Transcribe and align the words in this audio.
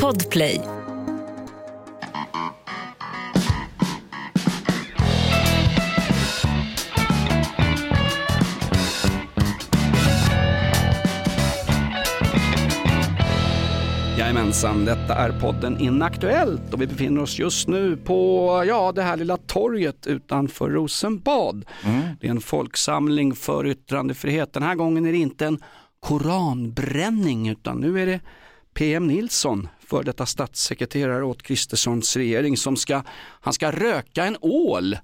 Podplay. 0.00 0.60
Jajamensan, 14.18 14.84
detta 14.84 15.14
är 15.14 15.40
podden 15.40 15.80
Inaktuellt 15.80 16.74
och 16.74 16.82
vi 16.82 16.86
befinner 16.86 17.22
oss 17.22 17.38
just 17.38 17.68
nu 17.68 17.96
på 17.96 18.48
ja, 18.66 18.92
det 18.92 19.02
här 19.02 19.16
lilla 19.16 19.36
torget 19.36 20.06
utanför 20.06 20.70
Rosenbad. 20.70 21.64
Det 22.20 22.26
är 22.26 22.30
en 22.30 22.40
folksamling 22.40 23.34
för 23.34 23.66
yttrandefrihet. 23.66 24.52
Den 24.52 24.62
här 24.62 24.74
gången 24.74 25.06
är 25.06 25.12
det 25.12 25.18
inte 25.18 25.46
en 25.46 25.58
koranbränning 26.00 27.48
utan 27.48 27.80
nu 27.80 28.02
är 28.02 28.06
det 28.06 28.20
PM 28.74 29.06
Nilsson, 29.06 29.68
för 29.86 30.02
detta 30.02 30.26
statssekreterare 30.26 31.24
åt 31.24 31.42
Kristerssons 31.42 32.16
regering 32.16 32.56
som 32.56 32.76
ska, 32.76 33.02
han 33.40 33.52
ska 33.52 33.70
röka 33.70 34.24
en 34.24 34.36
ål 34.40 34.96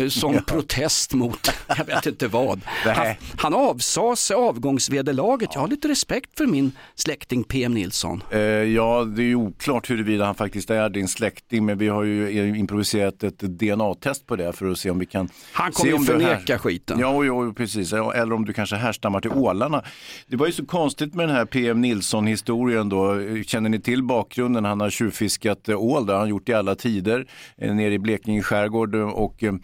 eh, 0.00 0.08
som 0.08 0.38
protest 0.46 1.14
mot, 1.14 1.50
jag 1.78 1.84
vet 1.84 2.06
inte 2.06 2.28
vad. 2.28 2.60
Han, 2.84 3.06
han 3.36 3.54
avsade 3.54 4.16
sig 4.16 4.36
avgångsvederlaget. 4.36 5.50
Jag 5.54 5.60
har 5.60 5.68
lite 5.68 5.88
respekt 5.88 6.30
för 6.38 6.46
min 6.46 6.72
släkting 6.94 7.44
PM 7.44 7.74
Nilsson. 7.74 8.22
Eh, 8.30 8.40
ja, 8.40 9.04
det 9.04 9.22
är 9.22 9.26
ju 9.26 9.34
oklart 9.34 9.90
huruvida 9.90 10.24
han 10.24 10.34
faktiskt 10.34 10.70
är 10.70 10.88
din 10.88 11.08
släkting, 11.08 11.66
men 11.66 11.78
vi 11.78 11.88
har 11.88 12.02
ju 12.02 12.58
improviserat 12.58 13.22
ett 13.22 13.38
DNA-test 13.38 14.26
på 14.26 14.36
det 14.36 14.52
för 14.52 14.70
att 14.70 14.78
se 14.78 14.90
om 14.90 14.98
vi 14.98 15.06
kan... 15.06 15.28
Han 15.52 15.72
kommer 15.72 15.90
ju 15.90 15.96
om 15.96 16.04
du 16.04 16.12
här- 16.12 16.18
förneka 16.20 16.58
skiten. 16.58 16.98
Ja, 16.98 17.24
jo, 17.24 17.54
precis. 17.54 17.92
Ja, 17.92 18.14
Eller 18.14 18.32
om 18.32 18.44
du 18.44 18.52
kanske 18.52 18.76
härstammar 18.76 19.20
till 19.20 19.30
ålarna. 19.30 19.82
Det 20.26 20.36
var 20.36 20.46
ju 20.46 20.52
så 20.52 20.66
konstigt 20.66 21.14
med 21.14 21.28
den 21.28 21.36
här 21.36 21.44
PM 21.44 21.80
Nilsson-historien 21.80 22.88
då. 22.88 23.16
Känner 23.46 23.70
ni 23.70 23.80
till 23.80 24.02
bakgrunden? 24.02 24.64
Han 24.64 24.80
har 24.80 24.90
tjuvfiskat 24.90 25.68
eh, 25.68 25.82
ål, 25.82 26.06
det 26.06 26.12
har 26.12 26.20
han 26.20 26.28
gjort 26.28 26.48
i 26.48 26.52
alla 26.54 26.74
tider, 26.74 27.26
eh, 27.58 27.74
nere 27.74 27.94
i 27.94 27.98
Blekinge 27.98 28.42
skärgård 28.42 28.94
och 28.94 29.42
eh, 29.42 29.52
Eh, 29.52 29.58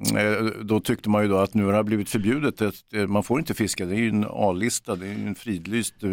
Eh, 0.00 0.44
då 0.62 0.80
tyckte 0.80 1.08
man 1.08 1.22
ju 1.22 1.28
då 1.28 1.38
att 1.38 1.54
nu 1.54 1.64
har 1.64 1.72
det 1.72 1.84
blivit 1.84 2.08
förbjudet. 2.08 2.62
Man 3.08 3.22
får 3.22 3.38
inte 3.38 3.54
fiska, 3.54 3.86
det 3.86 3.94
är 3.94 3.98
ju 3.98 4.08
en 4.08 4.26
A-lista, 4.30 4.96
det 4.96 5.06
är 5.06 5.18
ju 5.18 5.26
en 5.26 5.34
fridlyst 5.34 5.94
eh, 6.02 6.10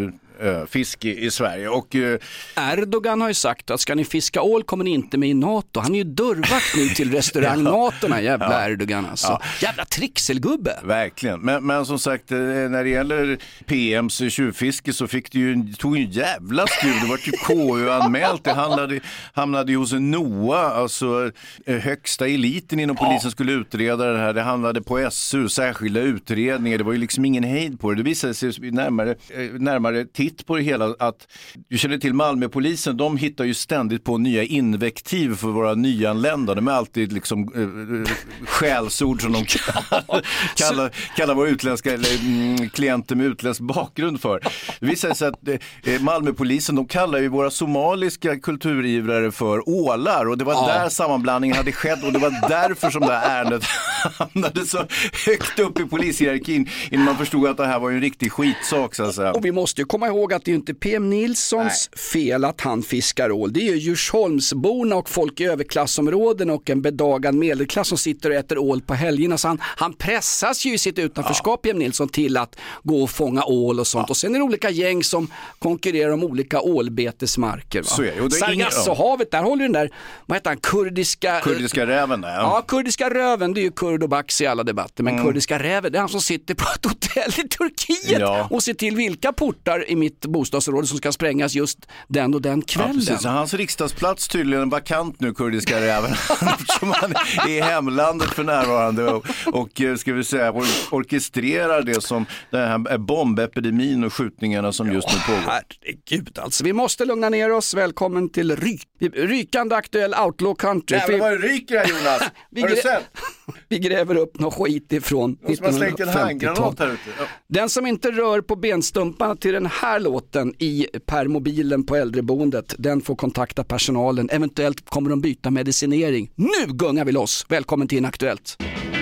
fisk 0.67 1.05
i, 1.05 1.25
i 1.25 1.31
Sverige. 1.31 1.69
Och, 1.69 1.95
eh, 1.95 2.19
Erdogan 2.55 3.21
har 3.21 3.27
ju 3.27 3.33
sagt 3.33 3.71
att 3.71 3.81
ska 3.81 3.95
ni 3.95 4.05
fiska 4.05 4.41
ål 4.41 4.63
kommer 4.63 4.83
ni 4.83 4.91
inte 4.91 5.17
med 5.17 5.29
i 5.29 5.33
NATO. 5.33 5.79
Han 5.79 5.93
är 5.93 5.97
ju 5.97 6.03
dörrvakt 6.03 6.75
nu 6.77 6.89
till 6.89 7.11
restaurang 7.11 7.63
NATO, 7.73 7.95
den 8.01 8.11
här 8.11 8.21
jävla 8.21 8.69
Erdogan 8.69 9.05
alltså. 9.05 9.39
Jävla 9.61 9.85
trixelgubbe. 9.85 10.79
Verkligen, 10.83 11.39
men, 11.39 11.65
men 11.65 11.85
som 11.85 11.99
sagt 11.99 12.31
eh, 12.31 12.37
när 12.37 12.83
det 12.83 12.89
gäller 12.89 13.37
PMs 13.65 14.21
tjuvfiske 14.33 14.93
så 14.93 15.07
fick 15.07 15.31
det 15.31 15.39
ju, 15.39 15.73
tog 15.73 15.97
ju 15.97 16.03
en 16.03 16.11
jävla 16.11 16.67
skruv. 16.67 16.93
Det 17.01 17.07
var 17.07 17.19
ju 17.23 17.31
KU-anmält, 17.31 18.43
det 18.43 18.53
hamnade, 18.53 18.99
hamnade 19.33 19.71
ju 19.71 19.77
hos 19.77 19.93
NOA, 19.93 20.59
alltså 20.59 21.31
eh, 21.65 21.77
högsta 21.77 22.27
eliten 22.27 22.79
inom 22.79 22.95
polisen 22.95 23.31
skulle 23.31 23.51
utreda 23.51 24.05
det 24.13 24.19
här. 24.19 24.33
Det 24.33 24.41
hamnade 24.41 24.81
på 24.81 25.09
SU, 25.11 25.49
särskilda 25.49 25.99
utredningar. 25.99 26.77
Det 26.77 26.83
var 26.83 26.93
ju 26.93 26.99
liksom 26.99 27.25
ingen 27.25 27.43
hejd 27.43 27.79
på 27.79 27.91
det. 27.91 27.97
Det 27.97 28.03
visade 28.03 28.33
sig 28.33 28.51
närmare, 28.59 29.09
eh, 29.09 29.51
närmare 29.51 30.05
titt 30.05 30.32
på 30.45 30.55
det 30.55 30.63
hela 30.63 30.95
att 30.99 31.27
du 31.69 31.77
känner 31.77 31.97
till 31.97 32.13
Malmöpolisen, 32.13 32.97
de 32.97 33.17
hittar 33.17 33.43
ju 33.43 33.53
ständigt 33.53 34.03
på 34.03 34.17
nya 34.17 34.43
invektiv 34.43 35.35
för 35.35 35.47
våra 35.47 35.75
nyanlända. 35.75 36.55
De 36.55 36.67
är 36.67 36.71
alltid 36.71 37.13
liksom 37.13 37.51
eh, 37.55 37.61
eh, 37.61 38.47
skällsord 38.47 39.21
som 39.21 39.31
de 39.31 39.45
kallar, 39.45 40.25
kallar, 40.55 40.91
kallar 41.15 41.35
våra 41.35 41.49
utländska 41.49 41.93
eller, 41.93 42.19
mm, 42.25 42.69
klienter 42.69 43.15
med 43.15 43.25
utländsk 43.25 43.61
bakgrund 43.61 44.21
för. 44.21 44.39
Det 44.79 44.85
visar 44.85 45.13
sig 45.13 45.27
att 45.27 45.47
eh, 45.83 46.01
Malmöpolisen, 46.01 46.75
de 46.75 46.87
kallar 46.87 47.19
ju 47.19 47.27
våra 47.27 47.51
somaliska 47.51 48.39
kulturivrare 48.39 49.31
för 49.31 49.69
ålar 49.69 50.25
och 50.25 50.37
det 50.37 50.43
var 50.43 50.67
där 50.67 50.89
sammanblandningen 50.89 51.57
hade 51.57 51.71
skett 51.71 52.03
och 52.03 52.13
det 52.13 52.19
var 52.19 52.49
därför 52.49 52.89
som 52.89 53.01
det 53.01 53.13
här 53.13 53.39
ärendet 53.39 53.63
hamnade 54.17 54.65
så 54.65 54.85
högt 55.25 55.59
upp 55.59 55.79
i 55.79 55.85
polishierarkin 55.85 56.69
innan 56.91 57.05
man 57.05 57.17
förstod 57.17 57.47
att 57.47 57.57
det 57.57 57.65
här 57.65 57.79
var 57.79 57.91
en 57.91 58.01
riktig 58.01 58.31
skitsak 58.31 58.95
så 58.95 59.03
att 59.03 59.15
säga. 59.15 59.31
Och 59.31 59.45
vi 59.45 59.51
måste 59.51 59.81
ju 59.81 59.85
komma 59.85 60.07
ihåg 60.07 60.12
att 60.33 60.45
det 60.45 60.51
är 60.51 60.55
inte 60.55 60.73
PM 60.73 61.09
Nilssons 61.09 61.89
fel 62.11 62.45
att 62.45 62.61
han 62.61 62.83
fiskar 62.83 63.31
ål. 63.31 63.53
Det 63.53 63.59
är 63.59 63.71
ju 63.73 63.77
Djursholmsborna 63.77 64.95
och 64.95 65.09
folk 65.09 65.39
i 65.39 65.43
överklassområden 65.45 66.49
och 66.49 66.69
en 66.69 66.81
bedagad 66.81 67.35
medelklass 67.35 67.87
som 67.87 67.97
sitter 67.97 68.29
och 68.29 68.35
äter 68.35 68.57
ål 68.57 68.81
på 68.81 68.93
helgerna. 68.93 69.37
Så 69.37 69.47
han, 69.47 69.57
han 69.63 69.93
pressas 69.93 70.65
ju 70.65 70.73
i 70.73 70.77
sitt 70.77 70.99
utanförskap, 70.99 71.61
PM 71.61 71.79
Nilsson, 71.79 72.09
till 72.09 72.37
att 72.37 72.55
gå 72.83 73.03
och 73.03 73.09
fånga 73.09 73.43
ål 73.45 73.79
och 73.79 73.87
sånt. 73.87 74.09
Och 74.09 74.17
sen 74.17 74.35
är 74.35 74.39
det 74.39 74.45
olika 74.45 74.69
gäng 74.69 75.03
som 75.03 75.27
konkurrerar 75.59 76.11
om 76.11 76.23
olika 76.23 76.61
ålbetesmarker. 76.61 77.79
Va? 77.81 77.87
Så 77.87 78.03
är 78.03 78.21
det. 78.21 78.31
Sargassohavet, 78.31 79.31
där 79.31 79.43
håller 79.43 79.63
den 79.63 79.71
där, 79.73 79.89
vad 80.25 80.35
heter 80.37 80.49
han, 80.49 80.57
kurdiska... 80.57 81.39
Kurdiska 81.43 81.87
räven 81.87 82.21
där. 82.21 82.33
Ja, 82.35 82.63
kurdiska 82.67 83.09
röven, 83.09 83.53
det 83.53 83.61
är 83.61 83.63
ju 83.63 83.71
kurd 83.71 84.03
och 84.03 84.09
bax 84.09 84.41
i 84.41 84.45
alla 84.47 84.63
debatter. 84.63 85.03
Men 85.03 85.23
kurdiska 85.23 85.59
räven, 85.59 85.91
det 85.91 85.97
är 85.97 85.99
han 85.99 86.09
som 86.09 86.21
sitter 86.21 86.53
på 86.55 86.65
ett 86.75 86.85
hotell 86.85 87.45
i 87.45 87.47
Turkiet 87.47 88.19
Ja. 88.19 88.47
och 88.51 88.63
ser 88.63 88.73
till 88.73 88.95
vilka 88.95 89.33
portar 89.33 89.89
i 89.91 89.95
mitt 90.03 90.25
bostadsområde 90.25 90.87
som 90.87 90.97
ska 90.97 91.11
sprängas 91.11 91.55
just 91.55 91.79
den 92.07 92.33
och 92.33 92.41
den 92.41 92.59
Ja, 92.59 92.65
kvällen. 92.73 93.19
Så 93.19 93.29
Hans 93.29 93.53
riksdagsplats 93.53 94.27
tydligen 94.27 94.69
vakant 94.69 95.19
nu, 95.19 95.33
kurdiska 95.33 95.81
räven. 95.81 96.11
Eftersom 96.59 96.91
han 96.91 97.13
är 97.15 97.49
i 97.49 97.61
hemlandet 97.61 98.29
för 98.29 98.43
närvarande 98.43 99.11
och, 99.11 99.25
och 99.45 99.81
eh, 99.81 99.95
ska 99.95 100.13
vi 100.13 100.23
säga, 100.23 100.51
or 100.51 100.65
orkestrerar 100.91 101.81
det 101.81 102.01
som 102.03 102.25
den 102.49 102.87
här 102.87 102.97
bombepidemin 102.97 104.03
och 104.03 104.13
skjutningarna 104.13 104.71
som 104.71 104.91
just 104.93 105.07
nu 105.13 105.19
pågår. 105.25 105.51
Herregud 105.51 106.39
alltså, 106.39 106.63
vi 106.63 106.73
måste 106.73 107.05
lugna 107.05 107.29
ner 107.29 107.51
oss. 107.51 107.73
Välkommen 107.73 108.29
till 108.29 108.55
ry 108.55 108.77
rykande 109.13 109.75
aktuell 109.75 110.13
outlaw 110.13 110.55
country. 110.55 110.97
Jävlar 110.97 111.19
vad 111.19 111.31
det 111.31 111.47
ryker 111.47 111.77
här 111.77 111.87
Jonas! 111.87 112.21
Vi 112.49 112.61
Har 112.61 112.69
du 112.69 112.75
sett? 112.75 113.03
vi 113.69 113.79
gräver 113.79 114.15
upp 114.15 114.39
något 114.39 114.53
skit 114.53 114.93
ifrån 114.93 115.37
Någon 115.41 115.55
som 115.57 115.65
har 115.65 115.73
slängt 115.73 115.99
en 115.99 116.07
handgranat 116.07 116.57
1950-talet. 116.57 116.79
här 116.79 116.87
ute. 116.87 117.01
Ja. 117.19 117.25
Den 117.47 117.69
som 117.69 117.85
inte 117.87 118.11
rör 118.11 118.41
på 118.41 118.55
benstumparna 118.55 119.35
till 119.35 119.53
den 119.53 119.65
här 119.65 119.99
låten 119.99 120.53
i 120.59 120.87
permobilen 121.05 121.85
på 121.85 121.95
äldreboendet, 121.95 122.75
den 122.77 123.01
får 123.01 123.15
kontakta 123.15 123.63
personalen. 123.63 124.29
Eventuellt 124.29 124.89
kommer 124.89 125.09
de 125.09 125.21
byta 125.21 125.51
medicinering. 125.51 126.31
Nu 126.35 126.73
gungar 126.73 127.05
vi 127.05 127.11
loss. 127.11 127.45
Välkommen 127.49 127.87
till 127.87 127.97
Inaktuellt. 127.97 128.57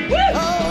Oh, 0.09 0.61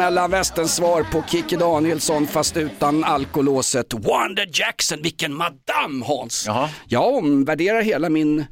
mellanvästens 0.00 0.76
svar 0.76 1.02
på 1.12 1.22
Kikki 1.28 1.56
Danielsson 1.56 2.26
fast 2.26 2.56
utan 2.56 3.04
alkolåset. 3.04 3.94
Wanda 3.94 4.42
Jackson, 4.52 4.98
vilken 5.02 5.34
madam 5.34 6.02
Hans! 6.02 6.44
Jaha. 6.46 6.68
Jag 6.86 7.14
omvärderar 7.14 7.82
hela 7.82 8.08
min 8.08 8.46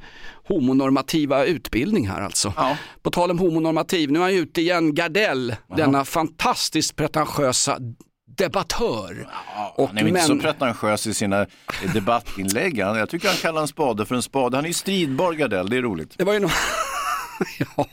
homonormativa 0.48 1.44
utbildning 1.44 2.08
här 2.08 2.20
alltså. 2.20 2.52
Ja. 2.56 2.76
På 3.02 3.10
tal 3.10 3.30
om 3.30 3.38
homonormativ, 3.38 4.10
nu 4.10 4.18
är 4.18 4.22
han 4.22 4.32
ute 4.32 4.60
igen, 4.60 4.94
Gardell, 4.94 5.56
denna 5.76 6.04
fantastiskt 6.04 6.96
pretentiösa 6.96 7.78
debattör. 8.38 9.28
och 9.76 9.88
Han 9.88 9.98
är 9.98 10.02
ju 10.02 10.08
inte 10.08 10.20
så 10.20 10.36
pretentiös 10.36 11.06
i 11.06 11.14
sina 11.14 11.46
debattinlägg. 11.94 12.78
Jag 12.78 13.10
tycker 13.10 13.28
han 13.28 13.36
kallar 13.36 13.60
en 13.62 13.68
spade 13.68 14.06
för 14.06 14.14
en 14.14 14.22
spade. 14.22 14.56
Han 14.56 14.64
är 14.64 14.68
ju 14.68 14.74
stridbar 14.74 15.32
Gardell, 15.32 15.70
det 15.70 15.76
är 15.76 15.82
roligt. 15.82 16.14
Det 16.18 16.24
var 16.24 16.32
ju 16.32 16.38
någon... 16.40 16.50
Ja, 17.76 17.86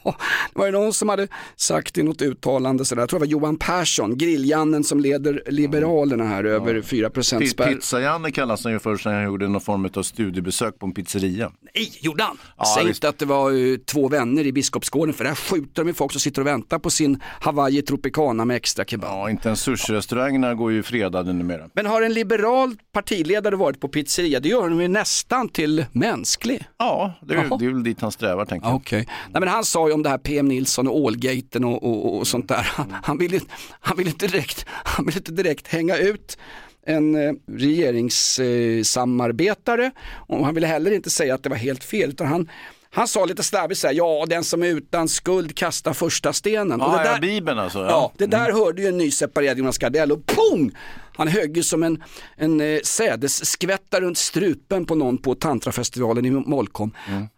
det 0.54 0.60
var 0.60 0.66
ju 0.66 0.72
någon 0.72 0.94
som 0.94 1.10
hade 1.10 1.28
sagt 1.56 1.98
i 1.98 2.04
något 2.04 2.22
uttalande 2.22 2.86
sådär, 2.86 3.02
jag 3.02 3.10
tror 3.10 3.20
det 3.20 3.26
var 3.26 3.32
Johan 3.32 3.58
Persson, 3.58 4.18
grilljannen 4.18 4.84
som 4.84 5.00
leder 5.00 5.44
Liberalerna 5.48 6.24
här 6.26 6.44
över 6.44 6.82
4 6.82 7.10
Pi- 7.10 7.46
spärr. 7.46 7.68
Pizza-Janne 7.74 8.32
kallas 8.32 8.64
han 8.64 8.74
ju 8.74 8.80
först 8.80 9.06
när 9.06 9.14
han 9.14 9.24
gjorde 9.24 9.48
någon 9.48 9.62
form 9.62 9.90
av 9.96 10.04
studiebesök 10.04 10.80
på 10.80 10.86
en 10.86 10.92
pizzeria. 10.94 11.52
Nej, 11.76 11.92
gjorde 12.02 12.24
han? 12.24 12.38
Ja, 12.58 12.66
Säg 12.78 12.88
inte 12.88 13.10
att 13.10 13.20
det 13.20 13.26
var 13.26 13.52
eh, 13.72 13.78
två 13.78 14.08
vänner 14.08 14.46
i 14.46 14.52
Biskopsgården 14.52 15.14
för 15.14 15.24
där 15.24 15.36
skjuter 15.36 15.84
de 15.84 15.88
ju 15.88 15.94
folk 15.94 16.12
som 16.12 16.22
sitter 16.22 16.42
och 16.42 16.48
väntar 16.48 16.80
på 16.80 16.90
sin 16.90 17.20
Hawaii 17.42 17.82
Tropicana 17.82 18.46
med 18.46 18.58
extra 18.58 18.86
kebab. 18.86 19.10
Ja, 19.12 19.30
inte 19.30 19.48
ens 19.50 19.68
sushi-restaurangerna 19.68 20.54
går 20.56 20.72
ju 20.72 20.84
fredade 20.84 21.34
numera. 21.34 21.70
Men 21.74 21.86
har 21.86 22.02
en 22.02 22.14
liberal 22.14 22.76
partiledare 22.94 23.56
varit 23.56 23.80
på 23.80 23.88
pizzeria, 23.88 24.40
det 24.40 24.50
gör 24.50 24.70
de 24.70 24.82
ju 24.82 24.88
nästan 24.88 25.50
till 25.50 25.86
mänsklig. 25.92 26.64
Ja, 26.78 27.14
det 27.22 27.34
är, 27.34 27.44
Jaha. 27.44 27.58
det 27.58 27.66
är 27.66 27.70
väl 27.70 27.84
dit 27.84 28.02
han 28.02 28.12
strävar 28.12 28.46
tänker 28.46 28.68
jag. 28.68 28.76
Okej. 28.76 29.08
Nej, 29.36 29.40
men 29.40 29.50
han 29.50 29.66
sa 29.66 29.88
ju 29.88 29.94
om 29.94 30.04
det 30.04 30.10
här 30.10 30.18
PM 30.18 30.48
Nilsson 30.48 30.88
och 30.88 30.98
Ålgaten 30.98 31.64
och, 31.64 31.84
och, 31.84 32.18
och 32.18 32.28
sånt 32.28 32.48
där. 32.48 32.70
Han, 32.74 32.96
han, 33.04 33.18
ville, 33.18 33.40
han, 33.80 33.98
ville 33.98 34.10
inte 34.10 34.28
direkt, 34.28 34.66
han 34.70 35.06
ville 35.06 35.18
inte 35.18 35.32
direkt 35.32 35.68
hänga 35.68 35.98
ut 35.98 36.38
en 36.86 37.16
eh, 37.16 37.34
regeringssamarbetare 37.52 39.92
och 40.28 40.46
han 40.46 40.56
ville 40.56 40.68
heller 40.68 40.92
inte 40.92 41.10
säga 41.10 41.36
att 41.36 41.44
det 41.44 41.50
var 41.50 41.58
helt 41.58 41.84
fel 41.84 42.10
utan 42.10 42.28
han, 42.28 42.50
Han 42.92 43.08
sa 43.08 43.26
lite 43.26 43.44
slarvigt 43.44 43.82
så 43.82 43.88
här, 43.88 43.94
ja 43.94 44.26
den 44.30 44.44
som 44.44 44.64
är 44.64 44.68
utan 44.68 45.08
skuld 45.08 45.56
kastar 45.56 45.94
första 45.94 46.34
stenen. 46.34 46.82
Och 46.82 46.94
Ja, 46.94 46.98
det 46.98 47.06
ja, 47.06 47.12
där- 47.14 47.22
Bibeln 47.22 47.60
alltså. 47.60 47.80
Ja. 47.80 47.86
Ja, 47.90 48.12
det 48.18 48.26
där 48.26 48.52
hörde 48.52 48.82
ju 48.82 48.88
en 48.88 48.98
nyseparerad 48.98 49.58
Jonas 49.58 49.78
Gardell 49.78 50.12
och 50.12 50.26
pong! 50.26 50.72
Han 51.18 51.28
högg 51.28 51.58
ju 51.58 51.64
som 51.64 51.84
en, 51.84 52.04
en 52.36 52.62
eh, 52.62 52.80
sädesskvätta 52.84 54.02
runt 54.02 54.18
strupen 54.18 54.86
på 54.86 54.96
någon 54.96 55.18
på 55.18 55.36
tantrafestivalen 55.36 56.26
i 56.26 56.32
Molkom. 56.32 56.92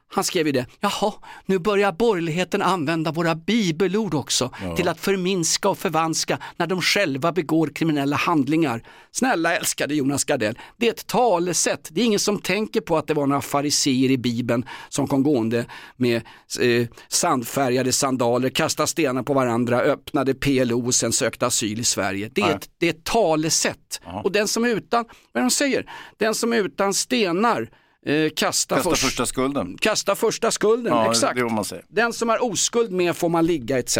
Han 0.09 0.23
skrev 0.23 0.45
ju 0.45 0.51
det, 0.51 0.65
jaha, 0.79 1.13
nu 1.45 1.59
börjar 1.59 1.91
borgerligheten 1.91 2.61
använda 2.61 3.11
våra 3.11 3.35
bibelord 3.35 4.13
också 4.13 4.51
till 4.75 4.87
att 4.87 4.99
förminska 4.99 5.69
och 5.69 5.77
förvanska 5.77 6.39
när 6.57 6.67
de 6.67 6.81
själva 6.81 7.31
begår 7.31 7.67
kriminella 7.67 8.15
handlingar. 8.15 8.83
Snälla 9.11 9.57
älskade 9.57 9.95
Jonas 9.95 10.23
Gardell, 10.23 10.59
det 10.77 10.87
är 10.87 10.91
ett 10.91 11.07
talesätt. 11.07 11.89
Det 11.91 12.01
är 12.01 12.05
ingen 12.05 12.19
som 12.19 12.39
tänker 12.39 12.81
på 12.81 12.97
att 12.97 13.07
det 13.07 13.13
var 13.13 13.27
några 13.27 13.41
fariseer 13.41 14.11
i 14.11 14.17
bibeln 14.17 14.65
som 14.89 15.07
kom 15.07 15.23
gående 15.23 15.65
med 15.95 16.15
eh, 16.61 16.87
sandfärgade 17.07 17.91
sandaler, 17.91 18.49
kastade 18.49 18.87
stenar 18.87 19.23
på 19.23 19.33
varandra, 19.33 19.81
öppnade 19.81 20.33
PLO 20.33 20.85
och 20.85 20.95
sen 20.95 21.11
sökte 21.11 21.45
asyl 21.45 21.79
i 21.79 21.83
Sverige. 21.83 22.29
Det 22.33 22.41
är, 22.41 22.55
ett, 22.55 22.69
det 22.77 22.85
är 22.85 22.89
ett 22.89 23.03
talesätt. 23.03 24.01
Och 24.23 24.31
den 24.31 24.47
som 24.47 24.65
är 24.65 24.69
utan, 24.69 25.05
vad 25.31 25.41
är 25.41 25.45
de 25.45 25.51
säger? 25.51 25.91
Den 26.17 26.35
som 26.35 26.53
är 26.53 26.57
utan 26.57 26.93
stenar 26.93 27.69
eh, 28.07 28.29
kastar 28.35 28.75
Kasta 28.75 28.89
först- 28.89 29.03
första 29.03 29.25
skulden. 29.25 29.77
Kasta 29.81 30.15
första 30.15 30.51
skulden, 30.51 30.93
Ja, 30.93 31.11
exakt. 31.11 31.39
är. 31.39 31.85
Den 31.87 32.13
som 32.13 32.29
har 32.29 32.43
oskuld 32.43 32.91
med 32.91 33.15
får 33.15 33.29
man 33.29 33.45
ligga 33.45 33.79
etc. 33.79 33.97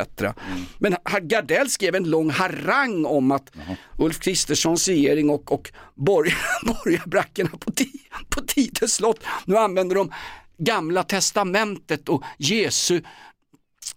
Men 0.80 0.94
ha- 0.94 1.19
Gardell 1.21 1.69
skrev 1.69 1.95
en 1.95 2.09
lång 2.09 2.30
harang 2.30 3.06
om 3.06 3.31
att 3.31 3.51
Ulf 3.98 4.19
Kristerssons 4.19 4.88
regering 4.88 5.30
och, 5.30 5.51
och 5.51 5.71
borg, 5.95 6.31
borgarbrackorna 6.63 7.50
på, 7.50 7.71
på 8.30 8.42
Tidö 8.48 8.88
slott, 8.88 9.19
nu 9.45 9.57
använder 9.57 9.95
de 9.95 10.12
gamla 10.57 11.04
testamentet 11.04 12.09
och 12.09 12.24
Jesu, 12.38 13.01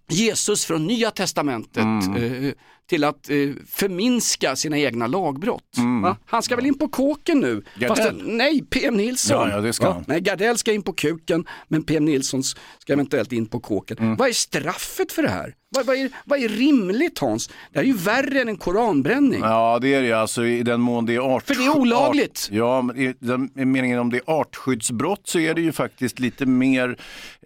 Jesus 0.09 0.65
från 0.65 0.87
nya 0.87 1.11
testamentet 1.11 1.83
Mm. 1.83 2.45
eh, 2.45 2.53
till 2.91 3.03
att 3.03 3.29
eh, 3.29 3.37
förminska 3.67 4.55
sina 4.55 4.77
egna 4.77 5.07
lagbrott. 5.07 5.77
Mm. 5.77 6.15
Han 6.25 6.43
ska 6.43 6.55
väl 6.55 6.65
in 6.65 6.77
på 6.77 6.87
kåken 6.87 7.39
nu? 7.39 7.63
Gardell? 7.75 8.21
Nej, 8.25 8.63
PM 8.69 8.97
Nilsson. 8.97 9.49
Ja, 9.49 9.65
ja, 9.65 9.73
ska. 9.73 10.03
Nej, 10.07 10.21
Gardell 10.21 10.57
ska 10.57 10.73
in 10.73 10.81
på 10.81 10.93
kuken, 10.93 11.45
men 11.67 11.83
PM 11.83 12.05
Nilsson 12.05 12.43
ska 12.43 12.93
eventuellt 12.93 13.31
in 13.31 13.45
på 13.45 13.59
kåken. 13.59 13.97
Mm. 13.97 14.15
Vad 14.15 14.29
är 14.29 14.33
straffet 14.33 15.11
för 15.11 15.23
det 15.23 15.29
här? 15.29 15.53
Vad, 15.75 15.85
vad, 15.85 15.95
är, 15.95 16.09
vad 16.25 16.39
är 16.39 16.49
rimligt 16.49 17.19
Hans? 17.19 17.47
Det 17.47 17.55
här 17.79 17.83
är 17.83 17.87
ju 17.87 17.93
värre 17.93 18.41
än 18.41 18.47
en 18.47 18.57
koranbränning. 18.57 19.39
Ja, 19.41 19.79
det 19.81 19.93
är 19.93 20.01
det 20.01 20.13
alltså 20.13 20.45
i 20.45 20.63
den 20.63 20.81
mån 20.81 21.05
det 21.05 21.15
är 21.15 21.19
art... 21.19 21.47
För 21.47 21.55
det 21.55 21.65
är 21.65 21.77
olagligt. 21.77 22.49
Art, 22.51 22.55
ja, 22.57 22.81
men 22.81 22.97
i 22.97 23.13
den 23.19 23.49
i 23.55 23.65
meningen 23.65 23.99
om 23.99 24.09
det 24.09 24.17
är 24.17 24.23
artskyddsbrott 24.25 25.21
så 25.23 25.39
är 25.39 25.53
det 25.53 25.61
ju 25.61 25.71
faktiskt 25.71 26.19
lite 26.19 26.45
mer, 26.45 26.97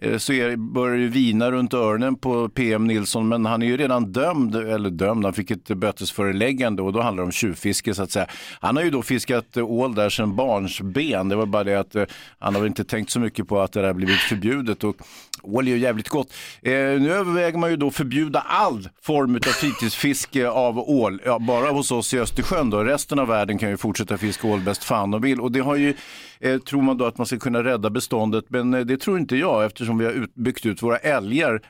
eh, 0.02 0.18
så 0.18 0.32
är, 0.32 0.56
börjar 0.56 0.98
det 0.98 1.06
vina 1.06 1.50
runt 1.50 1.74
öronen 1.74 2.16
på 2.16 2.48
PM 2.48 2.86
Nilsson, 2.86 3.28
men 3.28 3.46
han 3.46 3.62
är 3.62 3.66
ju 3.66 3.76
redan 3.76 4.12
dömd, 4.12 4.56
eller 4.56 4.90
dömd, 4.90 5.24
han 5.24 5.34
fick 5.34 5.50
ett 5.50 5.68
bötesföreläggande 5.68 6.82
och 6.82 6.92
då 6.92 7.00
handlar 7.00 7.22
det 7.22 7.26
om 7.26 7.32
tjuvfiske 7.32 7.94
så 7.94 8.02
att 8.02 8.10
säga. 8.10 8.26
Han 8.60 8.76
har 8.76 8.82
ju 8.82 8.90
då 8.90 9.02
fiskat 9.02 9.56
eh, 9.56 9.70
ål 9.70 9.94
där 9.94 10.10
sedan 10.10 10.36
barnsben, 10.36 11.28
det 11.28 11.36
var 11.36 11.46
bara 11.46 11.64
det 11.64 11.80
att 11.80 11.94
eh, 11.94 12.04
han 12.38 12.54
har 12.54 12.60
väl 12.62 12.68
inte 12.68 12.84
tänkt 12.84 13.10
så 13.10 13.20
mycket 13.20 13.48
på 13.48 13.60
att 13.60 13.72
det 13.72 13.82
där 13.82 13.92
blivit 13.92 14.20
förbjudet 14.20 14.84
och 14.84 14.96
ål 15.42 15.68
är 15.68 15.72
ju 15.72 15.78
jävligt 15.78 16.08
gott. 16.08 16.32
Eh, 16.62 16.72
nu 16.72 17.12
överväger 17.12 17.58
man 17.58 17.70
ju 17.70 17.76
då 17.76 17.90
förbjuda 18.16 18.40
all 18.40 18.88
form 19.02 19.34
av 19.36 19.40
fritidsfiske 19.40 20.48
av 20.48 20.78
ål, 20.78 21.20
ja, 21.24 21.38
bara 21.38 21.70
hos 21.70 21.90
oss 21.90 22.14
i 22.14 22.18
Östersjön 22.18 22.70
då. 22.70 22.84
Resten 22.84 23.18
av 23.18 23.28
världen 23.28 23.58
kan 23.58 23.70
ju 23.70 23.76
fortsätta 23.76 24.18
fiska 24.18 24.48
ål 24.48 24.60
bäst 24.60 24.84
fan 24.84 25.10
de 25.10 25.22
vill 25.22 25.40
och 25.40 25.52
det 25.52 25.60
har 25.60 25.76
ju, 25.76 25.94
eh, 26.40 26.58
tror 26.58 26.82
man 26.82 26.98
då 26.98 27.04
att 27.04 27.18
man 27.18 27.26
ska 27.26 27.38
kunna 27.38 27.64
rädda 27.64 27.90
beståndet, 27.90 28.44
men 28.48 28.74
eh, 28.74 28.80
det 28.80 28.96
tror 28.96 29.18
inte 29.18 29.36
jag 29.36 29.64
eftersom 29.64 29.98
vi 29.98 30.04
har 30.04 30.12
ut, 30.12 30.34
byggt 30.34 30.66
ut 30.66 30.82
våra 30.82 30.96
älgar 30.96 31.60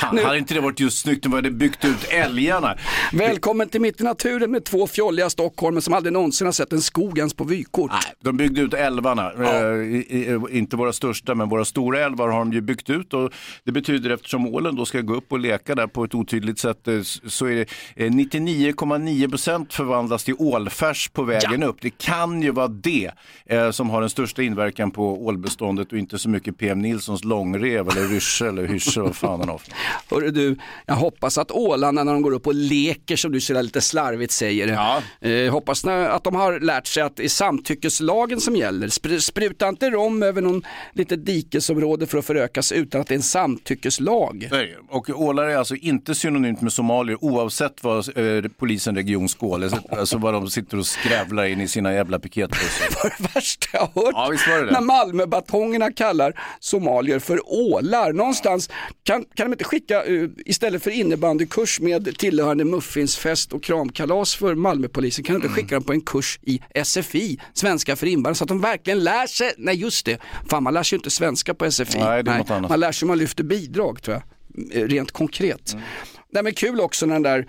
Fan, 0.00 0.18
hade 0.18 0.38
inte 0.38 0.54
det 0.54 0.60
varit 0.60 0.80
just 0.80 0.98
snyggt 0.98 1.26
om 1.26 1.32
vi 1.32 1.36
hade 1.36 1.50
byggt 1.50 1.84
ut 1.84 2.04
älgarna? 2.10 2.76
Välkommen 3.12 3.68
till 3.68 3.80
Mitt 3.80 4.00
i 4.00 4.04
naturen 4.04 4.50
med 4.50 4.64
två 4.64 4.86
fjolliga 4.86 5.30
stockholmare 5.30 5.82
som 5.82 5.94
aldrig 5.94 6.12
någonsin 6.12 6.46
har 6.46 6.52
sett 6.52 6.72
en 6.72 6.80
skog 6.80 7.18
ens 7.18 7.34
på 7.34 7.44
vykort. 7.44 7.90
De 8.20 8.36
byggde 8.36 8.60
ut 8.60 8.74
älvarna, 8.74 9.32
eh, 9.32 9.74
i, 9.74 9.96
i, 9.96 10.58
inte 10.58 10.76
våra 10.76 10.92
största 10.92 11.34
men 11.34 11.48
våra 11.48 11.64
stora 11.64 12.00
älvar 12.00 12.28
har 12.28 12.38
de 12.38 12.52
ju 12.52 12.60
byggt 12.60 12.90
ut 12.90 13.14
och 13.14 13.32
det 13.64 13.72
betyder 13.72 14.10
eftersom 14.10 14.46
ålen 14.46 14.76
då 14.76 14.84
ska 14.84 15.00
gå 15.00 15.14
upp 15.14 15.32
och 15.32 15.38
leka 15.38 15.74
där 15.74 15.86
på 15.86 16.04
ett 16.04 16.14
otydligt 16.14 16.58
sätt 16.58 16.88
eh, 16.88 17.00
så 17.26 17.46
är 17.46 17.54
det 17.54 17.66
eh, 18.04 18.10
99,9 18.10 19.30
procent 19.30 19.74
förvandlas 19.74 20.24
till 20.24 20.34
ålfärs 20.38 21.08
på 21.08 21.22
vägen 21.22 21.62
upp. 21.62 21.76
Det 21.80 21.98
kan 21.98 22.42
ju 22.42 22.50
vara 22.50 22.68
det 22.68 23.10
eh, 23.46 23.70
som 23.70 23.90
har 23.90 24.00
den 24.00 24.10
största 24.10 24.42
inverkan 24.42 24.90
på 24.90 25.26
ålbeståndet 25.26 25.92
och 25.92 25.98
inte 25.98 26.18
så 26.18 26.28
mycket 26.28 26.58
PM 26.58 26.78
Nilssons 26.78 27.24
långrev 27.24 27.88
eller 27.88 28.08
rysche 28.08 28.48
eller 28.48 28.66
hyrse 28.66 29.00
vad 29.00 29.16
fan 29.16 29.37
något. 29.46 29.62
Hörru 30.10 30.30
du, 30.30 30.56
jag 30.86 30.94
hoppas 30.94 31.38
att 31.38 31.50
ålarna 31.50 32.04
när 32.04 32.12
de 32.12 32.22
går 32.22 32.32
upp 32.32 32.46
och 32.46 32.54
leker 32.54 33.16
som 33.16 33.32
du 33.32 33.40
så 33.40 33.62
lite 33.62 33.80
slarvigt 33.80 34.32
säger, 34.32 34.68
Ja. 34.68 35.02
eh, 35.28 35.52
hoppas 35.52 35.84
att 35.84 36.24
de 36.24 36.34
har 36.34 36.60
lärt 36.60 36.86
sig 36.86 37.02
att 37.02 37.16
det 37.16 37.24
är 37.24 37.28
samtyckeslagen 37.28 38.40
som 38.40 38.56
gäller. 38.56 38.88
Spr 38.88 39.18
spruta 39.18 39.68
inte 39.68 39.90
rom 39.90 40.22
över 40.22 40.42
någon 40.42 40.62
litet 40.92 41.26
dikesområde 41.26 42.06
för 42.06 42.18
att 42.18 42.24
förökas 42.24 42.72
utan 42.72 43.00
att 43.00 43.06
det 43.06 43.14
är 43.14 43.16
en 43.16 43.22
samtyckeslag. 43.22 44.48
Ju. 44.52 44.76
Och 44.90 45.10
ålar 45.10 45.44
är 45.44 45.56
alltså 45.56 45.74
inte 45.76 46.14
synonymt 46.14 46.60
med 46.60 46.72
somalier 46.72 47.24
oavsett 47.24 47.84
vad 47.84 48.18
eh, 48.18 48.44
polisen 48.58 48.96
Region 48.96 49.28
Skåne, 49.28 49.70
alltså 49.90 50.18
vad 50.18 50.34
de 50.34 50.50
sitter 50.50 50.78
och 50.78 50.86
skrävlar 50.86 51.44
in 51.44 51.60
i 51.60 51.68
sina 51.68 51.92
jävla 51.94 52.18
piketbussar. 52.18 52.88
Det 52.88 52.94
var 53.04 53.12
det 53.18 53.34
värsta 53.34 53.68
jag 53.72 53.80
hört. 53.80 54.12
Ja, 54.12 54.28
visst 54.30 54.48
var 54.48 54.56
det 54.58 54.64
det. 54.66 54.72
När 54.72 54.80
Malmöbatongerna 54.80 55.92
kallar 55.92 56.40
somalier 56.60 57.18
för 57.18 57.40
ålar. 57.46 58.12
Någonstans 58.12 58.70
kan, 59.02 59.24
kan 59.34 59.46
de 59.46 59.52
inte 59.52 59.64
skicka 59.64 60.04
eh, 60.04 60.28
istället 60.46 60.82
för 60.82 60.90
innebandykurs 60.90 61.80
med 61.80 62.18
tillhörande 62.18 62.64
muffinsfest 62.64 63.52
och 63.52 63.62
kramkalas 63.62 64.34
för 64.34 64.54
Malmöpolisen. 64.54 65.24
Kan 65.24 65.34
de 65.34 65.38
Mm. 65.40 65.50
inte 65.50 65.62
skicka 65.62 65.74
dem 65.74 65.84
på 65.84 65.92
en 65.92 66.00
kurs 66.00 66.38
i 66.42 66.60
SFI, 66.84 67.38
svenska 67.52 67.96
för 67.96 68.06
invandrare, 68.06 68.34
så 68.34 68.44
att 68.44 68.48
de 68.48 68.60
verkligen 68.60 69.04
lär 69.04 69.26
sig. 69.26 69.52
Nej 69.58 69.74
just 69.74 70.06
det, 70.06 70.18
fan 70.50 70.62
man 70.62 70.74
lär 70.74 70.82
sig 70.82 70.96
ju 70.96 70.98
inte 70.98 71.10
svenska 71.10 71.54
på 71.54 71.70
SFI. 71.70 71.98
Nej, 71.98 72.20
annat. 72.28 72.68
Man 72.70 72.80
lär 72.80 72.92
sig 72.92 73.06
hur 73.06 73.08
man 73.08 73.18
lyfter 73.18 73.44
bidrag 73.44 74.02
tror 74.02 74.16
jag, 74.16 74.82
eh, 74.82 74.86
rent 74.88 75.10
konkret. 75.12 75.72
Mm. 75.72 75.84
Nej 76.32 76.42
men 76.42 76.54
kul 76.54 76.80
också 76.80 77.06
när 77.06 77.14
den 77.14 77.22
där 77.22 77.46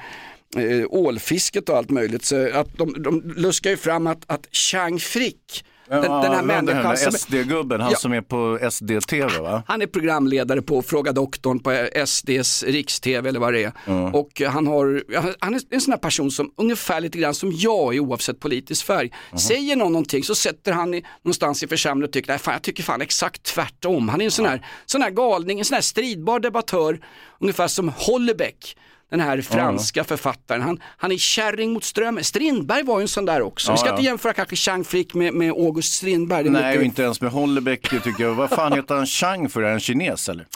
eh, 0.58 0.86
ålfisket 0.90 1.70
och 1.70 1.78
allt 1.78 1.90
möjligt. 1.90 2.26
Så 2.26 2.50
att 2.54 2.78
de, 2.78 3.04
de 3.04 3.34
luskar 3.38 3.70
ju 3.70 3.78
fram 3.78 4.08
att, 4.08 4.24
att 4.28 4.48
Chang 4.52 5.00
Frick, 5.00 5.66
den, 5.90 6.02
den 6.02 6.34
här 6.34 6.42
människan 6.44 6.98
som, 6.98 7.12
SD-gubben, 7.12 7.82
han 7.82 7.92
Ja. 7.92 7.98
som 7.98 8.14
är 8.14 8.22
på 8.22 8.60
SD-TV 8.72 9.40
va? 9.40 9.64
han 9.68 9.82
är 9.82 9.88
programledare 9.88 10.62
på 10.62 10.82
Fråga 10.82 11.12
doktorn 11.12 11.60
på 11.60 11.88
SDs 12.06 12.64
riks-TV 12.64 13.30
eller 13.30 13.40
vad 13.40 13.54
det 13.54 13.64
är. 13.64 13.72
Och 14.16 14.42
han, 14.48 14.68
har, 14.68 15.04
han 15.40 15.54
är 15.56 15.62
en 15.70 15.82
sån 15.82 15.92
här 15.92 16.00
person 16.00 16.32
som 16.32 16.52
ungefär 16.58 17.02
lite 17.02 17.18
grann 17.18 17.34
som 17.34 17.52
jag 17.52 17.96
är 17.96 18.00
oavsett 18.00 18.40
politisk 18.40 18.86
färg. 18.86 19.12
Säger 19.48 19.76
någon 19.76 19.92
någonting 19.92 20.24
så 20.24 20.36
sätter 20.36 20.72
han 20.72 20.94
i, 20.94 21.04
någonstans 21.24 21.64
i 21.64 21.68
församlingen 21.68 22.08
och 22.08 22.14
tycker, 22.14 22.32
nej 22.32 22.40
fan 22.40 22.54
jag 22.54 22.62
tycker 22.62 22.84
fan 22.84 23.02
exakt 23.02 23.44
tvärtom. 23.44 24.10
Han 24.10 24.22
är 24.22 24.26
en 24.26 24.32
sån 24.32 24.46
här, 24.46 24.66
sån 24.86 25.02
här 25.02 25.10
galning, 25.12 25.60
en 25.60 25.66
sån 25.66 25.76
här 25.76 25.82
stridbar 25.82 26.40
debattör, 26.40 27.00
ungefär 27.40 27.68
som 27.68 27.92
Hollebeck. 27.98 28.76
Den 29.10 29.20
här 29.20 29.42
franska 29.42 30.04
författaren, 30.04 30.62
han, 30.62 30.82
han 30.98 31.12
är 31.12 31.18
kärring 31.18 31.74
mot 31.74 31.84
strömmen. 31.84 32.24
Strindberg 32.24 32.84
var 32.84 33.00
ju 33.00 33.02
en 33.02 33.08
sån 33.08 33.26
där 33.26 33.42
också. 33.42 33.72
Vi 33.72 33.78
ska 33.78 33.88
Ja, 33.88 33.92
ja. 33.92 33.96
inte 33.98 34.06
jämföra 34.06 34.34
kanske 34.34 34.56
Chang 34.56 34.84
Frick 34.84 35.14
med, 35.14 35.34
med 35.34 35.52
August 35.52 35.94
Strindberg. 35.94 36.44
Det 36.44 36.50
Nej, 36.50 36.78
och 36.78 36.84
inte 36.84 37.02
ens 37.04 37.22
med 37.22 37.32
Hollebeck 37.32 37.90
tycker 38.04 38.24
jag. 38.24 38.34
Vad 38.36 38.50
fan 38.50 38.74
heter 38.74 38.96
han 38.96 39.06
Chang 39.06 39.50
för? 39.50 39.62
Är 39.62 39.72
han 39.72 39.80
kines 39.80 40.30
eller? 40.30 40.48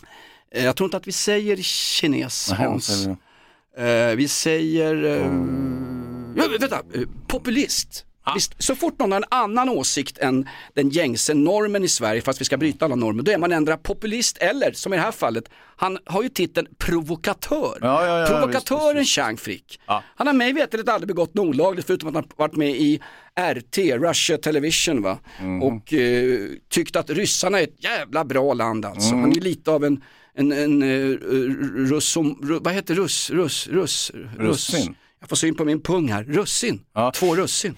Eh, 0.52 0.66
Jag 0.66 0.76
tror 0.76 0.86
inte 0.88 0.98
att 0.98 1.08
vi 1.08 1.12
säger 1.12 1.58
kines, 1.58 2.50
Nej, 2.50 2.68
Hans. 2.68 2.86
säger 3.76 4.16
vi? 4.16 4.28
Säger, 4.28 5.04
eh, 5.04 5.28
ja, 6.36 6.58
vänta, 6.60 6.82
populist. 7.28 8.06
Visst, 8.36 8.64
så 8.64 8.76
fort 8.76 9.00
någon 9.00 9.12
har 9.12 9.20
en 9.20 9.26
annan 9.30 9.70
åsikt 9.70 10.18
än 10.18 10.50
den 10.74 10.90
gängse 10.90 11.34
normen 11.34 11.84
i 11.84 11.88
Sverige, 11.88 12.22
fast 12.22 12.42
vi 12.42 12.46
ska 12.46 12.58
bryta 12.58 12.86
alla 12.86 12.96
normer, 12.96 13.24
då 13.24 13.32
är 13.32 13.38
man 13.38 13.52
ändra 13.52 13.78
populist 13.78 14.38
eller, 14.38 14.72
som 14.72 14.94
i 14.94 14.96
det 14.96 15.02
här 15.02 15.12
fallet, 15.12 15.50
han 15.76 15.98
har 16.06 16.24
ju 16.24 16.30
titeln 16.30 16.68
provokatör. 16.78 17.78
Ja, 17.82 18.06
ja, 18.06 18.20
ja, 18.20 18.28
Provokatören 18.28 18.98
visst, 18.98 19.16
Chang 19.16 19.38
Frick. 19.38 19.80
Ja. 19.88 20.04
Han 20.16 20.28
har 20.28 20.34
mig 20.34 20.54
veterligt 20.54 20.90
aldrig 20.90 21.08
begått 21.08 21.34
något 21.34 21.48
olagligt 21.48 21.88
förutom 21.88 22.10
att 22.10 22.16
han 22.16 22.26
varit 22.36 22.56
med 22.56 22.70
i 22.70 23.02
RT, 23.40 23.78
Russia 23.78 24.38
Television 24.38 25.02
va. 25.02 25.20
Mhm. 25.42 25.64
Och 25.64 25.94
eh, 25.94 26.50
tyckt 26.70 26.96
att 26.96 27.10
ryssarna 27.10 27.60
är 27.60 27.64
ett 27.64 27.84
jävla 27.84 28.26
bra 28.26 28.54
land 28.54 28.86
alltså. 28.86 29.10
Mm. 29.10 29.22
Han 29.22 29.32
är 29.32 29.42
lite 29.42 29.72
av 29.72 29.84
en, 29.86 30.04
en, 30.34 30.52
en 30.52 30.84
uh, 30.84 31.18
russom, 31.90 32.40
ru, 32.44 32.60
vad 32.62 32.74
heter 32.74 32.96
russ, 32.96 33.30
russ, 33.30 33.68
russ, 33.68 34.12
russ. 34.14 34.74
Russin. 34.74 34.96
Jag 35.24 35.30
får 35.30 35.36
syn 35.36 35.56
på 35.56 35.66
min 35.66 35.82
pung 35.82 36.12
här, 36.12 36.24
russin, 36.24 36.82
Ja. 36.94 37.12
två 37.16 37.36
russin. 37.36 37.76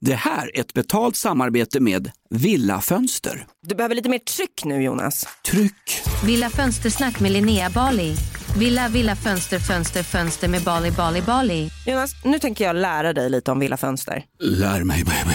Det 0.00 0.14
här 0.14 0.56
är 0.56 0.60
ett 0.60 0.74
betalt 0.74 1.16
samarbete 1.16 1.80
med 1.80 2.10
Villa 2.30 2.80
Fönster. 2.80 3.46
Du 3.66 3.74
behöver 3.74 3.94
lite 3.94 4.08
mer 4.08 4.18
tryck 4.18 4.64
nu 4.64 4.82
Jonas. 4.82 5.26
Tryck! 5.50 6.02
Villa 6.24 6.50
Fönstersnack 6.50 7.20
med 7.20 7.32
Linnea 7.32 7.70
Bali. 7.70 8.14
Villa, 8.58 8.88
villa, 8.88 9.16
fönster, 9.16 9.58
fönster, 9.58 10.02
fönster 10.02 10.48
med 10.48 10.62
Bali, 10.62 10.90
Bali, 10.90 11.22
Bali. 11.22 11.70
Jonas, 11.86 12.10
nu 12.24 12.38
tänker 12.38 12.64
jag 12.64 12.76
lära 12.76 13.12
dig 13.12 13.30
lite 13.30 13.50
om 13.52 13.58
Villa 13.58 13.76
Fönster. 13.76 14.24
Lär 14.40 14.84
mig 14.84 15.04
baby. 15.04 15.34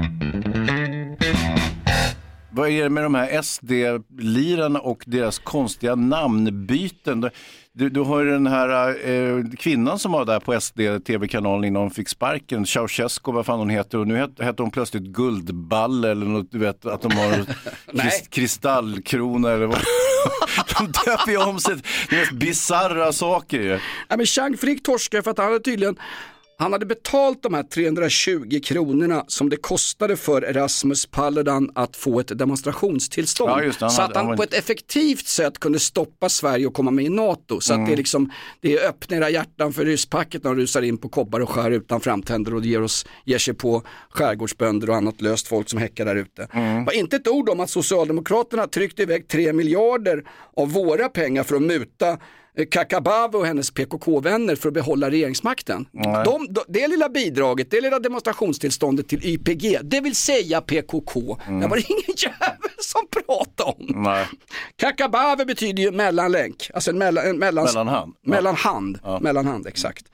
Vad 2.53 2.69
är 2.69 2.83
det 2.83 2.89
med 2.89 3.03
de 3.03 3.15
här 3.15 3.41
SD-lirarna 3.41 4.79
och 4.79 5.03
deras 5.07 5.39
konstiga 5.39 5.95
namnbyten? 5.95 7.29
Du, 7.73 7.89
du 7.89 7.99
har 7.99 8.19
ju 8.19 8.31
den 8.31 8.47
här 8.47 9.09
eh, 9.09 9.43
kvinnan 9.57 9.99
som 9.99 10.11
var 10.11 10.25
där 10.25 10.39
på 10.39 10.61
SD 10.61 10.79
tv-kanalen 11.05 11.63
innan 11.63 11.81
hon 11.81 11.91
fick 11.91 12.09
sparken, 12.09 12.65
Ceausescu, 12.65 13.31
vad 13.31 13.45
fan 13.45 13.59
hon 13.59 13.69
heter, 13.69 13.97
och 13.97 14.07
nu 14.07 14.17
heter, 14.17 14.43
heter 14.43 14.63
hon 14.63 14.71
plötsligt 14.71 15.03
Guldballe 15.03 16.11
eller 16.11 16.25
något, 16.25 16.51
du 16.51 16.57
vet 16.59 16.85
att 16.85 17.01
de 17.01 17.11
har 17.11 17.45
krist, 18.01 18.29
kristallkrona 18.29 19.51
eller 19.51 19.65
vad. 19.65 19.79
de 20.77 20.91
döper 21.05 21.31
ju 21.31 21.37
om 21.37 21.59
sig 21.59 21.75
till 22.09 22.37
bisarra 22.37 23.13
saker 23.13 23.59
ju. 23.59 23.79
Ja, 24.07 24.17
men 24.17 24.25
Chang 24.25 24.57
Frick 24.57 24.83
torskade 24.83 25.23
för 25.23 25.31
att 25.31 25.37
han 25.37 25.47
hade 25.47 25.59
tydligen 25.59 25.95
han 26.61 26.71
hade 26.73 26.85
betalt 26.85 27.43
de 27.43 27.53
här 27.53 27.63
320 27.63 28.59
kronorna 28.63 29.23
som 29.27 29.49
det 29.49 29.57
kostade 29.57 30.17
för 30.17 30.41
Erasmus 30.41 31.05
Paludan 31.05 31.71
att 31.75 31.95
få 31.95 32.19
ett 32.19 32.37
demonstrationstillstånd. 32.37 33.51
Ja, 33.51 33.61
det, 33.79 33.91
så 33.91 34.01
att 34.01 34.15
han 34.15 34.37
på 34.37 34.43
ett 34.43 34.53
effektivt 34.53 35.27
sätt 35.27 35.59
kunde 35.59 35.79
stoppa 35.79 36.29
Sverige 36.29 36.67
och 36.67 36.73
komma 36.73 36.91
med 36.91 37.05
i 37.05 37.09
NATO. 37.09 37.59
Så 37.61 37.73
Mm. 37.73 37.83
att 37.83 37.89
det 37.89 37.93
är 37.93 37.97
liksom, 37.97 38.31
det 38.61 38.77
är 38.77 38.89
öppna 38.89 39.17
era 39.17 39.29
hjärtan 39.29 39.73
för 39.73 39.85
rysspacket 39.85 40.43
när 40.43 40.51
de 40.51 40.61
rusar 40.61 40.81
in 40.81 40.97
på 40.97 41.09
kobbar 41.09 41.39
och 41.39 41.49
skär 41.49 41.71
utan 41.71 42.01
framtänder 42.01 42.53
och 42.55 42.65
ger, 42.65 42.81
oss, 42.81 43.05
ger 43.25 43.37
sig 43.37 43.53
på 43.53 43.83
skärgårdsbönder 44.09 44.89
och 44.89 44.95
annat 44.95 45.21
löst 45.21 45.47
folk 45.47 45.69
som 45.69 45.79
häckar 45.79 46.05
där 46.05 46.15
ute. 46.15 46.47
Mm. 46.53 46.85
Var 46.85 46.93
inte 46.93 47.15
ett 47.15 47.27
ord 47.27 47.49
om 47.49 47.59
att 47.59 47.69
Socialdemokraterna 47.69 48.67
tryckte 48.67 49.01
iväg 49.01 49.27
3 49.27 49.53
miljarder 49.53 50.23
av 50.57 50.71
våra 50.71 51.09
pengar 51.09 51.43
för 51.43 51.55
att 51.55 51.61
muta 51.61 52.17
Kakabaveh 52.71 53.39
och 53.39 53.45
hennes 53.45 53.71
PKK-vänner 53.71 54.55
för 54.55 54.67
att 54.67 54.73
behålla 54.73 55.11
regeringsmakten. 55.11 55.85
De, 56.25 56.47
de, 56.53 56.63
det 56.67 56.87
lilla 56.87 57.09
bidraget, 57.09 57.71
det 57.71 57.81
lilla 57.81 57.99
demonstrationstillståndet 57.99 59.07
till 59.07 59.25
YPG, 59.25 59.79
det 59.83 60.01
vill 60.01 60.15
säga 60.15 60.61
PKK, 60.61 61.37
det 61.47 61.67
var 61.67 61.75
det 61.77 61.89
ingen 61.89 62.03
jävel 62.17 62.69
som 62.79 63.01
pratade 63.07 63.71
om. 63.71 64.03
Nej. 64.03 64.27
Kakabaveh 64.75 65.45
betyder 65.45 65.83
ju 65.83 65.91
mellanlänk, 65.91 66.69
alltså 66.73 66.91
en, 66.91 66.97
mellan, 66.97 67.25
en 67.25 67.37
mellans, 67.37 67.73
Mellanhand. 67.73 68.13
Ja. 68.23 68.29
mellanhand. 68.31 68.99
Mellanhand, 69.21 69.67
exakt. 69.67 70.05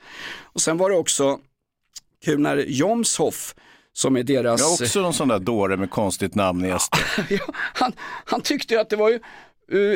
Och 0.42 0.60
sen 0.60 0.76
var 0.76 0.90
det 0.90 0.96
också 0.96 1.38
kul 2.24 2.40
när 2.40 2.56
Jomshoff, 2.56 3.54
som 3.92 4.16
är 4.16 4.22
deras... 4.22 4.60
Jag 4.60 4.66
har 4.66 4.72
också 4.72 5.00
någon 5.00 5.14
sån 5.14 5.28
där 5.28 5.38
dåre 5.38 5.76
med 5.76 5.90
konstigt 5.90 6.34
namn 6.34 6.64
i. 6.64 6.68
Ja, 7.28 7.44
han, 7.54 7.92
han 8.24 8.40
tyckte 8.40 8.74
ju 8.74 8.80
att 8.80 8.90
det 8.90 8.96
var 8.96 9.08
ju, 9.08 9.14
eh, 9.14 9.20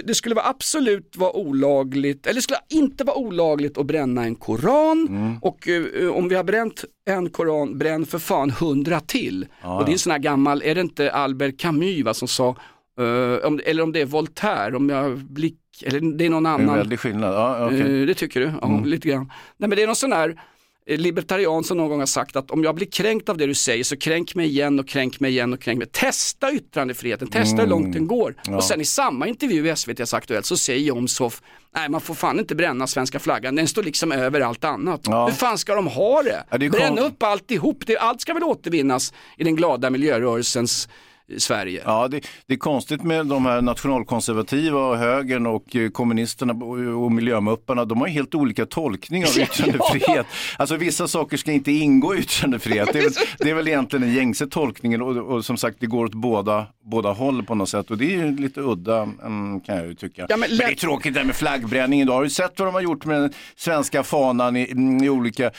det 0.04 0.14
skulle 0.16 0.34
vara 0.34 0.46
absolut 0.48 1.16
vara 1.16 1.36
olagligt, 1.36 2.26
eller 2.26 2.34
det 2.34 2.42
skulle 2.42 2.58
inte 2.68 3.04
vara 3.04 3.16
olagligt 3.16 3.78
att 3.78 3.86
bränna 3.86 4.24
en 4.24 4.34
koran 4.34 5.06
Mm. 5.08 5.38
och 5.42 5.68
eh, 5.68 6.08
om 6.10 6.28
vi 6.28 6.34
har 6.34 6.44
bränt 6.44 6.84
en 7.08 7.30
koran, 7.30 7.78
bränn 7.78 8.06
för 8.06 8.18
fan 8.18 8.50
hundra 8.50 9.00
till. 9.00 9.46
och 9.62 9.84
det 9.84 9.90
är 9.90 9.92
en 9.92 9.98
sån 9.98 10.12
här 10.12 10.18
gammal, 10.18 10.62
är 10.64 10.74
det 10.74 10.80
inte 10.80 11.12
Albert 11.12 11.58
Camus 11.60 12.04
va, 12.04 12.14
som 12.14 12.28
sa, 12.28 12.48
eh, 13.00 13.46
om, 13.46 13.60
eller 13.64 13.82
om 13.82 13.92
det 13.92 14.00
är 14.00 14.06
Voltaire, 14.06 14.76
om 14.76 14.88
jag 14.88 15.18
blick, 15.18 15.58
eller 15.86 16.00
det 16.18 16.26
är 16.26 16.30
någon 16.30 16.42
Det 16.42 16.48
är 16.50 16.54
en 16.54 16.60
annan. 16.60 16.76
väldig 16.76 17.00
skillnad. 17.00 17.34
Ja, 17.34 17.66
okej. 17.66 18.00
Eh, 18.00 18.06
Det 18.06 18.14
tycker 18.14 18.40
du? 18.40 18.52
Ja, 18.60 18.68
Mm. 18.68 18.84
lite 18.84 19.08
grann. 19.08 19.32
Nej 19.56 19.68
men 19.68 19.70
det 19.76 19.82
är 19.82 19.86
någon 19.86 19.96
sån 19.96 20.12
här 20.12 20.28
eh, 20.28 20.36
libertarian 20.86 21.64
som 21.64 21.76
någon 21.76 21.88
gång 21.88 21.98
har 21.98 22.06
sagt 22.06 22.36
att 22.36 22.50
om 22.50 22.64
jag 22.64 22.74
blir 22.74 22.86
kränkt 22.86 23.28
av 23.28 23.36
det 23.36 23.46
du 23.46 23.54
säger 23.54 23.84
så 23.84 23.96
kränk 23.96 24.34
mig 24.34 24.46
igen 24.46 24.78
och 24.78 24.88
kränk 24.88 25.20
mig 25.20 25.30
igen 25.30 25.52
och 25.52 25.60
kränk 25.60 25.78
mig. 25.78 25.88
Testa 25.88 26.52
yttrandefriheten, 26.52 27.28
testa 27.28 27.62
hur 27.62 27.68
långt 27.68 27.92
den 27.92 28.06
går. 28.06 28.34
Och 28.48 28.64
sen 28.64 28.80
i 28.80 28.84
samma 28.84 29.28
intervju 29.28 29.66
i 29.66 29.70
SVTs 29.70 30.14
Aktuellt 30.14 30.46
så 30.46 30.56
säger 30.56 30.80
Jomshof, 30.80 31.42
nej 31.74 31.88
man 31.88 32.00
får 32.00 32.14
fan 32.14 32.38
inte 32.38 32.54
bränna 32.54 32.86
svenska 32.86 33.18
flaggan, 33.18 33.54
den 33.54 33.68
står 33.68 33.82
liksom 33.82 34.12
över 34.12 34.40
allt 34.40 34.64
annat. 34.64 35.00
Ja. 35.04 35.26
Hur 35.26 35.34
fan 35.34 35.58
ska 35.58 35.74
de 35.74 35.86
ha 35.86 36.22
det? 36.22 36.44
Ja, 36.50 36.58
det 36.58 36.70
Bränn 36.70 36.98
upp 36.98 37.22
alltihop, 37.22 37.86
det, 37.86 37.96
allt 37.96 38.20
ska 38.20 38.34
väl 38.34 38.42
återvinnas 38.42 39.12
i 39.36 39.44
den 39.44 39.56
glada 39.56 39.90
miljörörelsens 39.90 40.86
eh, 40.86 40.92
Sverige. 41.38 41.82
Ja, 41.84 42.08
det, 42.08 42.20
det 42.46 42.54
är 42.54 42.58
konstigt 42.58 43.02
med 43.02 43.26
de 43.26 43.46
här 43.46 43.62
nationalkonservativa 43.62 44.80
och 44.80 44.96
högern 44.96 45.46
och 45.46 45.76
eh, 45.76 45.90
kommunisterna 45.90 46.52
och 46.96 47.12
miljömupparna. 47.12 47.84
De 47.84 48.00
har 48.00 48.06
ju 48.06 48.12
helt 48.12 48.34
olika 48.34 48.66
tolkning 48.66 49.24
av 49.24 49.30
yttrandefrihet. 49.38 50.26
Alltså 50.56 50.76
vissa 50.76 51.08
saker 51.08 51.36
ska 51.36 51.52
inte 51.52 51.72
ingå 51.72 52.14
i 52.14 52.18
yttrandefrihet. 52.18 52.88
Det 52.92 52.98
är 52.98 53.02
väl, 53.02 53.12
det 53.38 53.50
är 53.50 53.54
väl 53.54 53.68
egentligen 53.68 54.06
den 54.06 54.14
gängse 54.14 54.46
tolkningen 54.46 55.02
och, 55.02 55.16
och 55.16 55.44
som 55.44 55.56
sagt 55.56 55.76
det 55.80 55.86
går 55.86 56.04
åt 56.04 56.14
båda, 56.14 56.66
båda 56.84 57.12
håll 57.12 57.42
på 57.42 57.54
något 57.54 57.68
sätt 57.68 57.90
och 57.90 57.98
det 57.98 58.14
är 58.14 58.16
ju 58.16 58.36
lite 58.36 58.60
udda 58.60 59.02
mm, 59.02 59.60
kan 59.60 59.76
jag 59.76 59.86
ju 59.86 59.94
tycka. 59.94 60.26
Ja, 60.28 60.36
men 60.36 60.52
men, 60.58 60.66
det 60.66 60.72
är 60.72 60.76
tråkigt 60.76 61.14
det 61.14 61.20
här 61.20 61.26
med 61.26 61.36
flaggbränningen 61.36 62.06
då. 62.06 62.12
Har 62.12 62.22
du 62.22 62.30
sett 62.30 62.58
vad 62.58 62.68
de 62.68 62.74
har 62.74 62.80
gjort 62.80 63.04
med 63.04 63.20
den 63.20 63.32
svenska 63.56 64.02
fanan 64.02 64.56
i, 64.56 64.70
mm, 64.70 65.04
i 65.04 65.08
olika, 65.08 65.50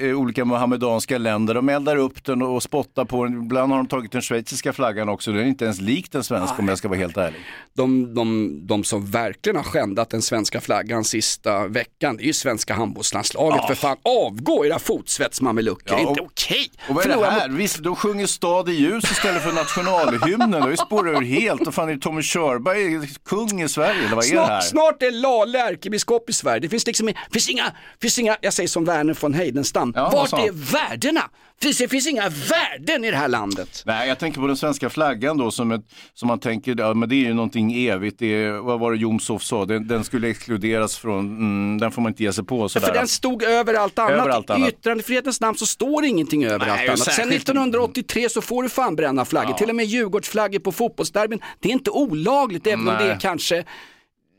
i 0.00 0.12
olika 0.12 0.44
muhammedanska 0.44 1.18
länder? 1.18 1.54
De 1.54 1.68
eldar 1.68 1.96
upp 1.96 2.24
den 2.24 2.42
och 2.42 2.62
spottar 2.62 3.04
på 3.04 3.24
den. 3.24 3.42
Ibland 3.42 3.72
har 3.72 3.78
de 3.78 3.86
tagit 3.86 4.12
den 4.12 4.22
schweiziska 4.22 4.72
flaggan 4.72 5.08
också. 5.14 5.32
Den 5.32 5.40
är 5.40 5.46
inte 5.46 5.64
ens 5.64 5.80
lik 5.80 6.12
den 6.12 6.24
svenska 6.24 6.56
om 6.58 6.68
jag 6.68 6.78
ska 6.78 6.88
vara 6.88 6.98
helt 6.98 7.16
ärlig. 7.16 7.40
de, 7.76 8.14
de, 8.14 8.58
de 8.66 8.84
som 8.84 9.06
verkligen 9.06 9.56
har 9.56 9.64
skändat 9.64 10.10
den 10.10 10.22
svenska 10.22 10.60
flaggan 10.60 11.04
sista 11.04 11.66
veckan, 11.66 12.16
det 12.16 12.22
är 12.22 12.26
ju 12.26 12.32
svenska 12.32 12.74
handbollslandslaget. 12.74 13.66
För 13.66 13.74
fan, 13.74 13.96
avgå 14.02 14.66
era 14.66 14.78
fotsvetsmamelucker, 14.78 15.90
Ja, 15.90 15.96
det 15.96 16.02
är 16.02 16.08
inte 16.08 16.20
okej. 16.20 16.70
Och 16.88 16.94
vad 16.94 17.06
är 17.06 17.08
det 17.08 17.30
här? 17.30 17.48
Visst, 17.48 17.82
de 17.82 17.96
sjunger 17.96 18.26
stad 18.26 18.68
i 18.68 18.72
ljus 18.72 19.04
istället 19.04 19.42
för 19.42 19.52
nationalhymnen. 19.52 20.70
Det 20.70 20.76
spårat 20.76 21.22
ur 21.22 21.24
helt. 21.26 21.66
Och 21.66 21.74
fan 21.74 21.88
är 21.88 21.96
Tommy 21.96 22.22
Körberg 22.22 23.08
kung 23.24 23.62
i 23.62 23.68
Sverige? 23.68 23.98
Eller 24.06 24.16
vad 24.16 24.24
är 24.24 24.34
det 24.34 24.40
här? 24.40 24.60
Snart, 24.60 24.64
snart 24.64 25.02
är 25.02 25.10
Lale 25.10 25.58
ärkebiskop 25.58 26.30
i 26.30 26.32
Sverige. 26.32 26.60
Det 26.60 26.68
finns 26.68 26.86
liksom 26.86 27.12
finns 27.32 27.48
inga, 27.48 27.72
finns 28.00 28.18
inga, 28.18 28.36
jag 28.40 28.52
säger 28.52 28.68
som 28.68 28.84
Verner 28.84 29.16
von 29.20 29.34
Heidenstam, 29.34 29.92
Ja, 29.96 30.10
vart 30.10 30.32
är 30.32 30.52
värdena? 30.52 31.30
Precis, 31.64 31.78
det 31.78 31.88
finns 31.88 32.06
inga 32.06 32.28
värden 32.28 33.04
i 33.04 33.10
det 33.10 33.16
här 33.16 33.28
landet. 33.28 33.82
Nej, 33.86 34.08
jag 34.08 34.18
tänker 34.18 34.40
på 34.40 34.46
den 34.46 34.56
svenska 34.56 34.90
flaggan 34.90 35.38
då 35.38 35.50
som, 35.50 35.72
ett, 35.72 35.80
som 36.14 36.28
man 36.28 36.40
tänker, 36.40 36.74
ja, 36.78 36.94
men 36.94 37.08
det 37.08 37.14
är 37.14 37.18
ju 37.18 37.34
någonting 37.34 37.86
evigt. 37.86 38.18
Det 38.18 38.26
är, 38.26 38.52
vad 38.52 38.80
var 38.80 38.92
det 38.92 38.98
Jomshof 38.98 39.42
sa? 39.42 39.64
Den, 39.64 39.88
den 39.88 40.04
skulle 40.04 40.28
exkluderas 40.30 40.96
från, 40.96 41.26
mm, 41.26 41.78
den 41.78 41.90
får 41.92 42.02
man 42.02 42.12
inte 42.12 42.22
ge 42.22 42.32
sig 42.32 42.44
på. 42.44 42.68
Sådär. 42.68 42.86
För 42.86 42.94
den 42.94 43.08
stod 43.08 43.42
över 43.42 43.74
allt 43.74 43.98
annat. 43.98 44.12
Över 44.12 44.28
allt 44.28 44.50
annat. 44.50 44.68
I 44.68 44.72
yttrandefrihetens 44.72 45.40
namn 45.40 45.58
så 45.58 45.66
står 45.66 46.04
ingenting 46.04 46.44
över 46.44 46.58
Nej, 46.66 46.70
allt 46.70 46.80
annat. 46.80 46.98
Sen 46.98 47.14
särskilt- 47.14 47.42
1983 47.42 48.28
så 48.28 48.40
får 48.40 48.62
du 48.62 48.68
fan 48.68 48.96
bränna 48.96 49.24
flaggor. 49.24 49.54
Till 49.54 49.68
och 49.68 49.76
med 49.76 49.86
Djurgårdsflaggor 49.86 50.58
på 50.58 50.72
fotbollsderbyn. 50.72 51.40
Det 51.60 51.68
är 51.68 51.72
inte 51.72 51.90
olagligt 51.90 52.66
även 52.66 52.88
om 52.88 52.94
Nej. 52.94 53.06
det 53.06 53.12
är 53.12 53.20
kanske 53.20 53.64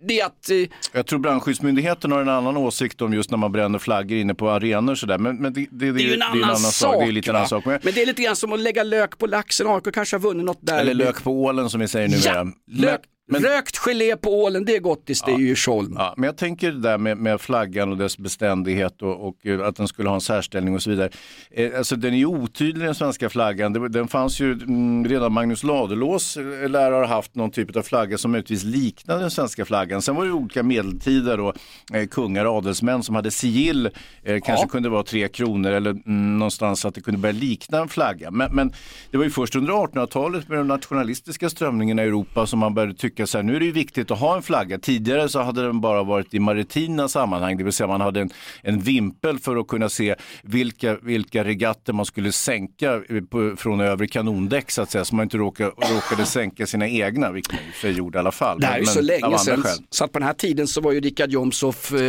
det 0.08 0.20
är 0.20 0.26
att 0.26 0.50
eh, 0.50 0.58
Jag 0.92 1.06
tror 1.06 1.20
brandskyddsmyndigheten 1.20 2.12
har 2.12 2.22
en 2.22 2.30
annan 2.30 2.58
åsikt 2.58 3.02
om 3.02 3.14
just 3.14 3.32
när 3.32 3.38
man 3.38 3.52
bränner 3.52 3.80
flaggor 3.80 4.18
inne 4.18 4.36
på 4.36 4.50
arenor 4.50 4.96
sådär. 4.96 5.18
Men, 5.18 5.38
men 5.38 5.54
det, 5.54 5.68
det, 5.72 5.92
det 5.92 6.04
är 6.04 6.08
ju 6.08 6.14
en 6.14 6.22
annan, 6.22 6.58
sak. 6.58 6.96
Det 7.00 7.06
är 7.06 7.12
lite 7.12 7.32
annan 7.32 7.48
sak. 7.48 7.66
Men, 7.66 7.80
Men 7.84 7.94
det 7.94 8.02
är 8.02 8.06
lite 8.06 8.22
grann 8.22 8.36
som 8.36 8.54
att 8.54 8.60
lägga 8.60 8.84
lök 8.84 9.18
på 9.18 9.28
laxen. 9.28 9.68
AIK 9.68 9.94
kanske 9.94 10.16
har 10.16 10.22
vunnit 10.22 10.46
något 10.46 10.60
där. 10.62 10.80
eller 10.80 10.94
lök 10.94 11.24
på 11.24 11.44
ålen 11.44 11.70
som 11.70 11.80
vi 11.80 11.88
säger 11.88 12.08
numera. 12.08 12.52
Ja, 12.66 12.82
lök, 12.82 13.02
Men- 13.28 13.42
Rökt 13.42 13.78
gelé 13.78 14.16
på 14.16 14.44
ålen, 14.44 14.66
det 14.66 14.76
är 14.76 14.80
gottis, 14.80 15.22
det 15.22 15.32
är 15.32 15.38
ju 15.38 15.56
Tjolm. 15.56 15.96
Ja, 15.98 16.14
men 16.18 16.24
jag 16.24 16.38
tänker 16.38 16.72
det 16.72 16.80
där 16.80 16.98
med, 16.98 17.18
med 17.18 17.42
flaggan 17.42 17.92
och 17.92 17.98
dess 17.98 18.18
beständighet 18.18 19.02
och, 19.02 19.28
och 19.28 19.46
eh, 19.46 19.68
att 19.68 19.76
den 19.76 19.88
skulle 19.88 20.10
ha 20.10 20.16
en 20.16 20.22
särställning 20.22 20.76
och 20.76 20.82
så 20.82 20.90
vidare. 20.90 21.10
Eh, 21.52 21.78
alltså 21.78 21.96
den 21.96 22.14
är 22.14 22.18
ju 22.18 22.26
otydlig 22.26 22.88
den 22.88 22.96
svenska 22.96 23.30
flaggan. 23.30 23.74
Det, 23.74 23.90
den 23.90 24.08
fanns 24.08 24.40
ju 24.40 24.52
mm, 24.52 25.08
redan 25.08 25.34
Magnus 25.34 25.64
Ladulås 25.64 26.38
eh, 26.38 26.70
lär 26.70 26.92
ha 26.92 27.06
haft 27.06 27.36
någon 27.36 27.52
typ 27.52 27.76
av 27.76 27.82
flagga 27.82 28.18
som 28.18 28.32
möjligtvis 28.32 28.64
liknade 28.64 29.20
den 29.20 29.32
svenska 29.32 29.66
flaggan. 29.66 30.02
Sen 30.02 30.16
var 30.16 30.26
det 30.26 30.32
olika 30.32 30.64
medeltider 30.64 31.40
och 31.40 31.56
eh, 31.94 32.08
kungar 32.08 32.46
och 32.46 32.58
adelsmän 32.58 33.04
som 33.04 33.16
hade 33.16 33.32
sigill. 33.32 33.90
Eh, 34.24 34.40
kanske 34.46 34.68
kunde 34.68 34.90
vara 34.90 35.04
tre 35.04 35.28
kronor 35.28 35.72
eller 35.72 35.92
mm, 35.92 36.40
någonstans 36.40 36.86
att 36.86 36.96
det 36.96 37.02
kunde 37.02 37.20
börja 37.20 37.34
likna 37.34 37.80
en 37.80 37.90
flagga. 37.90 38.32
Men, 38.32 38.56
men 38.56 38.74
det 39.12 39.18
var 39.18 39.24
ju 39.24 39.32
först 39.32 39.56
under 39.56 39.74
1800-talet 39.74 40.50
med 40.50 40.58
de 40.58 40.68
nationalistiska 40.68 41.50
strömningarna 41.50 42.04
i 42.04 42.08
Europa 42.08 42.48
som 42.48 42.60
man 42.60 42.74
började 42.74 42.94
tycka 42.94 43.15
så 43.26 43.38
här, 43.38 43.44
nu 43.44 43.56
är 43.56 43.60
det 43.60 43.66
ju 43.66 43.72
viktigt 43.72 44.12
att 44.12 44.20
ha 44.20 44.36
en 44.36 44.44
flagga. 44.44 44.80
Tidigare 44.80 45.30
så 45.30 45.42
hade 45.42 45.66
den 45.66 45.82
bara 45.82 46.04
varit 46.04 46.34
i 46.34 46.40
maritima 46.40 47.08
sammanhang, 47.08 47.58
det 47.58 47.64
vill 47.64 47.74
säga 47.74 47.88
man 47.88 48.02
hade 48.02 48.22
en, 48.22 48.30
en 48.62 48.80
vimpel 48.80 49.40
för 49.40 49.56
att 49.56 49.68
kunna 49.68 49.90
se 49.90 50.16
vilka, 50.42 50.98
vilka 51.02 51.44
regatter 51.44 51.94
man 51.94 52.06
skulle 52.06 52.32
sänka 52.32 52.94
eh, 52.94 53.22
på, 53.30 53.56
från 53.58 53.82
övre 53.82 54.08
kanondäck 54.08 54.72
så 54.72 54.82
att 54.82 54.92
säga, 54.92 55.06
så 55.06 55.16
man 55.16 55.24
inte 55.24 55.38
råkade, 55.38 55.70
råkade 55.70 56.26
sänka 56.26 56.68
sina 56.68 56.88
egna, 56.88 57.32
vilket 57.32 57.54
man 57.54 57.62
för 57.74 57.90
gjorde 57.90 58.18
i 58.18 58.20
alla 58.20 58.32
fall. 58.32 58.60
Det 58.60 58.68
här 58.68 58.76
är 58.76 58.80
ju 58.80 58.86
så 58.86 59.02
länge 59.02 59.38
sedan, 59.38 59.64
så 59.90 60.04
att 60.04 60.12
på 60.12 60.20
den 60.20 60.28
här 60.28 60.34
tiden 60.34 60.68
så 60.68 60.82
var 60.82 60.92
ju 60.92 61.00
Richard 61.00 61.30
Jomshof 61.30 61.92
eh, 61.92 62.00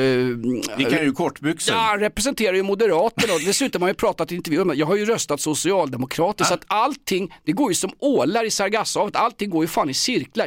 Gick 0.78 0.92
han 0.92 1.04
ju 1.04 1.12
kortbyxor? 1.12 1.74
Ja, 1.74 1.96
representerar 1.98 2.54
ju 2.54 2.62
Moderaterna 2.62 3.34
och 3.34 3.40
dessutom 3.46 3.82
har 3.82 3.88
jag 3.88 3.96
pratat 3.96 4.32
i 4.32 4.34
intervjuer 4.34 4.74
jag 4.74 4.86
har 4.86 4.96
ju 4.96 5.04
röstat 5.04 5.40
socialdemokratiskt 5.40 6.48
så 6.48 6.54
att 6.54 6.64
allting, 6.66 7.34
det 7.44 7.52
går 7.52 7.70
ju 7.70 7.74
som 7.74 7.90
ålar 7.98 8.44
i 8.44 8.50
Sargassohavet, 8.50 9.16
allting 9.16 9.50
går 9.50 9.64
ju 9.64 9.68
fan 9.68 9.90
i 9.90 9.94
cirklar. 9.94 10.46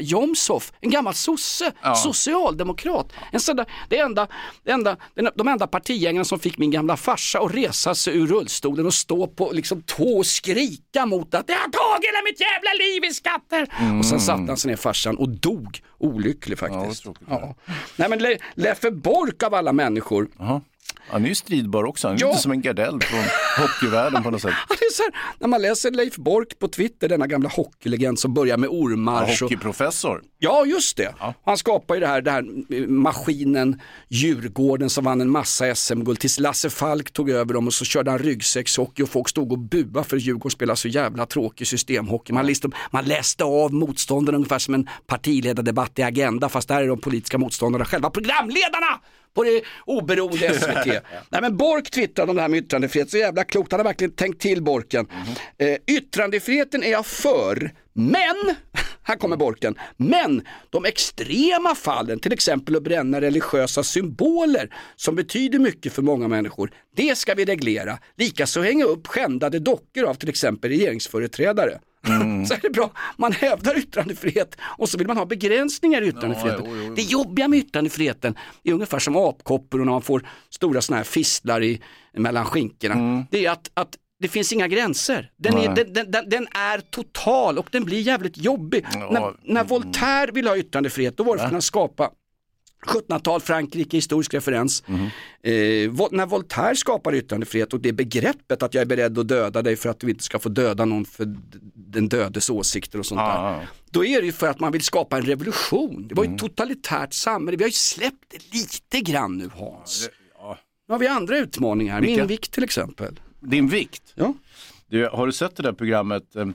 Jomshof, 0.49 0.71
en 0.81 0.89
gammal 0.89 1.13
sosse, 1.13 1.71
socialdemokrat. 1.95 3.13
En 3.31 3.39
sån 3.39 3.55
där, 3.55 3.65
det 3.89 3.97
enda, 3.99 4.27
det 4.63 4.71
enda, 4.71 4.97
de 5.35 5.47
enda 5.47 5.67
partigängarna 5.67 6.25
som 6.25 6.39
fick 6.39 6.57
min 6.57 6.71
gamla 6.71 6.97
farsa 6.97 7.39
att 7.39 7.53
resa 7.53 7.95
sig 7.95 8.17
ur 8.17 8.27
rullstolen 8.27 8.85
och 8.85 8.93
stå 8.93 9.27
på 9.27 9.51
liksom 9.51 9.81
tå 9.81 10.17
och 10.17 10.25
skrika 10.25 11.05
mot 11.05 11.33
att 11.33 11.47
det 11.47 11.53
har 11.53 11.59
tagit 11.71 12.09
hela 12.09 12.21
mitt 12.23 12.41
jävla 12.41 12.69
liv 12.73 13.03
i 13.11 13.13
skatter. 13.13 13.67
Och 13.99 14.05
sen 14.05 14.19
satte 14.19 14.43
han 14.47 14.57
sig 14.57 14.69
ner 14.69 14.77
farsan 14.77 15.17
och 15.17 15.29
dog 15.29 15.79
olycklig 15.97 16.59
faktiskt. 16.59 17.05
Ja. 17.29 17.55
Nej 17.95 18.09
men 18.09 18.19
Le- 18.19 18.37
Leffe 18.55 18.91
Bork 18.91 19.43
av 19.43 19.53
alla 19.53 19.73
människor, 19.73 20.27
Jaha. 20.39 20.61
Han 21.11 21.25
är 21.25 21.29
ju 21.29 21.35
stridbar 21.35 21.83
också, 21.83 22.07
han 22.07 22.15
är 22.17 22.21
Ja. 22.21 22.27
lite 22.27 22.39
som 22.41 22.51
en 22.51 22.61
gardell 22.61 23.01
från 23.01 23.19
hockeyvärlden 23.57 24.23
på 24.23 24.31
något 24.31 24.41
sätt. 24.41 24.53
Ja, 24.69 24.75
det 24.79 24.85
är 24.85 24.91
så 24.93 25.03
här, 25.03 25.13
när 25.39 25.47
man 25.47 25.61
läser 25.61 25.91
Leif 25.91 26.15
Bork 26.15 26.59
på 26.59 26.67
Twitter, 26.67 27.09
denna 27.09 27.27
gamla 27.27 27.49
hockeylegend 27.49 28.19
som 28.19 28.33
börjar 28.33 28.57
med 28.57 28.69
ormar. 28.69 29.27
så- 29.27 29.45
Hockeyprofessor. 29.45 30.21
Ja, 30.37 30.65
just 30.65 30.97
det. 30.97 31.13
Han 31.45 31.57
skapar 31.57 31.95
ju 31.95 32.01
det 32.01 32.07
här, 32.07 32.21
det 32.21 32.31
här 32.31 32.45
eh, 32.69 32.87
maskinen 32.87 33.81
Djurgården 34.07 34.89
som 34.89 35.03
vann 35.03 35.21
en 35.21 35.29
massa 35.29 35.75
SM-guld 35.75 36.19
tills 36.19 36.39
Lasse 36.39 36.69
Falk 36.69 37.11
tog 37.13 37.29
över 37.29 37.53
dem 37.53 37.67
och 37.67 37.73
så 37.73 37.85
körde 37.85 38.11
han 38.11 38.19
ryggsäckshockey 38.19 39.03
och 39.03 39.09
folk 39.09 39.29
stod 39.29 39.51
och 39.51 39.59
buade 39.59 40.03
för 40.09 40.17
Djurgården 40.17 40.51
spelar 40.51 40.75
så 40.75 40.87
jävla 40.87 41.25
tråkig 41.25 41.67
systemhockey. 41.67 42.33
Man, 42.33 42.45
liksom, 42.47 42.71
man 42.91 43.05
läste 43.05 43.43
av 43.43 43.73
motståndarna 43.73 44.35
ungefär 44.35 44.59
som 44.59 44.73
en 44.73 44.89
partiledardebatt 45.07 45.99
i 45.99 46.03
Agenda 46.03 46.49
fast 46.49 46.67
där 46.67 46.81
är 46.81 46.87
de 46.87 46.99
politiska 46.99 47.37
motståndarna 47.37 47.85
själva 47.85 48.09
programledarna 48.09 48.99
på 49.39 49.43
det 49.43 49.61
oberoende 49.85 50.53
SVT. 50.59 50.85
Nej 51.29 51.41
men 51.41 51.57
Bork 51.57 51.91
twittrade 51.91 52.29
om 52.29 52.35
det 52.35 52.41
här 52.41 52.49
med 52.49 52.59
yttrandefrihet, 52.59 53.09
så 53.09 53.17
jävla 53.17 53.43
klokt, 53.43 53.71
han 53.71 53.79
har 53.79 53.85
verkligen 53.85 54.11
tänkt 54.11 54.41
till 54.41 54.63
Borken. 54.63 55.07
Eh, 55.57 55.75
yttrandefriheten 55.87 56.83
är 56.83 56.91
jag 56.91 57.05
för, 57.05 57.71
men, 57.93 58.55
här 59.03 59.15
kommer 59.15 59.37
Borken, 59.37 59.75
men 59.97 60.47
de 60.69 60.85
extrema 60.85 61.75
fallen, 61.75 62.19
till 62.19 62.33
exempel 62.33 62.75
att 62.75 62.83
bränna 62.83 63.21
religiösa 63.21 63.83
symboler 63.83 64.73
som 64.95 65.15
betyder 65.15 65.59
mycket 65.59 65.93
för 65.93 66.01
många 66.01 66.27
människor, 66.27 66.71
det 66.95 67.17
ska 67.17 67.33
vi 67.33 67.45
reglera. 67.45 67.99
Likaså 68.17 68.61
hänga 68.61 68.85
upp 68.85 69.07
skändade 69.07 69.59
dockor 69.59 70.03
av 70.03 70.13
till 70.13 70.29
exempel 70.29 70.69
regeringsföreträdare. 70.69 71.79
Så 72.47 72.53
är 72.53 72.61
det 72.61 72.69
bra, 72.69 72.91
man 73.17 73.31
hävdar 73.31 73.77
yttrandefrihet 73.77 74.57
och 74.61 74.89
så 74.89 74.97
vill 74.97 75.07
man 75.07 75.17
ha 75.17 75.25
begränsningar 75.25 76.01
i 76.01 76.07
yttrandefriheten. 76.07 76.95
Det 76.95 77.01
jobbiga 77.01 77.47
med 77.47 77.59
yttrandefriheten 77.59 78.35
är 78.63 78.73
ungefär 78.73 78.99
som 78.99 79.15
apkoppor 79.15 79.79
och 79.79 79.85
när 79.85 79.93
man 79.93 80.01
får 80.01 80.27
stora 80.49 80.81
sådana 80.81 80.97
här 80.97 81.03
fistlar 81.03 81.63
i, 81.63 81.81
mellan 82.13 82.45
skinkorna. 82.45 83.25
Det 83.31 83.45
är 83.45 83.51
att, 83.51 83.71
att 83.73 83.97
det 84.19 84.27
finns 84.27 84.53
inga 84.53 84.67
gränser. 84.67 85.31
Den 85.37 85.57
är, 85.57 85.75
den, 85.75 86.11
den, 86.11 86.29
den, 86.29 86.47
är 86.51 86.79
total 86.79 87.57
och 87.57 87.67
den 87.71 87.83
blir 87.85 88.01
jävligt 88.01 88.37
jobbig. 88.37 88.85
När, 89.11 89.53
när 89.53 89.63
Voltaire 89.63 90.31
ville 90.31 90.49
ha 90.49 90.57
yttrandefrihet 90.57 91.17
då 91.17 91.23
var 91.23 91.33
det 91.33 91.39
för 91.39 91.45
att 91.45 91.51
kunna 91.51 91.61
skapa 91.61 92.09
1700-tal 92.87 93.41
Frankrike, 93.41 93.97
historisk 93.97 94.33
referens. 94.33 94.83
Eh, 95.43 95.53
Vol- 95.89 96.09
när 96.11 96.25
Voltaire 96.25 96.75
skapar 96.75 97.15
yttrandefrihet 97.15 97.73
och 97.73 97.79
det 97.79 97.93
begreppet 97.93 98.63
att 98.63 98.73
jag 98.73 98.81
är 98.81 98.85
beredd 98.85 99.19
att 99.19 99.27
döda 99.27 99.61
dig 99.61 99.75
för 99.75 99.89
att 99.89 99.99
du 99.99 100.09
inte 100.09 100.23
ska 100.23 100.39
få 100.39 100.49
döda 100.49 100.85
någon 100.85 101.05
för 101.05 101.35
den 101.75 102.09
dödes 102.09 102.49
åsikter 102.49 102.99
och 102.99 103.05
sånt 103.05 103.19
där. 103.19 103.67
Då 103.91 104.05
är 104.05 104.19
det 104.21 104.25
ju 104.25 104.31
för 104.31 104.47
att 104.47 104.59
man 104.59 104.71
vill 104.71 104.81
skapa 104.83 105.17
en 105.17 105.23
revolution. 105.25 106.07
Det 106.07 106.15
var 106.15 106.23
ju 106.23 106.33
ett 106.33 106.39
totalitärt 106.39 107.13
samhälle. 107.13 107.57
Vi 107.57 107.63
har 107.63 107.69
ju 107.69 107.73
släppt 107.73 108.25
det 108.31 108.53
lite 108.57 109.11
grann 109.11 109.37
nu 109.37 109.49
Hans. 109.55 110.09
Nu 110.87 110.93
har 110.93 110.99
vi 110.99 111.07
andra 111.07 111.37
utmaningar, 111.37 112.01
Vilka? 112.01 112.17
min 112.21 112.27
vikt 112.27 112.51
till 112.51 112.63
exempel. 112.63 113.19
Din 113.39 113.67
vikt. 113.67 114.03
Ja. 114.15 114.33
Du, 114.87 115.07
har 115.07 115.25
du 115.25 115.31
sett 115.31 115.55
det 115.55 115.63
där 115.63 115.73
programmet, 115.73 116.35
eh, 116.35 116.45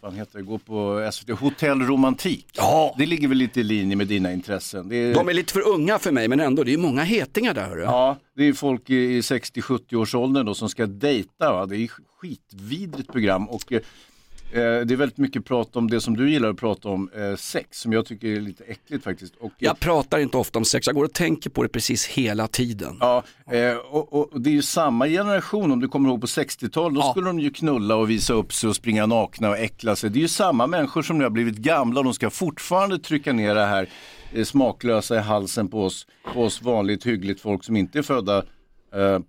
vad 0.00 0.12
fan 0.12 0.18
heter 0.18 0.38
det, 0.38 0.44
går 0.44 0.58
på 0.58 1.10
SVT, 1.12 1.30
Hotell 1.30 1.80
Romantik? 1.80 2.46
Ja. 2.56 2.94
Det 2.98 3.06
ligger 3.06 3.28
väl 3.28 3.38
lite 3.38 3.60
i 3.60 3.62
linje 3.62 3.96
med 3.96 4.06
dina 4.06 4.32
intressen. 4.32 4.92
Är, 4.92 5.14
De 5.14 5.28
är 5.28 5.32
lite 5.34 5.52
för 5.52 5.68
unga 5.68 5.98
för 5.98 6.12
mig 6.12 6.28
men 6.28 6.40
ändå, 6.40 6.64
det 6.64 6.72
är 6.72 6.78
många 6.78 7.02
hetingar 7.02 7.54
där. 7.54 7.68
Hörru. 7.68 7.82
Ja, 7.82 8.16
det 8.36 8.44
är 8.44 8.52
folk 8.52 8.90
i 8.90 8.94
i 8.94 9.20
60-70 9.20 9.94
års 9.94 10.14
åldern 10.14 10.46
då 10.46 10.54
som 10.54 10.68
ska 10.68 10.86
dejta. 10.86 11.52
Va? 11.52 11.66
Det 11.66 11.76
är 11.76 11.88
skitvidrigt 12.20 13.12
program 13.12 13.48
och 13.48 13.72
eh, 14.52 14.60
det 14.60 14.94
är 14.94 14.96
väldigt 14.96 15.18
mycket 15.18 15.44
prat 15.44 15.76
om 15.76 15.90
det 15.90 16.00
som 16.00 16.16
du 16.16 16.30
gillar 16.30 16.48
att 16.50 16.56
prata 16.56 16.88
om, 16.88 17.10
eh, 17.14 17.36
sex, 17.36 17.80
som 17.80 17.92
jag 17.92 18.06
tycker 18.06 18.28
är 18.28 18.40
lite 18.40 18.64
äckligt 18.64 19.04
faktiskt. 19.04 19.34
Och, 19.36 19.52
Jag 19.58 19.80
pratar 19.80 20.18
inte 20.18 20.36
ofta 20.36 20.58
om 20.58 20.64
sex, 20.64 20.86
jag 20.86 20.96
går 20.96 21.04
och 21.04 21.12
tänker 21.12 21.50
på 21.50 21.62
det 21.62 21.68
precis 21.68 22.06
hela 22.06 22.48
tiden. 22.48 22.96
Ja, 23.00 23.22
eh, 23.50 23.76
och, 23.76 24.12
och, 24.12 24.32
och 24.32 24.40
det 24.40 24.50
är 24.50 24.54
ju 24.54 24.62
samma 24.62 25.06
generation, 25.06 25.72
om 25.72 25.80
du 25.80 25.88
kommer 25.88 26.08
ihåg 26.08 26.20
på 26.20 26.26
60-talet, 26.26 26.94
då 26.94 27.00
Ja. 27.00 27.10
skulle 27.10 27.26
de 27.26 27.40
ju 27.40 27.50
knulla 27.50 27.96
och 27.96 28.10
visa 28.10 28.32
upp 28.34 28.52
sig 28.52 28.68
och 28.68 28.76
springa 28.76 29.06
nakna 29.06 29.48
och 29.50 29.58
äckla 29.58 29.96
sig. 29.96 30.10
Det 30.10 30.18
är 30.18 30.22
ju 30.22 30.28
samma 30.28 30.66
människor 30.66 31.02
som 31.02 31.18
nu 31.18 31.24
har 31.24 31.30
blivit 31.30 31.56
gamla, 31.56 32.02
de 32.02 32.14
ska 32.14 32.30
fortfarande 32.30 32.98
trycka 32.98 33.32
ner 33.32 33.54
det 33.54 33.66
här 33.66 33.88
smaklösa 34.44 35.16
i 35.16 35.18
halsen 35.18 35.68
på 35.68 35.84
oss, 35.84 36.06
på 36.34 36.42
oss 36.44 36.62
vanligt 36.62 37.06
hyggligt 37.06 37.40
folk 37.40 37.64
som 37.64 37.76
inte 37.76 37.98
är 37.98 38.02
födda 38.02 38.42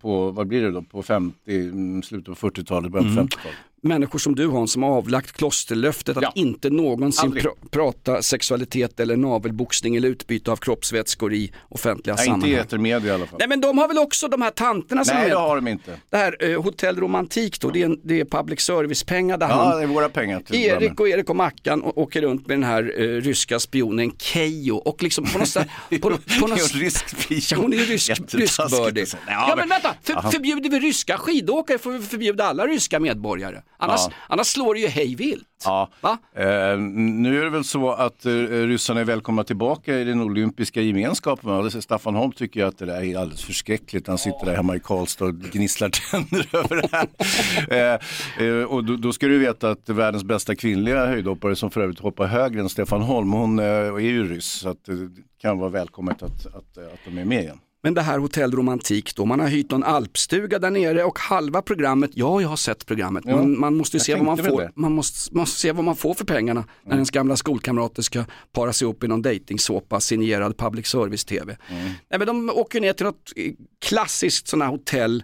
på, 0.02 0.32
vad 0.32 0.48
blir 0.48 0.62
det 0.62 0.72
då, 0.72 0.82
på 0.82 1.04
50, 1.04 1.36
mm, 1.48 2.04
slutet 2.04 2.40
på 2.40 2.50
40-talet, 2.50 2.92
början 2.92 3.16
på 3.16 3.22
50-talet. 3.22 3.58
Människor 3.84 4.20
som 4.20 4.36
du 4.36 4.48
Hans 4.48 4.72
som 4.72 4.84
har 4.84 4.89
avlagt 4.89 5.32
klosterlöftet 5.32 6.17
att 6.17 6.24
Ja. 6.24 6.32
inte 6.36 6.70
någonsin 6.70 7.34
pr- 7.34 7.70
prata 7.72 8.22
sexualitet 8.22 9.00
eller 9.00 9.15
navelboxning 9.17 9.96
eller 9.96 10.10
utbyte 10.10 10.52
av 10.52 10.56
kroppsvätskor 10.58 11.34
i 11.34 11.52
offentliga 11.70 12.15
Nej, 12.15 12.28
inte 12.28 12.38
i 12.38 12.41
sammanhang. 12.41 12.65
etermedia 12.65 13.12
i 13.12 13.15
alla 13.15 13.26
fall. 13.26 13.39
Nej 13.39 13.48
men 13.48 13.62
de 13.62 13.78
har 13.78 13.88
väl 13.88 13.98
också 13.98 14.28
de 14.28 14.41
här 14.41 14.50
tanterna 14.52 15.06
som 15.06 15.15
Nej, 15.17 15.30
det 15.30 15.36
har 15.36 15.56
de 15.56 15.67
inte. 15.67 15.98
Det 16.10 16.17
här 16.17 16.36
eh, 16.52 16.62
Hotell 16.63 16.96
Romantik 16.98 17.60
då, 17.62 17.70
det 17.70 17.82
är, 17.82 17.86
en, 17.86 18.00
det 18.04 18.20
är 18.20 18.26
public 18.26 18.60
service-pengar 18.62 19.38
där 19.38 19.50
Ja, 19.50 19.56
han 19.56 19.78
det 19.78 19.84
är 19.84 19.88
våra 19.88 20.10
pengar. 20.10 20.44
Erik 20.56 21.00
och 21.00 21.10
Erik 21.10 21.30
och 21.30 21.36
Mackan 21.36 21.82
å- 21.84 21.94
åker 21.96 22.22
runt 22.22 22.48
med 22.48 22.58
den 22.58 22.63
här 22.63 22.94
eh, 23.02 23.04
ryska 23.22 23.60
spionen 23.60 24.12
Keyyo 24.17 24.76
och 24.76 25.04
liksom 25.04 25.26
på 25.26 25.39
något 25.39 25.48
sätt... 25.50 25.67
På, 25.89 25.98
på 26.00 26.08
är 26.10 26.48
något, 26.48 26.76
rysk 26.76 27.06
Ja, 27.52 27.58
hon 27.58 27.74
är 27.74 27.78
ju 27.78 27.84
rysk, 27.86 28.12
ryskbördig. 28.34 29.08
säga. 29.08 29.22
Ja, 29.28 29.54
men 29.58 29.70
vänta, 29.70 29.96
för, 30.04 30.32
förbjuder 30.32 30.70
vi 30.70 30.80
ryska 30.80 31.17
skidåkare 31.17 31.78
får 31.78 31.91
vi 31.91 32.00
förbjuda 32.00 32.44
alla 32.44 32.67
ryska 32.67 33.00
medborgare. 33.00 33.62
Annars, 33.82 34.00
Ja. 34.08 34.13
annars 34.28 34.48
slår 34.48 34.74
det 34.74 34.80
ju 34.80 34.88
hej 34.88 35.15
vilt. 35.15 35.48
Ja. 35.65 35.89
Eh, 36.36 36.78
nu 36.78 37.39
är 37.39 37.44
det 37.44 37.50
väl 37.50 37.63
så 37.63 37.91
att 37.91 38.26
eh, 38.26 38.32
ryssarna 38.32 39.00
är 39.00 39.06
välkomna 39.06 39.44
tillbaka 39.44 40.00
i 40.00 40.04
den 40.04 40.22
olympiska 40.22 40.82
gemenskapen. 40.82 41.50
va? 41.50 41.70
Staffan 41.70 42.15
Holm 42.15 42.32
tycker 42.32 42.65
att 42.65 42.78
det 42.78 42.86
där 42.86 43.04
är 43.04 43.17
alldeles 43.17 43.44
förskräckligt. 43.44 44.08
Han 44.08 44.17
sitter 44.17 44.46
där 44.46 44.56
hemma 44.56 44.76
i 44.76 44.80
Karlstad 44.80 45.26
och 45.26 45.36
gnisslar 45.36 45.89
tänder 45.89 46.48
över 46.56 46.82
det 46.82 46.89
här. 46.91 48.00
eh, 48.39 48.48
eh, 48.48 48.63
och 48.63 48.84
då, 48.84 48.96
då 48.96 49.13
ska 49.13 49.28
du 49.28 49.38
veta 49.39 49.70
att 49.70 49.89
världens 49.89 50.24
bästa 50.24 50.56
kvinnliga 50.56 51.06
höjdhoppare 51.06 51.56
som 51.56 51.72
för 51.72 51.82
övrigt 51.82 52.00
hoppar 52.00 52.26
högre 52.26 52.60
än 52.62 52.70
Stefan 52.70 53.02
Holm, 53.02 53.32
hon 53.32 53.60
eh, 53.60 53.65
är 53.65 54.00
ju 54.00 54.28
ryss. 54.34 54.46
Så 54.46 54.70
att 54.70 54.86
det 54.86 55.10
kan 55.41 55.60
vara 55.60 55.70
välkommet 55.70 56.24
att, 56.24 56.46
att, 56.46 56.78
att 56.78 57.00
de 57.06 57.17
är 57.17 57.26
med 57.26 57.41
igen. 57.44 57.60
Men 57.84 57.94
det 57.94 58.02
här 58.02 58.20
Hotell 58.20 58.52
Romantik 58.52 59.15
då, 59.15 59.26
man 59.26 59.39
har 59.39 59.48
hyrt 59.48 59.72
någon 59.72 59.84
alpstuga 59.84 60.60
där 60.60 60.70
nere 60.72 61.04
och 61.04 61.20
halva 61.20 61.62
programmet, 61.62 62.12
ja 62.13 62.41
jag 62.41 62.50
har 62.50 62.56
sett 62.56 62.86
programmet, 62.86 63.24
Ja, 63.28 63.36
man, 63.36 63.60
man 63.60 63.76
måste 63.76 64.00
se 64.00 64.15
vad 64.15 64.26
man 64.26 64.38
får. 64.38 64.62
Mm. 64.62 64.74
man 64.76 64.91
måste, 64.91 65.36
måste 65.36 65.60
se 65.60 65.72
vad 65.72 65.86
man 65.86 65.96
får 65.96 66.13
för 66.13 66.26
pengarna 66.26 66.63
när 66.84 66.94
ens 66.94 67.12
gamla 67.12 67.36
skolkamrater 67.36 68.02
ska 68.02 68.24
para 68.52 68.74
sig 68.74 68.88
upp 68.88 69.04
i 69.04 69.08
någon 69.08 69.22
dejtingsåpa 69.22 70.00
signerad 70.00 70.58
public 70.58 70.88
service-tv. 70.88 71.58
Mm. 71.70 71.84
Nej, 71.84 72.20
men 72.20 72.28
de 72.28 72.50
åker 72.50 72.82
ner 72.82 72.94
till 72.94 73.06
något 73.06 73.32
eh, 73.36 73.54
klassiskt 73.86 74.48
sådana 74.48 74.67
hotell, 74.67 75.24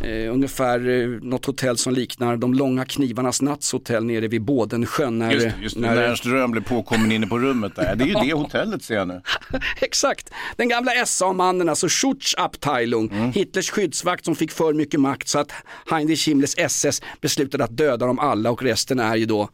eh, 0.00 0.32
ungefär 0.32 0.88
eh, 0.88 1.08
något 1.08 1.44
hotell 1.46 1.76
som 1.76 1.94
liknar 1.94 2.36
de 2.36 2.54
långa 2.54 2.84
knivarnas 2.84 3.42
natthotell 3.42 4.04
nere 4.04 4.28
vid 4.28 4.42
Bådensjön. 4.42 5.18
När, 5.18 5.32
Just 5.32 5.46
just 5.62 5.76
när- 5.76 5.94
när 5.94 6.02
Ernst 6.02 6.26
Röhm 6.26 6.50
blev 6.50 6.64
påkommen 6.64 7.12
inne 7.12 7.26
på 7.26 7.38
rummet 7.38 7.76
där. 7.76 7.96
Det 7.96 8.04
är 8.04 8.08
ju 8.08 8.14
det 8.26 8.32
hotellet 8.32 8.82
ser 8.82 8.94
jag 8.94 9.08
nu. 9.08 9.20
Exakt, 9.80 10.30
den 10.56 10.68
gamla 10.68 10.90
SA-mannen, 11.06 11.68
alltså 11.68 11.86
Schutzabteilung, 11.90 13.10
Mm. 13.12 13.32
Hitlers 13.32 13.70
skyddsvakt 13.70 14.24
som 14.24 14.36
fick 14.36 14.50
för 14.52 14.72
mycket 14.72 15.00
makt 15.00 15.28
så 15.28 15.38
att 15.38 15.52
Heinrich 15.90 16.28
Himmlers 16.28 16.54
SS 16.58 17.02
beslutade 17.20 17.64
att 17.64 17.76
döda 17.76 18.06
dem 18.06 18.18
alla 18.18 18.50
och 18.50 18.62
resten 18.62 19.00
är 19.00 19.16
ju 19.16 19.26
då 19.26 19.48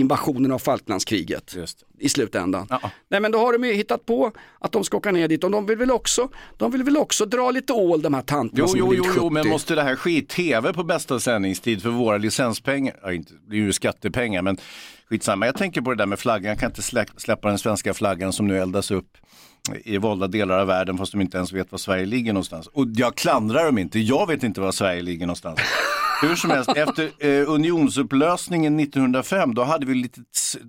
invasionen 0.00 0.52
av 0.52 0.58
Falklandskriget 0.58 1.56
i 1.98 2.08
slutändan. 2.08 2.66
Ja. 2.70 2.90
Nej 3.08 3.20
men 3.20 3.32
då 3.32 3.38
har 3.38 3.52
de 3.52 3.64
ju 3.64 3.72
hittat 3.72 4.06
på 4.06 4.32
att 4.58 4.72
de 4.72 4.84
ska 4.84 4.96
åka 4.96 5.12
ner 5.12 5.28
dit 5.28 5.44
och 5.44 5.50
de 5.50 5.66
vill 5.66 5.78
väl 5.78 5.90
också, 5.90 6.28
de 6.56 6.70
vill 6.70 6.82
väl 6.82 6.96
också 6.96 7.26
dra 7.26 7.50
lite 7.50 7.72
ål 7.72 8.02
de 8.02 8.14
här 8.14 8.22
tanterna 8.22 8.60
Jo, 8.60 8.68
som 8.68 8.78
jo, 8.78 8.94
jo, 8.94 9.04
70. 9.04 9.14
jo, 9.16 9.30
men 9.30 9.48
måste 9.48 9.74
det 9.74 9.82
här 9.82 9.96
ske 9.96 10.10
i 10.10 10.22
tv 10.22 10.72
på 10.72 10.82
bästa 10.82 11.20
sändningstid 11.20 11.82
för 11.82 11.90
våra 11.90 12.18
licenspengar? 12.18 12.96
Ja, 13.02 13.12
inte, 13.12 13.32
det 13.48 13.56
är 13.56 13.60
ju 13.60 13.72
skattepengar, 13.72 14.42
men 14.42 14.56
skitsamma. 15.10 15.46
Jag 15.46 15.56
tänker 15.56 15.80
på 15.80 15.90
det 15.90 15.96
där 15.96 16.06
med 16.06 16.18
flaggan. 16.18 16.48
Jag 16.48 16.58
kan 16.58 16.70
inte 16.70 16.82
slä, 16.82 17.06
släppa 17.16 17.48
den 17.48 17.58
svenska 17.58 17.94
flaggan 17.94 18.32
som 18.32 18.46
nu 18.46 18.58
eldas 18.58 18.90
upp 18.90 19.16
i 19.84 19.98
valda 19.98 20.26
delar 20.26 20.58
av 20.58 20.66
världen 20.66 20.98
fast 20.98 21.12
de 21.12 21.20
inte 21.20 21.36
ens 21.36 21.52
vet 21.52 21.72
var 21.72 21.78
Sverige 21.78 22.06
ligger 22.06 22.32
någonstans. 22.32 22.66
Och 22.66 22.86
jag 22.94 23.14
klandrar 23.14 23.64
dem 23.64 23.78
inte. 23.78 23.98
Jag 23.98 24.26
vet 24.26 24.42
inte 24.42 24.60
var 24.60 24.72
Sverige 24.72 25.02
ligger 25.02 25.26
någonstans. 25.26 25.60
Hur 26.22 26.36
som 26.36 26.50
helst, 26.50 26.70
efter 26.76 27.10
eh, 27.18 27.50
unionsupplösningen 27.50 28.80
1905 28.80 29.54
då 29.54 29.64
hade 29.64 29.86
vi 29.86 29.94
lite 29.94 30.20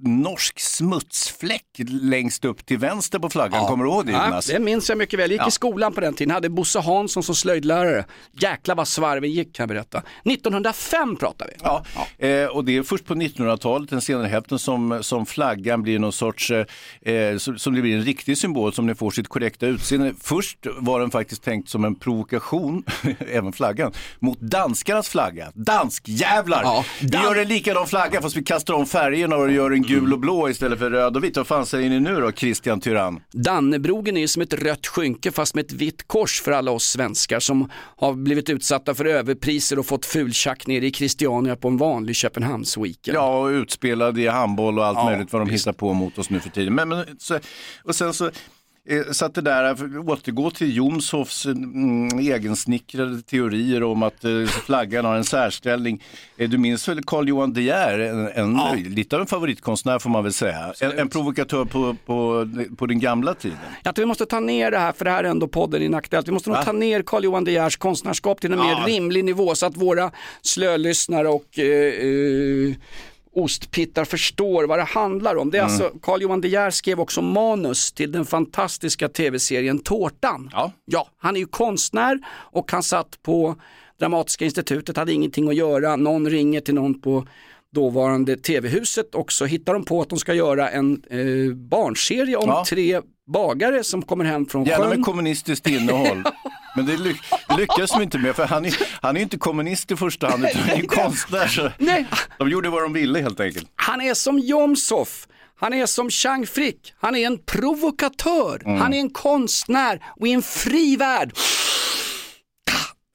norsk 0.02 0.60
smutsfläck 0.60 1.64
längst 1.88 2.46
upp 2.46 2.66
till 2.66 2.78
vänster 2.78 3.20
på 3.20 3.30
flaggan. 3.30 3.66
Kommer 3.68 3.84
du 3.84 3.90
ihåg 3.90 4.06
det 4.06 4.12
Ja, 4.12 4.26
Jonas? 4.28 4.46
det 4.46 4.60
minns 4.60 4.90
jag 4.90 4.98
mycket 4.98 5.20
väl. 5.20 5.24
Jag 5.32 5.36
gick 5.36 5.42
Ja. 5.42 5.48
i 5.48 5.52
skolan 5.52 5.94
på 5.94 6.02
den 6.02 6.14
tiden, 6.14 6.32
hade 6.32 6.50
Bosse 6.50 6.80
Hansson 6.80 7.24
som 7.24 7.36
slöjdlärare. 7.36 8.06
Jäklar 8.32 8.76
vad 8.76 8.88
svarven 8.88 9.32
gick 9.32 9.56
kan 9.56 9.64
jag 9.64 9.70
berätta. 9.70 10.04
1905 10.24 11.16
pratar 11.16 11.48
vi. 11.48 11.54
Ja, 11.64 11.84
eh, 12.28 12.46
och 12.46 12.66
det 12.66 12.78
är 12.78 12.84
först 12.84 13.06
på 13.06 13.14
1900-talet, 13.16 13.90
den 13.90 14.02
senare 14.02 14.28
hälften, 14.28 14.60
som, 14.60 15.00
som 15.04 15.26
flaggan 15.26 15.82
blir 15.84 16.00
någon 16.00 16.14
sorts, 16.14 16.52
eh, 16.52 17.14
eh, 17.14 17.38
som, 17.38 17.60
som 17.60 17.76
det 17.76 17.82
blir 17.82 17.96
en 17.98 18.04
riktig 18.04 18.38
symbol 18.38 18.74
som 18.74 18.88
den 18.88 18.96
får 18.96 19.12
sitt 19.12 19.28
korrekta 19.28 19.66
utseende. 19.68 20.14
Först 20.22 20.58
var 20.78 21.00
den 21.00 21.12
faktiskt 21.12 21.44
tänkt 21.44 21.70
som 21.70 21.86
en 21.86 21.96
provokation, 21.96 22.84
även 23.20 23.54
flaggan, 23.54 23.92
mot 24.20 24.40
danskarnas 24.40 25.10
flagga. 25.10 25.41
Danskjävlar! 25.56 26.62
Ja, 26.64 26.86
vi 27.02 27.08
dan- 27.08 27.24
gör 27.24 27.36
en 27.36 27.48
likadan 27.48 27.88
flagga 27.88 28.22
fast 28.22 28.36
vi 28.38 28.44
kastar 28.44 28.74
om 28.74 28.86
färgerna 28.86 29.36
och 29.36 29.52
gör 29.52 29.72
en 29.72 29.82
gul 29.82 30.14
och 30.14 30.20
blå 30.20 30.50
istället 30.50 30.80
för 30.80 30.90
röd 30.90 31.18
och 31.18 31.24
vit. 31.24 31.38
Vad 31.38 31.48
fan 31.48 31.66
säger 31.66 31.90
ni 31.90 32.00
nu 32.00 32.22
då, 32.22 32.32
Christian 32.32 32.80
Tyrann? 32.82 33.20
Dannebrogen 33.32 34.18
är 34.18 34.22
ju 34.22 34.28
som 34.28 34.42
ett 34.42 34.54
rött 34.54 34.88
skynke 34.88 35.32
fast 35.32 35.56
med 35.56 35.66
ett 35.66 35.72
vitt 35.72 36.08
kors 36.08 36.42
för 36.42 36.52
alla 36.52 36.72
oss 36.72 36.84
svenskar 36.84 37.40
som 37.40 37.70
har 37.98 38.14
blivit 38.14 38.50
utsatta 38.50 38.96
för 38.96 39.06
överpriser 39.06 39.80
och 39.80 39.86
fått 39.86 40.06
fultjack 40.06 40.68
nere 40.68 40.86
i 40.86 40.92
Christiania 40.92 41.56
på 41.56 41.68
en 41.68 41.78
vanlig 41.78 42.16
Köpenhamnsweekend. 42.16 43.16
Ja, 43.18 43.40
och 43.40 43.48
utspelad 43.48 44.20
i 44.20 44.28
handboll 44.28 44.80
och 44.80 44.86
allt 44.86 44.98
Ja, 44.98 45.06
möjligt 45.06 45.34
vad 45.34 45.42
de 45.42 45.50
visst. 45.50 45.68
hittar 45.68 45.74
på 45.78 45.94
mot 45.94 46.18
oss 46.18 46.30
nu 46.30 46.40
för 46.40 46.50
tiden. 46.50 46.76
Men, 46.76 46.90
men, 46.90 47.06
så, 47.20 47.40
och 47.84 47.96
sen 47.96 48.14
så 48.14 48.32
så 49.12 49.26
att 49.26 49.34
det 49.34 49.41
där, 49.41 49.76
för 49.76 49.86
att 49.86 50.10
återgå 50.10 50.52
till 50.52 50.76
Jomshofs 50.78 51.46
mm, 51.46 52.20
egensnickrade 52.20 53.22
teorier 53.22 53.84
om 53.84 54.04
att 54.04 54.24
eh, 54.24 54.46
flaggan 54.46 55.06
har 55.06 55.15
en 55.15 55.24
särställning. 55.24 56.04
Eh, 56.38 56.50
du 56.50 56.58
minns 56.58 56.88
väl 56.89 57.04
Carl 57.04 57.28
Johan 57.30 57.54
De 57.54 57.62
Geer, 57.62 58.00
en, 58.00 58.28
en, 58.28 58.84
lite 58.84 59.15
av 59.15 59.22
en 59.22 59.28
favoritkonstnär 59.28 60.00
får 60.00 60.10
man 60.10 60.24
väl 60.24 60.34
säga. 60.34 60.74
En, 60.82 61.00
en 61.00 61.10
provokatör 61.10 61.65
på, 61.65 61.96
på, 62.06 62.48
på 62.78 62.86
den 62.86 63.00
gamla 63.00 63.34
tiden. 63.34 63.58
Jag 63.84 63.96
tror 63.96 64.04
vi 64.04 64.08
måste 64.08 64.26
ta 64.26 64.39
ner 64.39 64.72
det 64.72 64.80
här, 64.80 64.91
för 64.91 65.06
det 65.06 65.12
här 65.12 65.24
är 65.24 65.30
ändå 65.30 65.48
podden 65.48 65.82
Inaktuellt. 65.82 66.28
Vi 66.28 66.32
måste 66.32 66.50
nog 66.50 66.58
Va? 66.58 66.63
ta 66.63 66.72
ner 66.72 67.02
Carl 67.04 67.24
Johan 67.24 67.44
De 67.44 67.52
Geers 67.52 67.78
konstnärskap 67.78 68.41
till 68.41 68.54
en 68.54 68.60
Ja. 68.60 68.65
mer 68.65 68.86
rimlig 68.94 69.26
nivå 69.26 69.56
så 69.56 69.65
att 69.65 69.78
våra 69.78 70.12
slölyssnare 70.41 71.28
och 71.28 71.60
eh, 71.60 71.65
eh, 71.65 72.76
ostpittar 73.34 74.06
förstår 74.06 74.63
vad 74.63 74.80
det 74.80 74.84
handlar 74.84 75.36
om. 75.36 75.52
Det 75.52 75.58
är 75.58 75.62
Mm. 75.63 75.74
alltså, 75.74 76.00
Carl 76.02 76.22
Johan 76.22 76.41
De 76.41 76.48
Geer 76.48 76.70
skrev 76.70 77.00
också 77.00 77.22
manus 77.22 77.91
till 77.91 78.12
den 78.12 78.26
fantastiska 78.26 79.10
tv-serien 79.10 79.80
Tårtan. 79.80 80.50
Ja. 80.54 80.72
Ja, 80.86 81.08
han 81.17 81.36
är 81.36 81.39
ju 81.39 81.46
konstnär 81.46 82.20
och 82.30 82.72
han 82.72 82.84
satt 82.84 83.22
på 83.24 83.56
Dramatiska 84.00 84.46
institutet, 84.46 84.98
hade 84.98 85.13
ingenting 85.13 85.50
att 85.50 85.56
göra. 85.56 85.96
Någon 85.96 86.30
ringer 86.30 86.62
till 86.62 86.74
någon 86.76 87.02
på 87.02 87.28
dåvarande 87.76 88.38
tv-huset 88.38 89.15
och 89.15 89.32
så 89.32 89.46
hittar 89.46 89.74
de 89.74 89.86
på 89.86 90.02
att 90.02 90.10
de 90.10 90.20
ska 90.20 90.34
göra 90.34 90.70
en 90.70 91.04
eh, 91.10 91.56
barnserie 91.56 92.36
om 92.36 92.48
Ja. 92.48 92.65
tre 92.70 93.02
bagare 93.32 93.84
som 93.84 94.02
kommer 94.02 94.26
hem 94.26 94.46
från 94.46 94.63
Gärna 94.63 94.84
sjön. 94.84 94.89
med 94.89 95.06
kommunistiskt 95.06 95.67
innehåll. 95.67 96.24
Men 96.76 96.86
det, 96.86 96.98
ly 96.98 97.15
lyckas 97.58 97.91
de 97.91 98.02
inte 98.02 98.17
med 98.17 98.36
för 98.36 98.46
han 98.46 98.65
är, 98.65 98.78
han 99.02 99.17
är 99.17 99.22
inte 99.22 99.38
kommunist 99.38 99.91
i 99.91 99.96
första 99.96 100.28
hand 100.30 100.46
utan 100.46 100.62
han 100.62 100.78
är 100.78 100.82
konstnär. 100.88 101.48
Så 101.48 101.72
Nej, 101.78 102.06
de 102.38 102.50
gjorde 102.50 102.70
vad 102.70 102.82
de 102.82 102.94
ville 102.94 103.20
helt 103.20 103.39
enkelt. 103.39 103.67
han 103.76 104.02
är 104.02 104.13
som 104.13 104.39
Jomshof. 104.39 105.28
Han 105.60 105.74
är 105.74 105.86
som 105.86 106.10
Chang 106.10 106.48
Frick. 106.48 106.94
Han 107.00 107.15
är 107.15 107.28
en 107.28 107.38
provokatör. 107.38 108.62
Mm. 108.65 108.82
Han 108.82 108.94
är 108.94 109.00
en 109.00 109.10
konstnär 109.10 110.02
och 110.20 110.28
i 110.28 110.32
en 110.32 110.41
fri 110.41 110.96
värld 110.96 111.32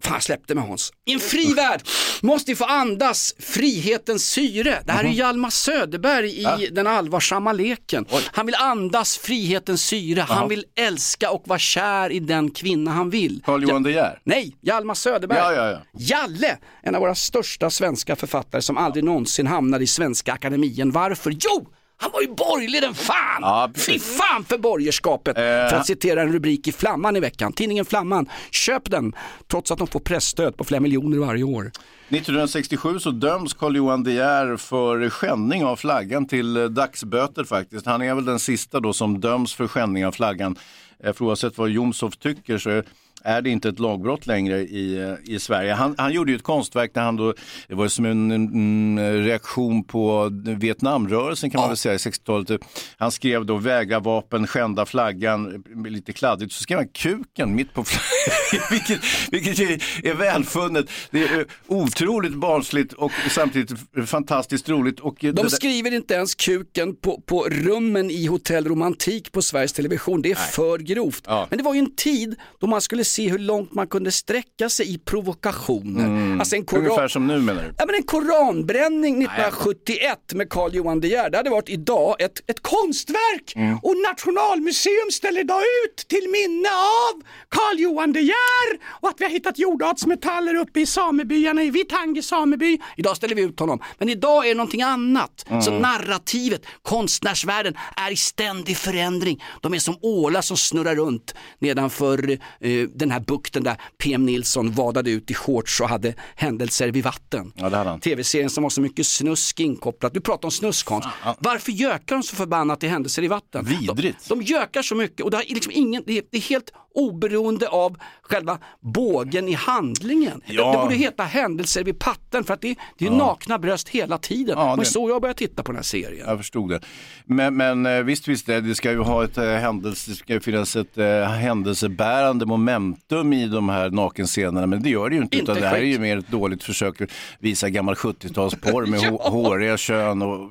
Fan, 0.08 0.20
släppte 0.20 0.54
med 0.54 0.64
Hans. 0.64 0.92
I 1.04 1.12
en 1.12 1.20
fri 1.20 1.52
värld 1.54 1.80
måste 2.22 2.50
vi 2.50 2.56
få 2.56 2.64
andas 2.64 3.34
frihetens 3.38 4.24
syre. 4.30 4.82
Det 4.84 4.92
här 4.92 5.02
Mhm. 5.02 5.12
är 5.12 5.16
Hjalmar 5.16 5.50
Söderberg 5.50 6.30
i 6.62 6.66
Den 6.72 6.86
allvarsamma 6.86 7.52
leken. 7.52 8.06
Han 8.32 8.46
vill 8.46 8.54
andas 8.54 9.18
frihetens 9.18 9.84
syre. 9.84 10.20
Han 10.20 10.48
vill 10.48 10.64
älska 10.78 11.30
och 11.30 11.42
vara 11.48 11.58
kär 11.58 12.10
i 12.12 12.18
den 12.20 12.50
kvinna 12.50 12.90
han 12.90 13.10
vill. 13.10 13.42
Carl 13.44 13.62
Johan 13.62 13.82
De 13.82 13.90
Geer. 13.92 14.18
Nej, 14.24 14.56
Hjalmar 14.62 14.94
Söderberg. 14.94 15.38
Ja, 15.38 15.52
ja, 15.52 15.70
ja. 15.70 15.78
Jalle, 15.98 16.58
en 16.82 16.94
av 16.94 17.00
våra 17.00 17.14
största 17.14 17.70
svenska 17.70 18.16
författare 18.16 18.62
som 18.62 18.76
aldrig 18.76 19.04
någonsin 19.04 19.46
hamnade 19.46 19.84
i 19.84 19.86
Svenska 19.86 20.32
Akademien. 20.32 20.90
Varför? 20.90 21.30
Jo! 21.40 21.68
Han 21.98 22.10
var 22.12 22.20
ju 22.20 22.28
borgerlig 22.28 22.82
den 22.82 22.94
fan! 22.94 23.38
Ja, 23.40 23.70
Fy 23.86 23.98
fan 23.98 24.44
för 24.44 24.58
borgerskapet! 24.58 25.38
Eh. 25.38 25.42
För 25.42 25.76
att 25.76 25.86
citera 25.86 26.22
en 26.22 26.32
rubrik 26.32 26.68
i 26.68 26.72
Flamman 26.72 27.16
i 27.16 27.20
veckan. 27.20 27.52
Tidningen 27.52 27.84
Flamman. 27.84 28.28
Köp 28.50 28.90
den, 28.90 29.12
trots 29.50 29.70
att 29.70 29.78
de 29.78 29.86
får 29.86 30.00
pressstöd 30.00 30.56
på 30.56 30.64
flera 30.64 30.80
miljoner 30.80 31.18
varje 31.18 31.44
år. 31.44 31.70
1967 32.08 32.98
så 32.98 33.10
döms 33.10 33.54
Carl 33.54 33.76
Johan 33.76 34.04
De 34.04 34.12
Geer 34.12 34.56
för 34.56 35.10
skändning 35.10 35.64
av 35.64 35.76
flaggan 35.76 36.26
till 36.28 36.56
eh, 36.56 36.64
dagsböter 36.64 37.44
faktiskt. 37.44 37.86
Han 37.86 38.02
är 38.02 38.14
väl 38.14 38.24
den 38.24 38.38
sista 38.38 38.80
då 38.80 38.92
som 38.92 39.20
döms 39.20 39.54
för 39.54 39.68
skändning 39.68 40.06
av 40.06 40.12
flaggan. 40.12 40.56
Eh, 41.04 41.12
För 41.12 41.24
oavsett 41.24 41.58
vad 41.58 41.68
Jomshof 41.70 42.16
tycker 42.16 42.58
så 42.58 42.70
är 42.70 42.84
det 43.26 43.50
inte 43.50 43.68
ett 43.68 43.78
lagbrott 43.78 44.26
längre 44.26 44.60
i, 44.60 44.98
eh, 44.98 45.34
i 45.34 45.38
Sverige. 45.38 45.72
Han, 45.72 45.94
han 45.98 46.12
gjorde 46.12 46.32
ju 46.32 46.36
ett 46.36 46.42
konstverk 46.42 46.94
där 46.94 47.02
han 47.02 47.16
då, 47.16 47.34
det 47.68 47.74
var 47.74 47.88
som 47.88 48.04
en, 48.04 48.30
mm, 48.30 49.24
reaktion 49.24 49.84
på 49.84 50.28
Vietnamrörelsen 50.44 51.50
kan 51.50 51.60
man 51.60 51.70
väl 51.70 51.76
säga 51.76 51.94
i 51.94 51.98
60-talet. 51.98 52.60
Han 52.96 53.12
skrev 53.12 53.46
då 53.46 53.56
vägra 53.56 54.00
vapen, 54.00 54.46
skända 54.46 54.86
flaggan, 54.86 55.64
eh, 55.84 55.90
lite 55.90 56.12
kladdigt. 56.12 56.52
Så 56.52 56.62
skrev 56.62 56.78
han 56.78 56.88
kuken 56.88 57.54
mitt 57.54 57.74
på 57.74 57.84
flaggan, 57.84 58.66
vilket, 58.70 59.00
vilket 59.30 59.58
är, 59.58 60.08
är 60.10 60.14
välfunnet. 60.14 60.90
Det 61.10 61.24
är 61.24 61.38
eh, 61.38 61.44
otroligt 61.66 62.34
barnsligt 62.34 62.92
och 62.92 63.12
samtidigt 63.30 63.78
fantastiskt 64.06 64.68
roligt. 64.68 65.00
Och 65.00 65.16
De 65.20 65.50
skriver 65.50 65.94
inte 65.94 66.14
ens 66.14 66.34
kuken 66.34 66.96
på, 66.96 67.20
på 67.26 67.48
rummen 67.50 68.10
i 68.10 68.26
Hotell 68.26 68.68
Romantik 68.68 69.32
på 69.32 69.42
Sveriges 69.42 69.72
Television. 69.72 70.22
Det 70.22 70.30
är 70.30 70.34
för 70.34 70.78
grovt. 70.78 71.24
Ja. 71.26 71.46
Men 71.50 71.58
det 71.58 71.64
var 71.64 71.74
ju 71.74 71.80
en 71.80 71.94
tid 71.96 72.36
då 72.58 72.66
man 72.66 72.80
skulle 72.80 73.04
se 73.16 73.28
hur 73.28 73.38
långt 73.38 73.74
man 73.74 73.86
kunde 73.86 74.12
sträcka 74.12 74.68
sig 74.68 74.94
i 74.94 74.98
provokationer. 74.98 76.38
Alltså 76.38 76.56
en 76.56 76.64
koran... 76.64 76.84
Ungefär 76.84 77.08
som 77.08 77.26
nu 77.26 77.38
menar 77.38 77.62
du? 77.62 77.74
Ja 77.78 77.86
men 77.86 77.94
en 77.94 78.02
koranbränning 78.02 79.22
1971 79.22 80.18
med 80.32 80.50
Carl 80.50 80.74
Johan 80.74 81.00
De 81.00 81.08
Geer, 81.08 81.30
det 81.30 81.36
hade 81.36 81.50
varit 81.50 81.68
idag 81.68 82.16
ett, 82.18 82.50
ett 82.50 82.62
konstverk. 82.62 83.52
Mm. 83.56 83.78
Och 83.82 83.94
Nationalmuseum 84.10 85.10
ställer 85.12 85.40
idag 85.40 85.60
ut 85.84 86.08
till 86.08 86.28
minne 86.32 86.68
av 86.68 87.22
Carl 87.48 87.78
Johan 87.78 88.12
De 88.12 88.20
Geer 88.20 88.70
och 89.00 89.08
att 89.08 89.14
vi 89.18 89.24
har 89.24 89.32
hittat 89.32 89.58
jordartsmetaller 89.58 90.54
uppe 90.54 90.80
i 90.80 90.86
samebyarna 90.86 91.62
i 91.62 91.70
Vittangi 91.70 92.22
sameby. 92.22 92.78
Idag 92.96 93.16
ställer 93.16 93.34
vi 93.34 93.42
ut 93.42 93.60
honom. 93.60 93.82
Men 93.98 94.08
idag 94.08 94.44
är 94.44 94.48
det 94.48 94.54
någonting 94.54 94.82
annat. 94.82 95.44
Mm. 95.48 95.62
Så 95.62 95.70
narrativet, 95.70 96.62
konstnärsvärlden 96.82 97.74
är 97.96 98.10
i 98.10 98.16
ständig 98.16 98.76
förändring. 98.76 99.42
De 99.62 99.74
är 99.74 99.78
som 99.78 99.96
ålar 100.02 100.40
som 100.40 100.56
snurrar 100.56 100.94
runt 100.94 101.34
nedanför 101.58 102.30
eh, 102.60 102.88
den 102.94 103.05
här 103.10 103.20
bukten 103.20 103.64
där 103.64 103.80
PM 103.98 104.26
Nilsson 104.26 104.72
vadade 104.72 105.10
ut 105.10 105.30
i 105.30 105.34
shorts 105.34 105.80
och 105.80 105.88
hade 105.88 106.14
händelser 106.34 106.88
vid 106.88 107.04
vatten. 107.04 107.52
Ja. 107.54 107.98
Tv-serien 107.98 108.50
som 108.50 108.64
har 108.64 108.70
så 108.70 108.80
mycket 108.80 109.06
snusk 109.06 109.60
inkopplat. 109.60 110.14
Du 110.14 110.20
pratar 110.20 110.46
om 110.46 110.52
snuskkonst. 110.52 111.08
Varför 111.38 111.72
gökar 111.72 112.16
de 112.16 112.22
så 112.22 112.36
förbannat 112.36 112.82
i 112.82 112.88
händelser 112.88 113.22
i 113.22 113.28
vatten? 113.28 113.64
Vidrigt. 113.64 114.28
De, 114.28 114.38
de 114.38 114.44
gökar 114.44 114.82
så 114.82 114.94
mycket 114.94 115.20
och 115.20 115.30
det, 115.30 115.36
är 115.36 115.54
liksom 115.54 115.72
ingen, 115.74 116.02
det, 116.06 116.18
är, 116.18 116.22
det 116.30 116.36
är 116.36 116.42
helt 116.42 116.72
oberoende 116.96 117.68
av 117.68 117.96
själva 118.22 118.58
bågen 118.80 119.48
i 119.48 119.52
handlingen. 119.52 120.40
Ja. 120.46 120.72
Det 120.72 120.78
borde 120.78 120.94
heta 120.94 121.22
händelser 121.22 121.84
vid 121.84 121.98
patten 121.98 122.44
för 122.44 122.54
att 122.54 122.60
det, 122.60 122.74
det 122.98 123.06
är 123.06 123.10
nakna 123.10 123.58
bröst 123.58 123.88
hela 123.88 124.18
tiden. 124.18 124.54
Ja, 124.58 124.68
Men 124.68 124.78
det- 124.78 124.84
så 124.84 125.08
jag 125.08 125.20
börjar 125.22 125.34
titta 125.34 125.62
på 125.62 125.72
den 125.72 125.76
här 125.76 125.82
serien. 125.82 126.26
Jag 126.28 126.38
förstod 126.38 126.70
det. 126.70 126.80
Men, 127.24 127.56
men 127.56 127.86
eh, 127.86 128.02
visst, 128.02 128.28
visst, 128.28 128.46
det, 128.46 128.60
det 128.60 128.74
ska 128.74 128.90
ju 128.90 128.98
ha 128.98 129.24
ett 129.24 129.38
eh, 129.38 129.44
händelse, 129.44 130.10
det 130.10 130.14
ska 130.16 130.40
finnas 130.40 130.76
ett 130.76 130.98
eh, 130.98 131.22
händelsebärande 131.24 132.46
momentum 132.46 133.32
i 133.32 133.46
de 133.46 133.68
här 133.68 133.90
nakenscenerna, 133.90 134.66
men 134.66 134.82
det 134.82 134.90
gör 134.90 135.08
det 135.08 135.16
ju 135.16 135.22
inte. 135.22 135.36
Inte 135.38 135.52
utan 135.52 135.62
det 135.62 135.68
här 135.68 135.76
är 135.76 135.80
ju 135.82 135.98
mer 135.98 136.16
ett 136.18 136.28
dåligt 136.28 136.62
försök 136.62 137.00
att 137.00 137.10
visa 137.38 137.68
gammal 137.68 137.94
70-talsporr 137.94 138.86
med 138.86 139.00
hå- 139.10 139.30
håriga 139.30 139.76
kön 139.76 140.22
och 140.22 140.48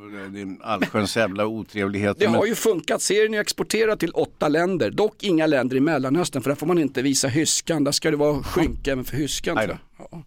allsköns 0.63 1.17
jävla 1.17 1.45
otrevligheter. 1.45 2.19
Det 2.19 2.25
Men- 2.25 2.36
har 2.36 2.45
ju 2.45 2.55
funkat. 2.55 3.01
Serien 3.01 3.34
är 3.34 3.39
exporterad 3.41 3.99
till 3.99 4.12
åtta 4.12 4.47
länder, 4.47 4.91
dock 4.91 5.23
inga 5.23 5.47
länder 5.47 5.75
i 5.75 5.79
Mellanöstern 5.79 6.35
för 6.41 6.50
där 6.50 6.56
får 6.56 6.67
man 6.67 6.78
inte 6.80 7.02
visa 7.02 7.28
hyskan. 7.28 7.84
Där 7.84 7.91
ska 7.91 8.12
det 8.12 8.17
vara 8.17 8.43
skynke 8.43 8.91
även 8.91 9.06
för 9.06 9.17
hyskan. 9.17 9.56
Nej. 9.56 9.78
Ja. 9.98 10.24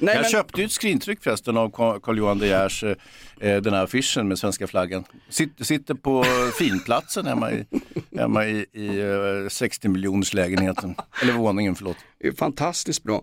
Nej, 0.00 0.14
Jag 0.14 0.22
men- 0.22 0.30
köpte 0.30 0.60
ju 0.60 0.64
ett 0.64 0.72
skrintryck 0.72 1.22
förresten 1.22 1.56
av 1.56 1.70
Carl 1.70 2.00
Carl 2.00 2.18
Johan 2.18 2.38
De 2.38 2.46
Geers, 2.46 2.84
eh, 2.84 2.96
den 3.40 3.72
här 3.74 3.84
affischen 3.84 4.28
med 4.28 4.38
svenska 4.38 4.66
flaggan. 4.66 5.04
Sitter, 5.30 5.64
sitter 5.64 5.94
på 5.94 6.24
finplatsen 6.58 7.26
hemma 7.26 7.52
i, 7.52 7.64
hemma 8.16 8.46
i, 8.46 8.66
i 8.72 9.00
eh, 9.00 9.48
60 9.48 9.88
miljoners 9.88 10.34
lägenheten. 10.34 10.94
Eller 11.22 11.32
våningen, 11.32 11.74
förlåt. 11.74 11.96
Det 12.20 12.28
är 12.28 12.32
fantastiskt 12.32 13.02
bra. 13.02 13.22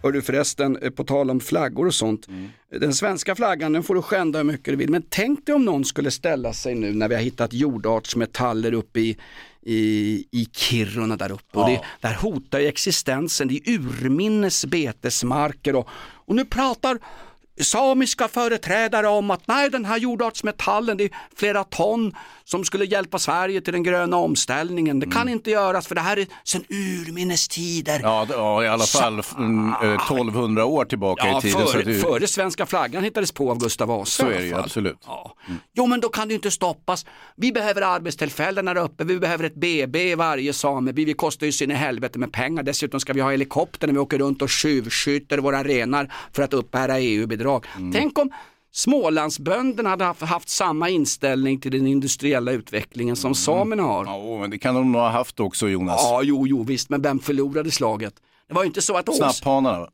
gardinerna. 0.00 0.02
Hör 0.02 0.12
du 0.12 0.22
förresten, 0.22 0.76
eh, 0.76 0.90
på 0.90 1.04
tal 1.04 1.30
om 1.30 1.40
flaggor 1.40 1.86
och 1.86 1.94
sånt. 1.94 2.26
Den 2.80 2.94
svenska 2.94 3.34
flaggan 3.34 3.72
den 3.72 3.82
får 3.82 3.94
du 3.94 4.02
skända 4.02 4.38
hur 4.38 4.44
mycket 4.44 4.64
du 4.64 4.76
vill. 4.76 4.90
Men 4.90 5.02
tänk 5.08 5.46
dig 5.46 5.54
om 5.54 5.64
någon 5.64 5.84
skulle 5.84 6.10
ställa 6.10 6.52
sig 6.52 6.74
nu 6.74 6.92
när 6.92 7.08
vi 7.08 7.14
har 7.14 7.22
hittat 7.22 7.52
jordartsmetaller 7.52 8.74
uppe 8.74 9.00
i, 9.00 9.16
i, 9.62 9.78
i 10.30 10.48
Kiruna 10.52 11.16
där 11.16 11.32
uppe. 11.32 11.58
Och 11.58 11.66
det, 11.66 11.80
där 12.00 12.14
hotar 12.14 12.60
ju 12.60 12.66
existensen. 12.66 13.48
Det 13.48 13.54
är 13.54 13.74
urminnes 13.74 14.66
betesmarker. 14.66 15.76
Och, 15.76 15.88
och 16.26 16.34
nu 16.34 16.44
pratar 16.44 16.98
samiska 17.64 18.28
företrädare 18.28 19.08
om 19.08 19.30
att 19.30 19.46
nej 19.46 19.70
den 19.70 19.84
här 19.84 19.98
jordartsmetallen 19.98 20.96
det 20.96 21.04
är 21.04 21.10
flera 21.36 21.64
ton 21.64 22.14
som 22.44 22.64
skulle 22.64 22.84
hjälpa 22.84 23.18
Sverige 23.18 23.60
till 23.60 23.72
den 23.72 23.82
gröna 23.82 24.16
omställningen. 24.16 25.00
Det 25.00 25.06
kan 25.06 25.28
inte 25.28 25.50
göras 25.50 25.86
för 25.86 25.94
det 25.94 26.00
här 26.00 26.16
är 26.16 26.26
sedan 26.44 26.64
urminnes 26.68 27.48
tider. 27.48 28.00
Ja, 28.02 28.26
ja 28.30 28.64
i 28.64 28.68
alla 28.68 28.84
fall 28.84 29.22
mm, 29.38 29.74
eh, 29.82 29.94
1200 29.94 30.64
år 30.64 30.84
tillbaka 30.84 31.26
Ja, 31.26 31.38
i 31.38 31.42
tiden. 31.42 31.66
så 31.66 31.72
före, 31.72 31.82
det, 31.82 31.94
före 31.94 32.26
svenska 32.26 32.66
flaggan 32.66 33.04
hittades 33.04 33.32
på 33.32 33.50
av 33.50 33.58
Gustav 33.58 33.88
Vasa. 33.88 34.22
Så 34.22 34.30
är 34.30 34.38
det 34.38 34.46
ju, 34.46 34.54
absolut. 34.54 34.98
Ja. 35.06 35.34
Jo 35.74 35.86
men 35.86 36.00
då 36.00 36.08
kan 36.08 36.28
det 36.28 36.34
inte 36.34 36.50
stoppas. 36.50 37.06
Vi 37.36 37.52
behöver 37.52 37.82
arbetstillfällen 37.82 38.68
här 38.68 38.76
uppe, 38.76 39.04
vi 39.04 39.18
behöver 39.18 39.44
ett 39.44 39.54
BB 39.54 40.10
i 40.10 40.14
varje 40.14 40.52
sameby, 40.52 41.04
vi 41.04 41.14
kostar 41.14 41.46
ju 41.46 41.52
sin 41.52 41.70
i 41.70 41.74
helvete 41.74 42.18
med 42.18 42.32
pengar. 42.32 42.62
Dessutom 42.62 43.00
ska 43.00 43.12
vi 43.12 43.20
ha 43.20 43.30
helikopter 43.30 43.86
när 43.86 43.94
vi 43.94 44.00
åker 44.00 44.18
runt 44.18 44.42
och 44.42 44.50
tjuvskjuter 44.50 45.38
våra 45.38 45.64
renar 45.64 46.12
för 46.32 46.42
att 46.42 46.54
uppbära 46.54 46.98
EU-bidrag. 46.98 47.49
Mm. 47.76 47.92
Tänk 47.92 48.18
om 48.18 48.30
Smålandsbönderna 48.72 49.88
hade 49.88 50.04
haft, 50.04 50.22
haft 50.22 50.48
samma 50.48 50.88
inställning 50.88 51.60
till 51.60 51.72
den 51.72 51.86
industriella 51.86 52.52
utvecklingen 52.52 53.16
som 53.16 53.34
samerna 53.34 53.82
har. 53.82 54.02
Mm. 54.02 54.14
Ja, 54.14 54.38
men 54.38 54.50
det 54.50 54.58
kan 54.58 54.74
de 54.74 54.92
nog 54.92 55.00
ha 55.00 55.08
haft 55.08 55.40
också 55.40 55.68
Jonas. 55.68 56.00
Ja, 56.02 56.22
jo, 56.22 56.46
jo, 56.46 56.62
visst, 56.62 56.90
men 56.90 57.02
vem 57.02 57.18
förlorade 57.18 57.70
slaget? 57.70 58.14
Det 58.48 58.54
var 58.54 58.62
ju 58.62 58.66
inte 58.66 58.82
så 58.82 58.96
att. 58.96 59.16
Snapphanarna? 59.16 59.88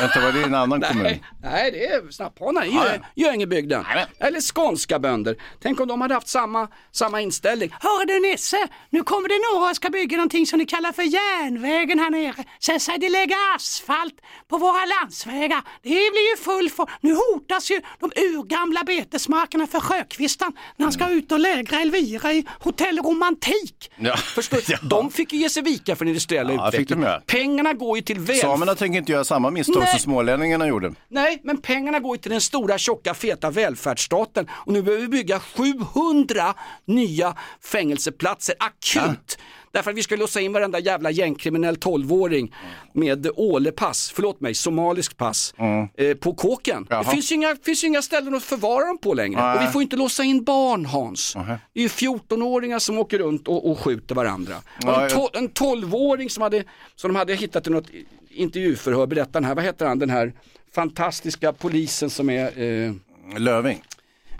Vänta, 0.00 0.20
var 0.20 0.32
det 0.32 0.40
i 0.40 0.42
en 0.42 0.54
annan 0.54 0.80
kommun? 0.80 1.02
Nej, 1.02 1.22
nej, 1.42 1.70
det 1.72 1.86
är 1.86 2.10
snapphanar 2.10 2.64
i 2.64 2.70
Ja, 2.74 2.86
ja. 2.86 2.92
Gö- 2.92 3.00
Göingebygden. 3.14 3.84
Eller 4.18 4.40
skånska 4.40 4.98
bönder. 4.98 5.36
Tänk 5.62 5.80
om 5.80 5.88
de 5.88 6.00
hade 6.00 6.14
haft 6.14 6.28
samma, 6.28 6.68
samma 6.92 7.20
inställning. 7.20 7.70
Hör 7.80 8.06
du 8.06 8.30
Nisse, 8.30 8.68
nu 8.90 9.02
kommer 9.02 9.28
det 9.28 9.54
några 9.54 9.70
och 9.70 9.76
ska 9.76 9.88
bygga 9.90 10.16
någonting 10.16 10.46
som 10.46 10.58
ni 10.58 10.66
kallar 10.66 10.92
för 10.92 11.02
järnvägen 11.02 11.98
här 11.98 12.10
nere. 12.10 12.44
Sen 12.60 12.80
ska 12.80 12.98
de 12.98 13.08
lägga 13.08 13.36
asfalt 13.56 14.14
på 14.48 14.58
våra 14.58 14.84
landsvägar. 14.86 15.62
Det 15.82 15.88
blir 15.88 16.30
ju 16.30 16.36
full 16.36 16.70
for... 16.70 16.90
Nu 17.00 17.14
hotas 17.14 17.70
ju 17.70 17.80
de 18.00 18.10
urgamla 18.16 18.84
betesmarkerna 18.84 19.66
för 19.66 19.80
Sjökvistan 19.80 20.52
när 20.76 20.84
han 20.86 20.92
ska 20.92 21.10
ut 21.10 21.32
och 21.32 21.38
lägra 21.38 21.80
Elvira 21.80 22.32
i 22.32 22.46
Hotell 22.60 22.98
Romantik. 22.98 23.90
Ja. 23.96 24.16
Förstår 24.16 24.56
du? 24.56 24.62
Ja. 24.72 24.78
De 24.82 25.10
fick 25.10 25.32
ju 25.32 25.38
ge 25.38 25.48
sig 25.50 25.62
vika 25.62 25.96
för 25.96 26.04
den 26.04 26.08
industriella 26.08 26.52
Ja, 26.52 26.68
utvecklingen. 26.68 27.10
Pengarna 27.26 27.72
går 27.72 27.96
ju 27.98 28.02
till 28.02 28.18
välfärd. 28.18 28.36
Samerna 28.50 28.74
tänker 28.74 28.98
inte 28.98 29.12
göra 29.12 29.24
samma 29.24 29.50
misstag 29.68 29.80
Nej. 29.82 29.90
som 29.90 29.98
smålänningarna 29.98 30.66
gjorde. 30.66 30.94
Nej, 31.08 31.40
men 31.44 31.58
pengarna 31.60 32.00
går 32.00 32.16
ju 32.16 32.20
till 32.22 32.30
den 32.30 32.40
stora 32.40 32.78
tjocka 32.78 33.14
feta 33.14 33.50
välfärdsstaten 33.50 34.46
och 34.52 34.72
nu 34.72 34.82
behöver 34.82 35.02
vi 35.02 35.08
bygga 35.08 35.40
700 35.40 36.54
nya 36.84 37.34
fängelseplatser 37.64 38.54
akut. 38.58 39.38
Därför 39.72 39.90
att 39.90 39.96
vi 39.96 40.02
ska 40.02 40.16
låsa 40.16 40.40
in 40.40 40.52
varenda 40.52 40.78
jävla 40.78 41.10
gängkriminell 41.10 41.76
12-åring 41.76 42.54
med 42.94 43.26
ålepass, 43.36 44.12
förlåt 44.14 44.40
mig, 44.40 44.54
somalisk 44.54 45.16
pass, 45.16 45.54
eh, 45.96 46.14
på 46.16 46.34
kåken. 46.34 46.76
Mm. 46.76 46.86
Jaha. 46.90 47.02
Det 47.02 47.10
finns 47.10 47.32
ju, 47.32 47.34
inga, 47.34 47.56
finns 47.64 47.84
ju 47.84 47.88
inga 47.88 48.02
ställen 48.02 48.34
att 48.34 48.42
förvara 48.42 48.86
dem 48.86 48.98
på 48.98 49.14
längre. 49.14 49.40
Nej. 49.40 49.56
Och 49.58 49.62
vi 49.62 49.66
får 49.66 49.82
inte 49.82 49.96
låsa 49.96 50.22
in 50.24 50.44
barn 50.44 50.86
Hans. 50.86 51.34
Det 51.72 51.80
är 51.80 51.82
ju 51.82 51.88
14-åringar 51.88 52.78
som 52.78 52.98
åker 52.98 53.18
runt 53.18 53.48
och, 53.48 53.70
och 53.70 53.78
skjuter 53.78 54.14
varandra. 54.14 54.54
Ja, 54.82 55.02
en, 55.02 55.10
to- 55.10 55.30
en 55.36 55.50
12-åring 55.50 56.30
som, 56.30 56.42
hade, 56.42 56.64
som 56.96 57.08
de 57.12 57.16
hade 57.16 57.34
hittat 57.34 57.66
i 57.66 57.70
något 57.70 57.86
intervjuförhör, 58.34 59.06
berättar 59.06 59.32
den 59.32 59.44
här, 59.44 59.54
vad 59.54 59.64
heter 59.64 59.86
han, 59.86 59.98
den 59.98 60.10
här 60.10 60.32
fantastiska 60.74 61.52
polisen 61.52 62.10
som 62.10 62.30
är, 62.30 62.60
eh, 62.62 62.92
Löving. 63.38 63.82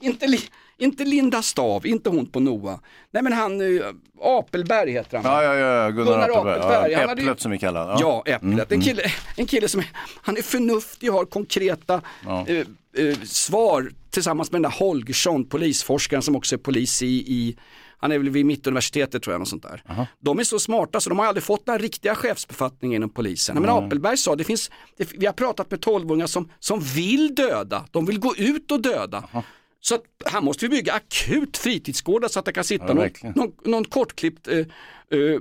inte, 0.00 0.26
li, 0.26 0.40
inte 0.78 1.04
Linda 1.04 1.42
Stav, 1.42 1.86
inte 1.86 2.10
hon 2.10 2.26
på 2.26 2.40
Noa. 2.40 2.80
Nej 3.10 3.22
men 3.22 3.32
han, 3.32 3.60
eh, 3.60 3.86
Apelberg 4.20 4.90
heter 4.92 5.18
han. 5.18 5.32
Ja, 5.32 5.42
ja, 5.42 5.54
ja, 5.54 5.90
Gunnar, 5.90 6.04
Gunnar 6.12 6.28
Apelberg. 6.28 6.58
Apelberg, 6.60 6.92
Ja, 6.92 7.06
hade 7.08 7.22
ju- 7.22 7.28
äpplet 7.28 7.40
som 7.40 7.50
vi 7.50 7.58
kallar 7.58 7.84
Mm, 7.84 7.96
Ja, 8.00 8.22
Äpplet. 8.26 8.72
En, 8.72 8.80
kille, 8.80 9.02
en 9.36 9.46
kille 9.46 9.68
som 9.68 9.80
är, 9.80 9.86
han 10.22 10.36
är 10.36 10.42
förnuftig, 10.42 11.08
har 11.10 11.24
konkreta 11.24 12.00
Ja. 12.24 12.46
eh, 12.48 12.58
eh, 13.06 13.18
svar 13.24 13.90
tillsammans 14.10 14.52
med 14.52 14.62
den 14.62 14.70
där 14.70 14.78
Holgersson, 14.78 15.44
polisforskaren 15.44 16.22
som 16.22 16.36
också 16.36 16.54
är 16.54 16.58
polis 16.58 17.02
i, 17.02 17.06
i 17.06 17.56
han 17.98 18.12
är 18.12 18.18
väl 18.18 18.30
vid 18.30 18.46
Mittuniversitetet 18.46 19.22
tror 19.22 19.34
jag, 19.34 19.38
något 19.38 19.48
sånt 19.48 19.62
där. 19.62 19.82
De 20.20 20.38
är 20.38 20.44
så 20.44 20.58
smarta 20.58 21.00
så 21.00 21.08
de 21.08 21.18
har 21.18 21.26
aldrig 21.26 21.44
fått 21.44 21.66
några 21.66 21.78
riktiga 21.78 22.14
chefsbefattningar 22.14 22.96
inom 22.96 23.10
polisen. 23.10 23.56
Men 23.60 23.70
Apelberg 23.70 24.16
sa, 24.16 24.36
det 24.36 24.44
finns, 24.44 24.70
det, 24.96 25.12
vi 25.14 25.26
har 25.26 25.32
pratat 25.32 25.70
med 25.70 25.80
12-åringar 25.80 26.26
som, 26.26 26.50
som 26.58 26.80
vill 26.80 27.34
döda, 27.34 27.84
de 27.90 28.06
vill 28.06 28.18
gå 28.20 28.36
ut 28.36 28.70
och 28.70 28.82
döda. 28.82 29.28
Så 29.80 29.94
att 29.94 30.02
här 30.26 30.40
måste 30.40 30.64
vi 30.64 30.76
bygga 30.76 30.92
akut 30.92 31.56
fritidsgårdar 31.56 32.28
så 32.28 32.38
att 32.38 32.44
det 32.44 32.52
kan 32.52 32.64
sitta 32.64 32.88
Ja, 32.88 32.94
någon, 32.94 33.32
någon, 33.34 33.52
någon 33.64 33.84
kortklippt 33.84 34.48
eh, 34.48 34.58
eh, 34.58 35.40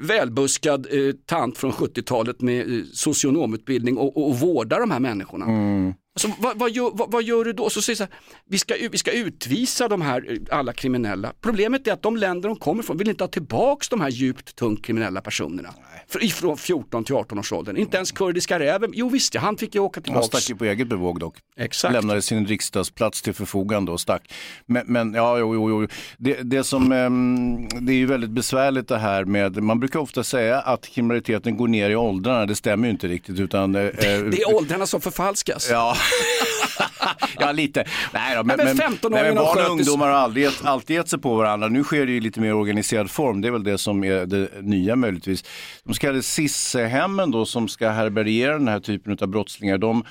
välbuskad 0.00 0.86
eh, 0.90 1.14
tant 1.26 1.58
från 1.58 1.72
70-talet 1.72 2.40
med 2.40 2.78
eh, 2.78 2.84
socionomutbildning 2.92 3.98
och, 3.98 4.16
och, 4.16 4.28
och 4.28 4.38
vårda 4.38 4.78
de 4.78 4.90
här 4.90 5.00
människorna. 5.00 5.44
Mm. 5.44 5.94
Alltså, 6.16 6.42
vad, 6.42 6.58
vad, 6.58 6.70
gör, 6.70 6.90
vad, 6.94 7.10
vad 7.12 7.22
gör 7.22 7.44
du 7.44 7.52
då? 7.52 7.70
Så 7.70 7.82
säger 7.82 7.96
så 7.96 8.02
här, 8.02 8.12
vi, 8.48 8.58
ska, 8.58 8.74
vi 8.90 8.98
ska 8.98 9.12
utvisa 9.12 9.88
de 9.88 10.02
här 10.02 10.32
eh, 10.50 10.58
alla 10.58 10.72
kriminella. 10.72 11.32
Problemet 11.40 11.86
är 11.86 11.92
att 11.92 12.02
de 12.02 12.16
länder 12.16 12.48
de 12.48 12.56
kommer 12.58 12.82
ifrån 12.82 12.96
vill 12.96 13.08
inte 13.08 13.24
ha 13.24 13.28
tillbaks 13.28 13.88
de 13.88 14.00
här 14.00 14.08
djupt 14.08 14.56
tungt 14.56 14.84
kriminella 14.84 15.20
personerna. 15.20 15.74
För, 16.08 16.24
ifrån 16.24 16.56
14 16.56 17.04
till 17.04 17.14
18 17.14 17.38
års 17.38 17.52
åldern. 17.52 17.76
Inte 17.76 17.96
ens 17.96 18.12
kurdiska 18.12 18.58
räven, 18.58 18.90
jo 18.94 19.08
visst 19.08 19.34
ja, 19.34 19.40
han 19.40 19.56
fick 19.56 19.74
ju 19.74 19.80
åka 19.80 19.98
Han 19.98 20.02
tillbaks. 20.04 20.26
stack 20.26 20.50
ju 20.50 20.56
på 20.56 20.64
eget 20.64 20.88
bevåg 20.88 21.20
dock. 21.20 21.36
Exakt. 21.56 21.92
Lämnade 21.94 22.22
sin 22.22 22.46
riksdagsplats 22.46 23.22
till 23.22 23.34
förfogande 23.34 23.92
och 23.92 24.00
stack. 24.00 24.32
Men, 24.66 24.82
men 24.86 25.14
ja, 25.14 25.38
jo, 25.38 25.54
jo, 25.54 25.82
jo. 25.82 25.88
Det, 26.18 26.42
det, 26.42 26.64
som, 26.64 26.92
ehm, 26.92 27.68
det 27.86 27.92
är 27.92 27.96
ju 27.96 28.06
väldigt 28.06 28.30
besvärligt 28.30 28.88
det 28.88 28.98
här 28.98 29.24
med, 29.24 29.62
man 29.62 29.80
brukar 29.80 29.98
ofta 30.00 30.24
säga 30.24 30.60
att 30.60 30.86
kriminaliteten 30.86 31.56
går 31.56 31.68
ner 31.68 31.90
i 31.90 31.96
åldrarna, 31.96 32.46
det 32.46 32.54
stämmer 32.54 32.86
ju 32.86 32.90
inte 32.92 33.08
riktigt. 33.08 33.40
Utan, 33.40 33.74
eh, 33.74 33.80
Det 33.80 34.42
är 34.42 34.54
åldrarna 34.56 34.86
som 34.86 35.00
förfalskas. 35.00 35.68
Ja, 35.70 35.96
ja 37.38 37.52
lite. 37.52 37.84
Nej, 38.12 38.36
då, 38.36 38.44
men, 38.44 38.56
men 38.56 38.66
men, 38.66 38.76
15-åringen 38.76 39.10
nej, 39.10 39.24
men 39.24 39.34
barn 39.34 39.64
och 39.64 39.70
ungdomar 39.70 40.06
har 40.06 40.14
alltid, 40.14 40.42
gett- 40.42 40.64
alltid 40.64 40.96
gett 40.96 41.08
sig 41.08 41.18
på 41.18 41.34
varandra. 41.34 41.68
Nu 41.68 41.84
sker 41.84 42.06
det 42.06 42.12
ju 42.12 42.20
lite 42.20 42.40
mer 42.40 42.54
organiserad 42.54 43.10
form. 43.10 43.40
Det 43.40 43.48
är 43.48 43.52
väl 43.52 43.64
det 43.64 43.78
som 43.78 44.04
är 44.04 44.26
det 44.26 44.48
nya 44.62 44.96
möjligtvis. 44.96 45.44
De 45.84 45.94
så 45.94 46.00
kallade 46.00 46.22
SIS-hemmen 46.22 47.30
då 47.30 47.44
som 47.46 47.68
ska 47.68 47.88
härbärgera 47.90 48.52
den 48.52 48.68
här 48.68 48.80
typen 48.80 49.18
av 49.20 49.28
brottslingar. 49.28 49.78
De, 49.78 50.04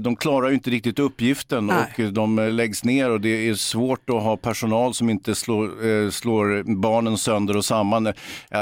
de 0.00 0.16
klarar 0.16 0.48
ju 0.48 0.54
inte 0.54 0.70
riktigt 0.70 0.98
uppgiften 0.98 1.66
Nej. 1.66 2.06
och 2.06 2.12
de 2.12 2.38
eh, 2.38 2.50
läggs 2.52 2.84
ner 2.84 3.10
och 3.10 3.20
det 3.20 3.48
är 3.48 3.54
svårt 3.54 4.10
att 4.10 4.22
ha 4.22 4.36
personal 4.36 4.94
som 4.94 5.10
inte 5.10 5.34
slår, 5.34 5.86
eh, 5.86 6.10
slår 6.10 6.74
barnen 6.80 7.18
sönder 7.18 7.56
och 7.56 7.64
samman 7.64 8.06
eh, 8.06 8.12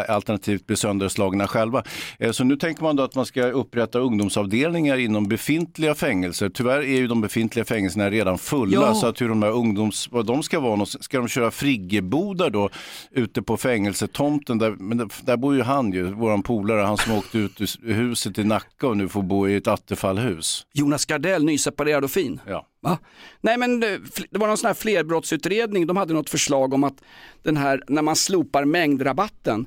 alternativt 0.09 0.67
blir 0.67 0.77
sönderslagna 0.77 1.47
själva. 1.47 1.83
Eh, 2.19 2.31
Så 2.31 2.45
nu 2.45 2.57
tänker 2.57 2.83
man 2.83 2.97
då 2.97 3.03
att 3.03 3.15
man 3.15 3.27
ska 3.27 3.43
upprätta 3.47 3.99
ungdomsavdelningar 3.99 4.97
inom 4.99 5.29
befintliga 5.29 5.95
fängelser. 5.95 6.49
Tyvärr 6.49 6.79
är 6.79 6.97
ju 6.99 7.07
de 7.07 7.21
befintliga 7.21 7.65
fängelserna 7.65 8.11
redan 8.11 8.39
fulla 8.39 8.73
Ja. 8.81 8.95
så 8.95 9.07
att 9.07 9.21
hur 9.21 9.29
de 9.29 9.43
här 9.43 9.51
ungdoms, 9.51 10.09
vad 10.13 10.27
de 10.27 10.43
ska 10.43 10.61
vara, 10.61 10.71
någonstans- 10.71 11.05
ska 11.05 11.19
de 11.19 11.29
köra 11.29 11.51
friggebodar 11.51 12.51
då 12.51 12.69
ute 13.11 13.43
på 13.43 13.57
fängelsetomten? 13.57 14.59
Där, 14.59 14.71
men 14.71 14.99
där, 14.99 15.09
där 15.23 15.37
bor 15.37 15.55
ju 15.55 15.63
han 15.63 15.93
ju, 15.93 16.03
våran 16.03 16.43
polare, 16.43 16.81
han 16.83 16.97
som 16.97 17.13
åkte 17.15 17.39
ut 17.39 17.61
ur 17.61 17.93
huset 17.93 18.39
i 18.39 18.45
Nacka 18.45 18.87
och 18.89 18.97
nu 18.97 19.09
får 19.09 19.23
bo 19.23 19.49
i 19.49 19.57
ett 19.57 19.67
attefallhus. 19.69 20.67
Jonas 20.79 21.05
Gardell, 21.05 21.45
nyseparerad 21.45 22.05
och 22.05 22.11
fin. 22.11 22.41
Ja. 22.47 22.67
Va? 22.81 22.99
Nej 23.41 23.59
men 23.59 23.83
eh, 23.83 23.89
det 24.31 24.39
var 24.39 24.47
någon 24.47 24.57
sån 24.57 24.67
här 24.67 24.75
flerbrottsutredning, 24.75 25.87
de 25.87 25.97
hade 25.97 26.15
något 26.15 26.31
förslag 26.31 26.75
om 26.75 26.85
att 26.85 27.03
den 27.43 27.57
här, 27.57 27.83
när 27.89 28.03
man 28.03 28.17
slopar 28.17 28.65
mängdrabatten 28.65 29.67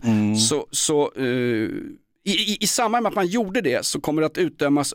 så, 0.50 0.68
så 0.72 1.12
eh, 1.16 1.70
i, 2.24 2.32
i, 2.32 2.58
i 2.60 2.68
samband 2.68 3.04
med 3.04 3.10
att 3.10 3.16
man 3.16 3.28
gjorde 3.28 3.62
det 3.62 3.86
så 3.86 4.02
kommer 4.02 4.22
det 4.22 4.26
att 4.26 4.38
utdömas, 4.38 4.94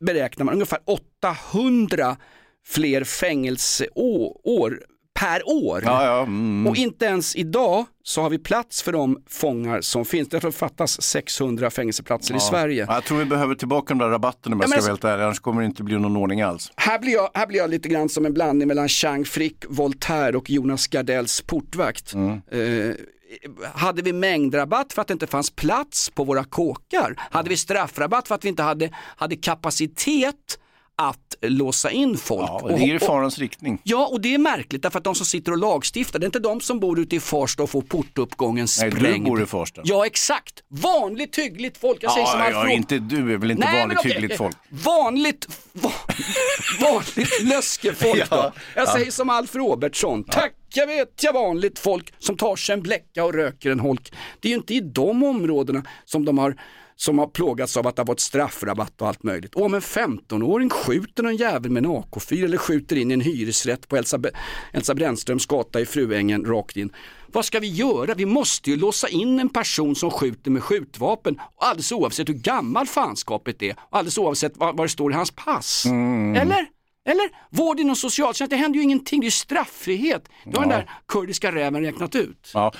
beräknar 0.00 0.44
man, 0.44 0.54
ungefär 0.54 0.78
800 0.84 2.16
fler 2.66 3.04
fängelseår 3.04 4.78
per 5.22 5.48
år. 5.48 5.82
Ja, 5.84 6.06
ja, 6.06 6.22
mm. 6.22 6.66
Och 6.66 6.76
inte 6.76 7.04
ens 7.04 7.36
idag 7.36 7.84
så 8.02 8.22
har 8.22 8.30
vi 8.30 8.38
plats 8.38 8.82
för 8.82 8.92
de 8.92 9.22
fångar 9.28 9.80
som 9.80 10.04
finns. 10.04 10.28
Jag 10.32 10.40
tror 10.40 10.50
det 10.50 10.56
fattas 10.56 11.02
600 11.02 11.70
fängelseplatser 11.70 12.36
i 12.36 12.40
Sverige. 12.40 12.84
Ja, 12.88 12.94
jag 12.94 13.04
tror 13.04 13.18
vi 13.18 13.24
behöver 13.24 13.54
tillbaka 13.54 13.94
de 13.94 13.98
där 13.98 14.08
rabatterna 14.08 14.54
om 14.56 14.60
jag 14.60 14.68
Ja, 14.68 14.72
ska 14.72 14.80
vara 14.80 14.90
helt 14.90 15.04
ärlig, 15.04 15.24
annars 15.24 15.40
kommer 15.40 15.60
det 15.62 15.66
inte 15.66 15.82
bli 15.82 15.98
någon 15.98 16.16
ordning 16.16 16.42
alls. 16.42 16.72
Här 16.76 16.98
blir, 16.98 17.12
jag, 17.12 17.30
här 17.34 17.46
blir 17.46 17.58
jag 17.58 17.70
lite 17.70 17.88
grann 17.88 18.08
som 18.08 18.26
en 18.26 18.34
blandning 18.34 18.68
mellan 18.68 18.88
Chang 18.88 19.24
Frick, 19.24 19.64
Voltaire 19.68 20.36
och 20.36 20.50
Jonas 20.50 20.86
Gardells 20.86 21.40
portvakt. 21.40 22.14
Eh, 22.14 22.20
hade 23.74 24.02
vi 24.02 24.12
mängdrabatt 24.12 24.92
för 24.92 25.02
att 25.02 25.08
det 25.08 25.12
inte 25.12 25.26
fanns 25.26 25.50
plats 25.50 26.10
på 26.10 26.24
våra 26.24 26.44
kåkar? 26.44 27.14
Hade 27.18 27.48
vi 27.48 27.56
straffrabatt 27.56 28.28
för 28.28 28.34
att 28.34 28.44
vi 28.44 28.48
inte 28.48 28.62
hade, 28.62 28.90
hade 28.94 29.36
kapacitet 29.36 30.58
att 30.96 31.18
låsa 31.42 31.90
in 31.90 32.16
folk? 32.16 32.48
Ja, 32.48 32.68
det 32.68 32.78
ligger 32.78 32.94
i 32.94 32.98
farans 32.98 33.38
riktning. 33.38 33.80
Ja, 33.82 34.06
och 34.06 34.20
det 34.20 34.34
är 34.34 34.38
märkligt 34.38 34.82
därför 34.82 34.98
att 34.98 35.04
de 35.04 35.14
som 35.14 35.26
sitter 35.26 35.52
och 35.52 35.58
lagstiftar, 35.58 36.18
det 36.18 36.24
är 36.24 36.26
inte 36.28 36.38
de 36.38 36.60
som 36.60 36.80
bor 36.80 37.00
ute 37.00 37.16
i 37.16 37.20
Farsta 37.20 37.62
och 37.62 37.70
får 37.70 37.82
portuppgången 37.82 38.66
Nej, 38.80 38.90
sprängd. 38.90 39.24
du 39.24 39.30
bor 39.30 39.42
i 39.42 39.46
Farsta. 39.46 39.80
Ja, 39.84 40.06
exakt. 40.06 40.62
Vanligt 40.68 41.38
hyggligt 41.38 41.78
folk. 41.78 42.02
Jag 42.02 42.12
säger 42.12 42.26
som 42.26 42.40
Ja, 42.40 42.46
Alf 42.46 42.54
ja, 42.54 42.70
inte 42.70 42.98
du 42.98 43.32
är 43.32 43.36
väl 43.38 43.50
inte 43.50 43.66
Nej, 43.66 43.80
vanligt 43.80 43.98
okej, 43.98 44.12
hyggligt 44.12 44.36
folk. 44.38 44.56
Vanligt, 44.68 45.48
va, 45.72 45.92
vanligt 46.80 47.42
löskefolk 47.42 48.30
då. 48.30 48.36
Ja, 48.36 48.52
Jag 48.74 48.86
ja. 48.88 48.92
säger 48.92 49.10
som 49.10 49.30
Alf 49.30 49.54
Robertsson. 49.54 50.24
Tack, 50.24 50.52
jag 50.74 50.86
vet 50.86 51.22
jag 51.22 51.32
vanligt 51.32 51.78
folk 51.78 52.12
som 52.18 52.36
tar 52.36 52.56
sig 52.56 52.72
en 52.72 52.82
bläcka 52.82 53.24
och 53.24 53.34
röker 53.34 53.70
en 53.70 53.80
holk. 53.80 54.12
Det 54.40 54.48
är 54.48 54.50
ju 54.50 54.56
inte 54.56 54.74
i 54.74 54.80
de 54.80 55.22
områdena 55.22 55.82
som 56.04 56.24
de 56.24 56.38
har 56.38 56.56
som 57.02 57.18
har 57.18 57.26
plågats 57.26 57.76
av 57.76 57.86
att 57.86 57.96
det 57.96 58.02
har 58.02 58.06
varit 58.06 58.20
straffrabatt 58.20 59.02
och 59.02 59.08
allt 59.08 59.22
möjligt. 59.22 59.54
Och 59.54 59.64
om 59.64 59.74
en 59.74 59.80
15-åring 59.80 60.70
skjuter 60.70 61.24
en 61.24 61.36
jävel 61.36 61.70
med 61.70 61.84
en 61.84 61.90
AK4 61.90 62.44
eller 62.44 62.58
skjuter 62.58 62.96
in 62.96 63.10
i 63.10 63.14
en 63.14 63.20
hyresrätt 63.20 63.88
på 63.88 63.96
Elsa, 63.96 64.20
Elsa 64.72 64.94
Brännströms 64.94 65.46
gata 65.46 65.80
i 65.80 65.86
Fruängen 65.86 66.44
rakt 66.44 66.76
in. 66.76 66.92
Vad 67.26 67.44
ska 67.44 67.60
vi 67.60 67.66
göra? 67.66 68.14
Vi 68.14 68.26
måste 68.26 68.70
ju 68.70 68.76
låsa 68.76 69.08
in 69.08 69.40
en 69.40 69.48
person 69.48 69.94
som 69.94 70.10
skjuter 70.10 70.50
med 70.50 70.62
skjutvapen 70.62 71.40
alldeles 71.56 71.92
oavsett 71.92 72.28
hur 72.28 72.34
gammal 72.34 72.86
fanskapet 72.86 73.62
är 73.62 73.72
och 73.72 73.98
alldeles 73.98 74.18
oavsett 74.18 74.52
vad, 74.56 74.76
vad 74.76 74.84
det 74.86 74.90
står 74.90 75.12
i 75.12 75.14
hans 75.14 75.30
pass. 75.30 75.86
Eller? 76.36 76.81
Eller? 77.04 77.30
Vård 77.50 77.80
inom 77.80 77.96
socialtjänst, 77.96 78.50
det 78.50 78.56
händer 78.56 78.76
ju 78.76 78.82
ingenting, 78.82 79.20
det 79.20 79.24
är 79.24 79.26
ju 79.26 79.30
straffrihet. 79.30 80.28
Det 80.44 80.56
har 80.56 80.62
den 80.62 80.68
där 80.68 80.90
kurdiska 81.08 81.52
räven 81.52 81.82
räknat 81.82 82.14
ut. 82.14 82.50
Ja. 82.54 82.72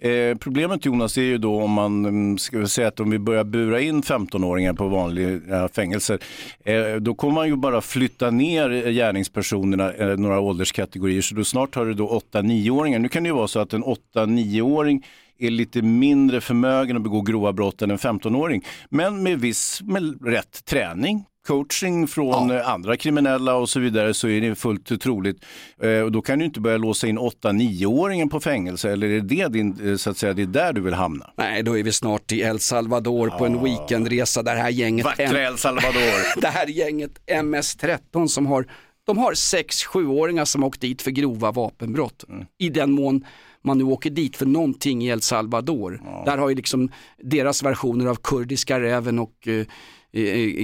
Eh, 0.00 0.36
problemet 0.36 0.84
Jonas 0.84 1.16
är 1.16 1.22
ju 1.22 1.38
då 1.38 1.62
om 1.62 1.70
man 1.70 2.04
mm, 2.04 2.38
ska 2.38 2.58
vi 2.58 2.68
säga 2.68 2.88
att 2.88 3.00
om 3.00 3.10
vi 3.10 3.18
börjar 3.18 3.44
bura 3.44 3.80
in 3.80 4.02
15-åringar 4.02 4.72
på 4.72 4.88
vanliga 4.88 5.68
fängelser, 5.68 6.18
eh, 6.64 6.94
då 6.94 7.14
kommer 7.14 7.34
man 7.34 7.46
ju 7.48 7.56
bara 7.56 7.80
flytta 7.80 8.30
ner 8.30 8.70
eh, 8.70 8.92
gärningspersonerna 8.92 9.92
eh, 9.92 10.16
några 10.16 10.40
ålderskategorier. 10.40 11.22
Så 11.22 11.34
då 11.34 11.44
snart 11.44 11.74
har 11.74 11.86
du 11.86 11.94
då 11.94 12.22
8-9-åringar. 12.32 12.98
Nu 12.98 13.08
kan 13.08 13.22
det 13.22 13.28
ju 13.28 13.34
vara 13.34 13.48
så 13.48 13.60
att 13.60 13.72
en 13.72 13.84
8-9-åring 13.84 15.06
är 15.38 15.50
lite 15.50 15.82
mindre 15.82 16.40
förmögen 16.40 16.96
att 16.96 17.02
begå 17.02 17.20
grova 17.20 17.52
brott 17.52 17.82
än 17.82 17.90
en 17.90 17.98
15-åring. 17.98 18.64
Men 18.88 19.22
med 19.22 19.40
viss, 19.40 19.82
med 19.82 20.26
rätt 20.26 20.64
träning, 20.64 21.24
coaching 21.48 22.06
från 22.06 22.50
eh, 22.50 22.68
andra 22.68 22.96
kriminella 22.96 23.54
och 23.54 23.68
så 23.68 23.80
vidare 23.80 24.14
så 24.14 24.28
är 24.28 24.40
det 24.40 24.54
fullt 24.54 25.00
troligt. 25.00 25.44
Eh, 25.82 26.00
och 26.00 26.12
då 26.12 26.22
kan 26.22 26.38
du 26.38 26.44
inte 26.44 26.60
börja 26.60 26.76
låsa 26.76 27.06
in 27.06 27.18
8-9-åringen 27.18 28.28
på 28.28 28.40
fängelse 28.40 28.92
eller 28.92 29.10
är 29.10 29.20
det 29.20 29.48
din, 29.48 29.90
eh, 29.90 29.96
så 29.96 30.10
att 30.10 30.16
säga, 30.16 30.32
det 30.32 30.42
är 30.42 30.46
där 30.46 30.72
du 30.72 30.80
vill 30.80 30.94
hamna? 30.94 31.30
Nej, 31.36 31.62
då 31.62 31.78
är 31.78 31.82
vi 31.82 31.92
snart 31.92 32.32
i 32.32 32.40
El 32.40 32.60
Salvador 32.60 33.28
på 33.28 33.46
en 33.46 33.64
weekendresa 33.64 34.42
där 34.42 34.54
det 34.54 34.60
här 34.60 34.70
gänget 34.70 35.04
Vackra 35.04 35.42
El 35.42 35.58
Salvador. 35.58 36.40
det 36.40 36.48
här 36.48 36.66
gänget 36.66 37.20
MS-13 37.26 38.26
som 38.26 38.46
har, 38.46 38.66
de 39.06 39.18
har 39.18 39.32
6-7-åringar 39.32 40.44
som 40.44 40.62
har 40.62 40.68
åkt 40.68 40.80
dit 40.80 41.02
för 41.02 41.10
grova 41.10 41.52
vapenbrott. 41.52 42.24
I 42.58 42.68
den 42.68 42.90
mån 42.90 43.24
man 43.64 43.78
nu 43.78 43.84
åker 43.84 44.10
dit 44.10 44.36
för 44.36 44.46
någonting 44.46 45.04
i 45.04 45.08
El 45.08 45.20
Salvador. 45.20 46.00
Där 46.24 46.38
har 46.38 46.48
ju 46.48 46.54
liksom 46.54 46.90
deras 47.22 47.62
versioner 47.62 48.06
av 48.06 48.14
kurdiska 48.14 48.80
räven 48.80 49.18
och 49.18 49.48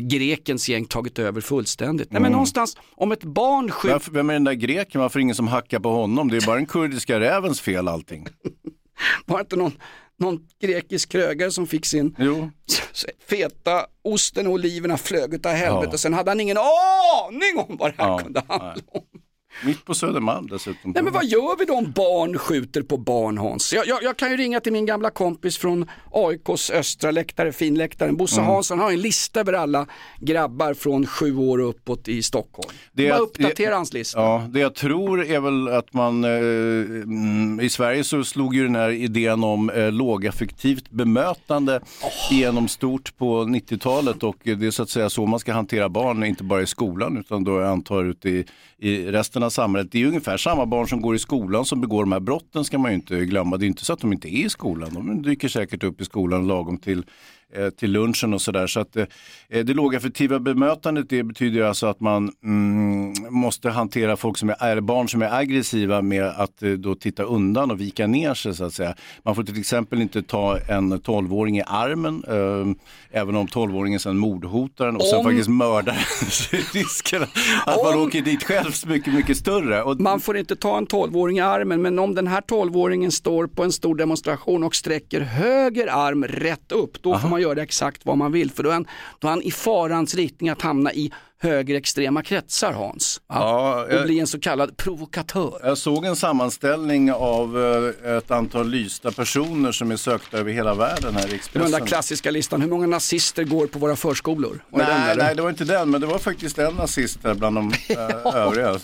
grekens 0.01 0.69
gäng 0.69 0.85
tagit 0.85 1.19
över 1.19 1.41
fullständigt. 1.41 2.13
Nej 2.13 2.23
men 2.23 2.33
någonstans, 2.33 2.77
om 2.97 3.13
ett 3.13 3.25
barn 3.25 3.71
skjuter 3.71 4.11
vem 4.13 4.31
är 4.31 4.35
den 4.35 4.45
där 4.45 4.53
greken? 4.53 5.01
Varför 5.01 5.21
ingen 5.21 5.35
som 5.35 5.49
hackar 5.49 5.81
på 5.81 5.91
honom? 5.91 6.29
Det 6.31 6.37
är 6.37 6.47
bara 6.47 6.57
den 6.57 6.67
kurdiska 6.67 7.21
rävens 7.21 7.61
fel 7.61 7.89
allting. 7.89 8.27
Var 9.27 9.41
inte 9.41 9.57
någon, 9.57 9.73
någon 10.19 10.39
grekisk 10.63 11.09
krögare 11.13 11.51
som 11.51 11.67
fick 11.67 11.87
sin 11.87 12.17
Jo. 12.19 12.51
feta 13.29 13.87
osten 14.05 14.47
och 14.47 14.53
oliverna 14.53 14.97
flög 14.97 15.35
utav 15.35 15.53
helvete. 15.53 15.89
Ja. 15.93 15.99
Sen 15.99 16.15
hade 16.15 16.31
han 16.31 16.41
ingen 16.41 16.57
aning 16.57 17.59
om 17.69 17.77
vad 17.77 17.91
det 17.91 18.03
här 18.03 18.09
Ja, 18.09 18.19
kunde 18.19 18.43
handla 18.49 18.83
om. 18.93 19.03
Mitt 19.65 19.85
på 19.85 19.95
Södermalm 19.95 20.47
dessutom. 20.47 20.91
Nej 20.91 21.03
men 21.03 21.13
vad 21.13 21.25
gör 21.25 21.59
vi 21.59 21.65
då 21.65 21.75
om 21.75 21.93
barn 21.93 22.39
skjuter 22.39 22.83
på 22.83 22.97
barn 22.97 23.39
Hans? 23.39 23.73
Jag, 23.73 23.87
jag, 23.87 24.03
jag 24.03 24.17
kan 24.17 24.31
ju 24.31 24.37
ringa 24.37 24.61
till 24.61 24.73
min 24.73 24.87
gamla 24.87 25.11
kompis 25.11 25.59
från 25.59 25.89
AIKs 26.13 26.71
östra 26.71 27.11
läktare, 27.11 27.53
finläktaren. 27.53 28.17
Bosse 28.17 28.41
Mm. 28.41 28.55
Hansson 28.55 28.79
har 28.79 28.93
en 28.93 29.01
lista 29.01 29.41
över 29.41 29.53
alla 29.53 29.87
grabbar 30.21 30.75
från 30.75 31.07
sju 31.07 31.37
år 31.37 31.61
och 31.61 31.69
uppåt 31.69 32.09
i 32.09 32.23
Stockholm. 32.23 32.71
Det 32.93 33.09
Bara 33.11 33.19
uppdatera 33.19 33.75
hans 33.75 33.93
lista. 33.93 34.21
Ja, 34.21 34.45
det 34.49 34.61
jag 34.61 34.75
tror 34.75 35.25
är 35.25 35.41
väl 35.41 35.69
att 35.69 35.93
man, 35.93 36.25
eh, 36.25 36.31
mm, 36.31 37.61
i 37.61 37.71
Sverige 37.71 38.05
så 38.05 38.25
slog 38.25 38.55
ju 38.55 38.63
den 38.65 38.75
här 38.75 38.91
idén 38.91 39.45
om 39.45 39.71
eh, 39.71 39.93
lågaffektivt 39.93 40.91
bemötande 40.91 41.81
igenom 42.31 42.69
stort 42.69 43.17
på 43.17 43.45
90-talet 43.45 44.23
och 44.23 44.37
det 44.43 44.67
är 44.67 44.71
så 44.71 44.83
att 44.83 44.91
säga 44.91 45.11
så 45.11 45.27
man 45.27 45.41
ska 45.41 45.53
hantera 45.53 45.89
barn, 45.89 46.25
inte 46.25 46.45
bara 46.45 46.63
i 46.63 46.67
skolan 46.67 47.17
utan 47.17 47.45
då 47.45 47.61
jag 47.61 47.69
antar 47.69 48.05
ute 48.05 48.29
i, 48.29 48.45
i 48.85 49.13
resten 49.13 49.43
av 49.43 49.51
samhället. 49.51 49.93
Det 49.93 50.03
är 50.03 50.07
ungefär 50.07 50.37
samma 50.37 50.67
barn 50.67 50.89
som 50.89 51.01
går 51.01 51.15
i 51.15 51.19
skolan 51.19 51.65
som 51.65 51.81
begår 51.81 52.03
de 52.03 52.13
här 52.13 52.21
brotten 52.21 52.65
ska 52.65 52.79
man 52.79 52.91
ju 52.91 52.95
inte 52.95 53.25
glömma. 53.25 53.57
Det 53.57 53.65
är 53.65 53.69
inte 53.69 53.85
så 53.85 53.93
att 53.93 54.01
de 54.01 54.13
inte 54.13 54.35
är 54.35 54.47
i 54.47 54.51
skolan, 54.51 54.95
de 54.95 55.23
dyker 55.23 55.49
säkert 55.49 55.85
upp 55.85 56.01
i 56.01 56.05
skolan 56.05 56.47
lagom 56.47 56.79
till 56.79 57.05
till 57.77 57.93
lunchen 57.93 58.35
och 58.35 58.41
sådär. 58.41 58.67
Så 58.67 58.81
att 58.81 58.97
eh, 58.97 59.07
det 59.49 59.75
lågaffektiva 59.75 60.39
bemötandet 60.39 61.09
det 61.09 61.23
betyder 61.23 61.63
alltså 61.63 61.87
att 61.87 62.01
man 62.01 62.33
mm, 62.45 63.15
måste 63.31 63.71
hantera 63.71 64.17
folk 64.17 64.39
som 64.39 64.55
är, 64.59 64.81
barn 64.81 65.09
som 65.09 65.23
är 65.23 65.35
aggressiva 65.35 66.03
med 66.03 66.25
att 66.25 66.63
eh, 66.63 66.71
då 66.71 66.95
titta 66.95 67.23
undan 67.23 67.71
och 67.71 67.81
vika 67.81 68.07
ner 68.07 68.35
sig 68.35 68.55
så 68.55 68.65
att 68.65 68.75
säga. 68.75 68.95
Man 69.23 69.35
får 69.35 69.43
till 69.43 69.61
exempel 69.61 70.03
inte 70.03 70.23
ta 70.23 70.59
en 70.59 70.93
12-åring 70.95 71.59
i 71.59 71.63
armen, 71.67 72.25
eh, 72.29 73.21
även 73.21 73.37
om 73.37 73.47
12-åringen 73.47 73.99
sen 73.99 74.17
mordhotar 74.19 74.87
den 74.87 74.97
och 74.97 75.07
sen 75.07 75.19
Om- 75.19 75.25
faktiskt 75.25 75.49
mördar 75.49 75.99
risken 76.75 77.23
att 77.67 77.85
man 77.85 77.99
åker 77.99 78.23
dit 78.23 78.43
själv 78.43 78.73
mycket, 78.87 79.15
mycket 79.15 79.37
större. 79.37 79.83
Och, 79.83 80.01
Man 80.01 80.21
får 80.21 80.37
inte 80.37 80.57
ta 80.57 80.79
en 80.79 80.87
12-åring 80.87 81.39
i 81.39 81.41
armen, 81.41 81.83
men 81.83 81.99
om 81.99 82.15
den 82.15 82.27
här 82.27 82.41
12-åringen 82.41 83.11
står 83.11 83.47
på 83.47 83.65
en 83.65 83.73
stor 83.73 83.95
demonstration 83.95 84.65
och 84.65 84.75
sträcker 84.75 85.21
höger 85.21 85.87
arm 85.87 86.25
rätt 86.25 86.73
upp, 86.73 87.03
då 87.03 87.19
får 87.19 87.29
man 87.29 87.41
göra 87.45 87.63
exakt 87.63 88.07
vad 88.07 88.19
man 88.19 88.33
vill. 88.33 88.51
För 88.51 88.63
då 88.63 88.69
är 88.69 88.75
han, 88.75 88.87
då 89.19 89.29
är 89.29 89.31
han 89.31 89.43
i 89.43 89.51
farans 89.51 90.15
riktning 90.15 90.49
att 90.51 90.63
hamna 90.63 90.93
i 90.93 91.13
högerextrema 91.41 92.23
kretsar, 92.23 92.73
Hans. 92.73 93.21
Ja, 93.29 93.85
och 93.85 94.05
bli 94.05 94.21
en 94.21 94.27
så 94.27 94.41
kallad 94.41 94.77
provokatör. 94.77 95.61
Jag 95.63 95.79
såg 95.79 96.05
en 96.05 96.17
sammanställning 96.17 97.13
av 97.13 97.59
eh, 98.07 98.17
ett 98.17 98.31
antal 98.31 98.69
lysta 98.71 99.11
personer 99.13 99.73
som 99.73 99.91
är 99.91 99.97
sökta 99.97 100.39
över 100.39 100.53
hela 100.53 100.75
världen 100.75 101.17
här 101.17 101.33
i 101.33 101.35
Expressen. 101.35 101.71
den 101.71 101.81
där 101.81 101.87
klassiska 101.87 102.31
listan, 102.31 102.61
hur 102.63 102.69
många 102.69 102.87
nazister 102.87 103.45
går 103.45 103.67
på 103.67 103.79
våra 103.79 103.97
förskolor? 103.97 104.65
Var 104.71 104.79
det 104.81 104.87
den, 104.87 105.01
Nej, 105.01 105.17
nej, 105.17 105.35
det 105.37 105.43
var 105.43 105.51
inte 105.51 105.65
den, 105.65 105.91
men 105.91 106.01
det 106.01 106.07
var 106.07 106.19
faktiskt 106.19 106.59
en 106.59 106.75
nazist 106.75 107.23
där 107.23 107.35
bland 107.35 107.57
de 107.57 107.73
äh, 107.89 108.37
övriga. 108.37 108.79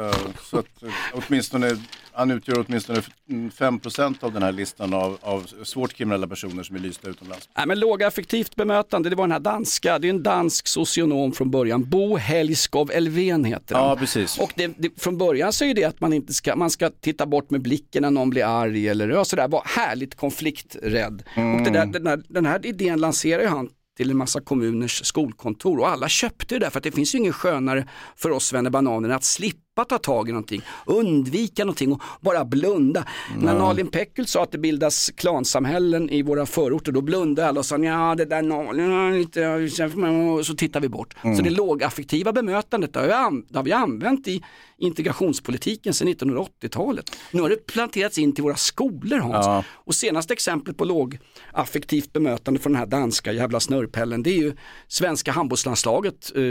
Eh, 0.00 0.12
så 0.50 0.58
att, 0.58 0.82
eh, 0.82 0.90
åtminstone, 1.12 1.76
han 2.12 2.30
utgör 2.30 2.64
åtminstone 2.68 3.02
mm, 3.30 3.50
5% 3.50 4.24
av 4.24 4.32
den 4.32 4.42
här 4.42 4.52
listan 4.52 4.94
av, 4.94 5.18
av 5.20 5.50
svårt 5.62 5.92
kriminella 5.92 6.26
personer 6.26 6.62
som 6.62 6.76
är 6.76 6.80
lysta 6.80 7.08
utomlands. 7.08 7.48
Nej, 7.56 7.66
men 7.66 7.80
lågaffektivt 7.80 8.56
bemötande, 8.56 9.10
det 9.10 9.16
var 9.16 9.24
den 9.24 9.32
här 9.32 9.40
danska, 9.40 9.98
det 9.98 10.08
är 10.08 10.10
en 10.10 10.22
dansk 10.22 10.68
socionom 10.68 11.32
från 11.32 11.50
början, 11.50 11.90
Bo 11.90 12.16
Helskov 12.16 12.90
Elven 12.90 13.44
heter 13.44 13.74
han. 13.74 13.88
Ja, 13.88 13.96
precis. 13.96 14.38
Och 14.38 14.52
det, 14.56 14.74
det, 14.78 15.02
från 15.02 15.18
början 15.18 15.52
så 15.52 15.64
är 15.64 15.74
det 15.74 15.84
att 15.84 16.00
man 16.00 16.12
inte 16.12 16.34
ska, 16.34 16.56
man 16.56 16.70
ska 16.70 16.90
titta 16.90 17.26
bort 17.26 17.50
med 17.50 17.62
blicken 17.62 18.02
när 18.02 18.10
någon 18.10 18.30
blir 18.30 18.44
arg 18.44 18.88
eller 18.88 19.24
sådär, 19.24 19.48
vara 19.48 19.62
härligt 19.66 20.14
konflikträdd. 20.14 21.22
Och 21.36 21.64
det 21.64 21.70
där, 21.70 21.86
den, 21.86 22.06
här, 22.06 22.22
den 22.28 22.46
här 22.46 22.66
idén 22.66 23.00
lanserar 23.00 23.42
ju 23.42 23.48
han 23.48 23.68
till 24.00 24.10
en 24.10 24.16
massa 24.16 24.40
kommuners 24.40 25.04
skolkontor 25.04 25.78
och 25.78 25.88
alla 25.88 26.08
köpte 26.08 26.54
det 26.54 26.58
där 26.58 26.70
för 26.70 26.78
att 26.78 26.84
det 26.84 26.92
finns 26.92 27.14
ju 27.14 27.18
ingen 27.18 27.32
skönare 27.32 27.88
för 28.16 28.30
oss 28.30 28.52
bananer 28.52 29.08
än 29.08 29.14
att 29.14 29.24
slippa 29.24 29.69
ta 29.84 29.98
tag 29.98 30.28
i 30.28 30.32
någonting, 30.32 30.62
undvika 30.86 31.64
någonting 31.64 31.92
och 31.92 32.02
bara 32.20 32.44
blunda. 32.44 33.04
När 33.38 33.54
Nalin 33.54 33.86
Pekgul 33.86 34.26
sa 34.26 34.42
att 34.42 34.52
det 34.52 34.58
bildas 34.58 35.10
klansamhällen 35.16 36.10
i 36.10 36.22
våra 36.22 36.46
förorter, 36.46 36.92
då 36.92 37.00
blundade 37.00 37.48
alla 37.48 37.60
och 37.60 37.66
sa 37.66 37.78
ja 37.78 38.14
det 38.14 38.24
där 38.24 38.42
Nalin, 38.42 39.18
lite, 39.18 39.70
sen 39.70 39.90
får 39.90 39.98
man-" 39.98 40.28
och 40.28 40.46
så 40.46 40.54
tittar 40.54 40.80
vi 40.80 40.88
bort. 40.88 41.14
Så 41.22 41.42
det 41.42 41.50
lågaffektiva 41.50 42.32
bemötandet 42.32 42.92
det 42.92 43.00
har, 43.00 43.62
vi 43.62 43.72
använt 43.72 44.28
i 44.28 44.42
integrationspolitiken 44.78 45.94
sedan 45.94 46.08
1980-talet. 46.08 47.16
Nu 47.30 47.42
har 47.42 47.48
det 47.48 47.66
planterats 47.66 48.18
in 48.18 48.34
till 48.34 48.44
våra 48.44 48.56
skolor 48.56 49.18
Hans. 49.18 49.46
Ja. 49.46 49.64
Och 49.70 49.94
senaste 49.94 50.32
exemplet 50.32 50.76
på 50.76 50.84
lågaffektivt 50.84 52.12
bemötande 52.12 52.60
från 52.60 52.72
den 52.72 52.80
här 52.80 52.86
danska 52.86 53.32
jävla 53.32 53.60
snurrpellen 53.60 54.22
det 54.22 54.30
är 54.30 54.38
ju 54.38 54.52
svenska 54.88 55.32
handbollslandslaget 55.32 56.32
eh, 56.34 56.42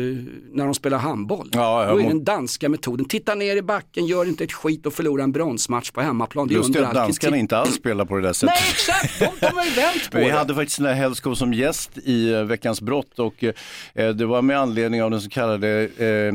när 0.51 0.65
de 0.65 0.73
spelar 0.73 0.97
handboll. 0.97 1.49
Ja, 1.51 1.83
ja, 1.83 1.91
Då 1.91 1.99
är 1.99 2.07
den 2.07 2.23
danska 2.23 2.69
metoden, 2.69 3.05
titta 3.19 3.35
ner 3.35 3.55
i 3.55 3.61
backen, 3.61 4.05
gör 4.05 4.25
inte 4.25 4.43
ett 4.43 4.51
skit 4.51 4.85
och 4.85 4.93
förlora 4.93 5.23
en 5.23 5.31
bronsmatch 5.31 5.91
på 5.91 6.01
hemmaplan. 6.01 6.47
Det 6.47 6.53
Just 6.53 6.73
det, 6.73 6.79
danskarna 6.93 7.37
inte 7.37 7.57
alls 7.57 7.75
spelar 7.75 8.05
på 8.05 8.15
det 8.15 8.21
där 8.21 8.33
sättet. 8.33 8.55
Nej 8.59 8.69
exakt, 8.71 9.19
de, 9.39 9.55
har 9.55 9.65
ju 9.65 9.71
vänt 9.71 10.11
på 10.11 10.17
vi 10.17 10.23
det. 10.23 10.31
hade 10.31 10.55
faktiskt 10.55 10.79
här 10.79 10.93
Hellskov 10.93 11.35
som 11.35 11.53
gäst 11.53 11.97
i 11.97 12.33
eh, 12.33 12.43
Veckans 12.43 12.81
brott 12.81 13.19
och 13.19 13.43
eh, 13.43 14.09
det 14.09 14.25
var 14.25 14.41
med 14.41 14.59
anledning 14.59 15.03
av 15.03 15.11
den 15.11 15.21
så 15.21 15.29
kallade 15.29 15.89
eh, 15.97 16.33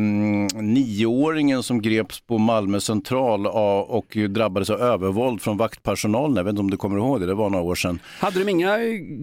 nioåringen 0.63 1.63
som 1.63 1.83
greps 1.83 2.21
på 2.21 2.39
Malmö 2.39 2.81
central 2.81 3.47
och 3.47 4.17
drabbades 4.29 4.71
av 4.71 4.81
övervåld 4.81 5.43
från 5.43 5.57
vaktpersonalen. 5.57 6.37
Jag 6.37 6.45
vet 6.45 6.51
inte 6.51 6.61
om 6.61 6.71
du 6.71 6.77
kommer 6.77 6.99
ihåg 6.99 7.21
det, 7.21 7.27
det 7.27 7.35
var 7.35 7.51
några 7.51 7.65
år 7.65 7.75
sedan. 7.75 7.99
Hade 8.19 8.39
de 8.39 8.49
inga 8.49 8.79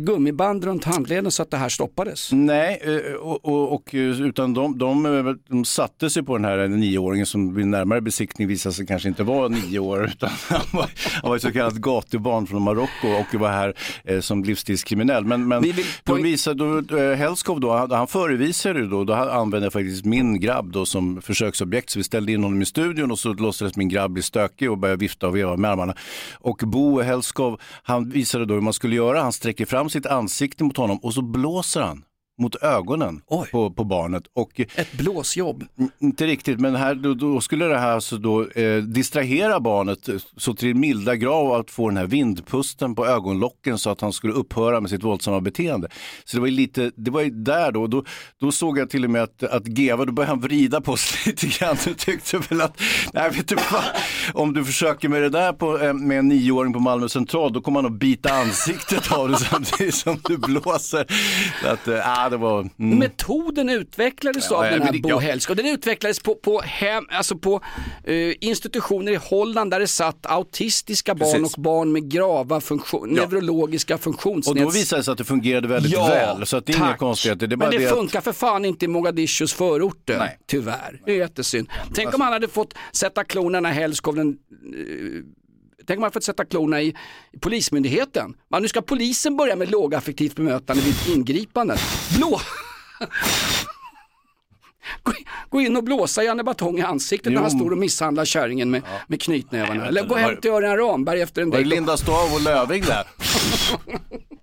gummiband 0.05 0.63
runt 0.63 0.83
handleden 0.83 1.31
så 1.31 1.43
att 1.43 1.51
det 1.51 1.57
här 1.57 1.69
stoppades? 1.69 2.31
Nej, 2.31 2.81
eh, 2.83 3.13
och, 3.13 3.45
och, 3.45 3.73
och, 3.73 3.95
eh, 3.95 4.21
utan 4.21 4.53
de, 4.53 4.77
de, 4.77 5.37
de 5.49 5.65
satte 5.65 6.09
sig 6.09 6.23
på 6.23 6.37
den 6.37 6.45
här 6.45 6.67
nioåringen 6.67 7.25
som 7.25 7.40
vid 7.49 7.67
närmare 7.67 8.01
besiktning 8.01 8.47
visade 8.47 8.73
sig 8.73 8.87
kanske 8.87 9.09
inte 9.09 9.23
vara 9.23 9.47
nio 9.47 9.79
år 9.79 10.05
utan 10.13 10.29
han 10.49 10.61
var, 10.71 10.89
han 11.21 11.31
var 11.31 11.37
så 11.37 11.51
kallat 11.51 11.73
gatubarn 11.73 12.47
från 12.47 12.61
Marocko 12.61 13.07
och 13.07 13.39
var 13.39 13.49
här 13.49 13.73
eh, 14.03 14.19
som 14.19 14.43
livstidskriminell. 14.43 15.25
Men, 15.25 15.47
men 15.47 15.61
Vi 15.61 15.71
vill 15.71 16.23
visade, 16.23 16.81
då, 16.81 16.97
eh, 16.97 17.15
Hellskov 17.15 17.59
då, 17.59 17.73
han, 17.73 17.91
han 17.91 18.07
förevisade 18.07 18.79
ju 18.79 18.87
då, 18.87 19.03
då 19.03 19.13
använde 19.13 19.65
jag 19.65 19.73
faktiskt 19.73 20.05
min 20.05 20.39
grabb 20.39 20.71
då 20.71 20.85
som 20.85 21.21
försöksobjekt 21.21 21.89
så 21.89 21.99
vi 21.99 22.03
ställde 22.03 22.31
in 22.31 22.43
honom 22.43 22.61
i 22.61 22.65
studion 22.65 23.11
och 23.11 23.19
så 23.19 23.33
låtsades 23.33 23.75
min 23.75 23.89
grabb 23.89 24.11
bli 24.11 24.23
stökig 24.23 24.71
och 24.71 24.77
började 24.77 24.99
vifta 24.99 25.27
och 25.27 25.35
veva 25.35 25.57
med 25.57 25.71
armarna. 25.71 25.95
Och 26.33 26.57
Bo 26.57 27.01
Hellskov, 27.01 27.61
han 27.83 28.09
visade 28.09 28.45
då 28.45 28.53
hur 28.53 28.61
man 28.61 28.73
skulle 28.73 28.95
göra, 28.95 29.21
han 29.21 29.33
sträcker 29.33 29.65
fram 29.65 29.89
sitt 29.89 30.05
ansikte 30.05 30.63
mot 30.63 30.77
honom 30.77 30.97
och 30.97 31.13
så 31.13 31.21
blåser 31.21 31.81
han 31.81 32.03
mot 32.41 32.55
ögonen 32.55 33.21
Oj. 33.27 33.49
på, 33.51 33.71
på 33.71 33.83
barnet. 33.83 34.23
Och 34.33 34.59
Ett 34.75 34.93
blåsjobb. 34.93 35.63
Inte 35.99 36.27
riktigt, 36.27 36.59
men 36.59 36.75
här, 36.75 36.95
då, 36.95 37.13
då 37.13 37.41
skulle 37.41 37.65
det 37.65 37.79
här 37.79 37.91
alltså 37.91 38.17
då, 38.17 38.49
eh, 38.49 38.77
distrahera 38.77 39.59
barnet 39.59 40.09
så 40.37 40.53
till 40.53 40.75
milda 40.75 41.15
grad 41.15 41.59
att 41.59 41.71
få 41.71 41.89
den 41.89 41.97
här 41.97 42.05
vindpusten 42.05 42.95
på 42.95 43.07
ögonlocken 43.07 43.77
så 43.77 43.89
att 43.89 44.01
han 44.01 44.13
skulle 44.13 44.33
upphöra 44.33 44.81
med 44.81 44.89
sitt 44.89 45.03
våldsamma 45.03 45.41
beteende. 45.41 45.87
Så 46.25 46.37
det 46.37 46.41
var 46.41 46.47
ju 46.47 46.53
lite, 46.53 46.91
det 46.95 47.11
var 47.11 47.21
ju 47.21 47.29
där 47.29 47.71
då, 47.71 47.87
då, 47.87 48.03
då 48.39 48.51
såg 48.51 48.77
jag 48.77 48.89
till 48.89 49.03
och 49.03 49.09
med 49.09 49.23
att, 49.23 49.43
att 49.43 49.67
Geva, 49.67 50.05
då 50.05 50.11
började 50.11 50.31
han 50.31 50.39
vrida 50.39 50.81
på 50.81 50.97
sig 50.97 51.19
lite 51.25 51.47
grann. 51.47 51.77
Du 51.85 51.93
tyckte 51.93 52.37
väl 52.37 52.61
att, 52.61 52.81
nej 53.13 53.29
vet 53.29 53.47
du 53.47 53.55
vad, 53.55 53.83
om 54.33 54.53
du 54.53 54.65
försöker 54.65 55.09
med 55.09 55.21
det 55.21 55.29
där 55.29 55.53
på, 55.53 55.79
eh, 55.79 55.93
med 55.93 56.19
en 56.19 56.27
nioåring 56.27 56.73
på 56.73 56.79
Malmö 56.79 57.09
central, 57.09 57.53
då 57.53 57.61
kommer 57.61 57.81
han 57.81 57.93
att 57.93 57.99
bita 57.99 58.33
ansiktet 58.33 59.11
av 59.11 59.29
dig 59.29 59.39
samtidigt 59.51 59.95
som 59.95 60.19
du 60.23 60.37
blåser. 60.37 61.05
Så 61.61 61.67
att, 61.67 61.87
ah, 62.05 62.29
det 62.31 62.37
var, 62.37 62.69
mm. 62.79 62.99
Metoden 62.99 63.69
utvecklades 63.69 64.47
Ja, 64.51 64.57
av 64.57 64.63
den 64.63 64.81
här 64.81 64.99
Bo 65.01 65.09
ja. 65.09 65.19
Helskov. 65.19 65.55
Den 65.55 65.65
utvecklades 65.65 66.19
på, 66.19 66.35
på, 66.35 66.61
hem, 66.61 67.03
alltså 67.11 67.37
på 67.37 67.61
eh, 68.03 68.33
institutioner 68.41 69.11
i 69.11 69.15
Holland 69.15 69.71
där 69.71 69.79
det 69.79 69.87
satt 69.87 70.25
autistiska 70.25 71.15
barn 71.15 71.31
Precis. 71.41 71.55
och 71.57 71.61
barn 71.63 71.91
med 71.91 72.11
grava 72.11 72.61
funktion, 72.61 73.15
Ja. 73.15 73.25
neurologiska 73.25 73.95
Och 73.95 74.01
funktionsneds... 74.01 74.61
då 74.61 74.69
visade 74.69 74.99
det 74.99 75.03
sig 75.03 75.11
att 75.11 75.17
det 75.17 75.23
fungerade 75.23 75.67
väldigt 75.67 75.91
Ja, 75.91 76.07
väl. 76.07 76.45
Så 76.45 76.57
att 76.57 76.65
det 76.65 76.73
är 76.73 76.77
inga 76.77 76.97
konstigheter. 76.97 77.47
Det 77.47 77.55
är 77.55 77.57
Men 77.57 77.71
det, 77.71 77.77
det 77.77 77.85
att- 77.85 77.91
funkar 77.97 78.21
för 78.21 78.33
fan 78.33 78.65
inte 78.65 78.85
i 78.85 78.87
Mogadishus 78.87 79.53
förorter, 79.53 80.17
Nej. 80.17 80.37
tyvärr. 80.47 81.01
Det 81.05 81.11
är 81.11 81.15
jättesynd. 81.17 81.69
Tänk 81.93 82.13
om 82.15 82.21
han 82.21 82.33
hade 82.33 82.47
fått 82.47 82.73
sätta 82.91 83.23
klorna 83.23 83.59
när 83.59 83.71
Helskov, 83.71 84.15
den, 84.15 84.29
eh, 84.29 85.23
tänk 85.91 85.97
om 85.99 86.03
hade 86.03 86.13
fått 86.13 86.23
sätta 86.23 86.45
klorna 86.45 86.81
i, 86.81 86.95
polismyndigheten. 87.41 88.33
Men 88.49 88.61
nu 88.61 88.67
ska 88.67 88.81
polisen 88.81 89.37
börja 89.37 89.55
med 89.55 89.71
lågaffektivt 89.71 90.35
bemötande 90.35 90.81
vid 90.83 91.15
ingripanden. 91.15 91.77
Blå... 92.17 92.41
Gå 95.49 95.61
in- 95.61 95.77
och 95.77 95.83
blåsa 95.83 96.23
Janne 96.23 96.43
Batong 96.43 96.79
i 96.79 96.81
ansiktet 96.81 97.31
när 97.33 97.39
Jo. 97.39 97.41
han 97.41 97.51
står 97.51 97.71
och 97.71 97.77
misshandlar 97.77 98.25
kärringen 98.25 98.71
med, 98.71 98.81
med 99.07 99.21
knytnävarna. 99.21 99.73
Nej, 99.79 99.87
Eller 99.87 100.05
gå 100.07 100.15
hem 100.15 100.37
till 100.41 100.51
Örjan 100.51 100.77
Ramberg 100.77 101.21
efter 101.21 101.41
en 101.41 101.49
Var 101.49 101.57
det 101.57 101.63
dejt 101.63 101.75
Linda 101.75 101.97
Stav 101.97 102.33
och 102.33 102.41
Löving 102.41 102.83
där? 102.83 103.07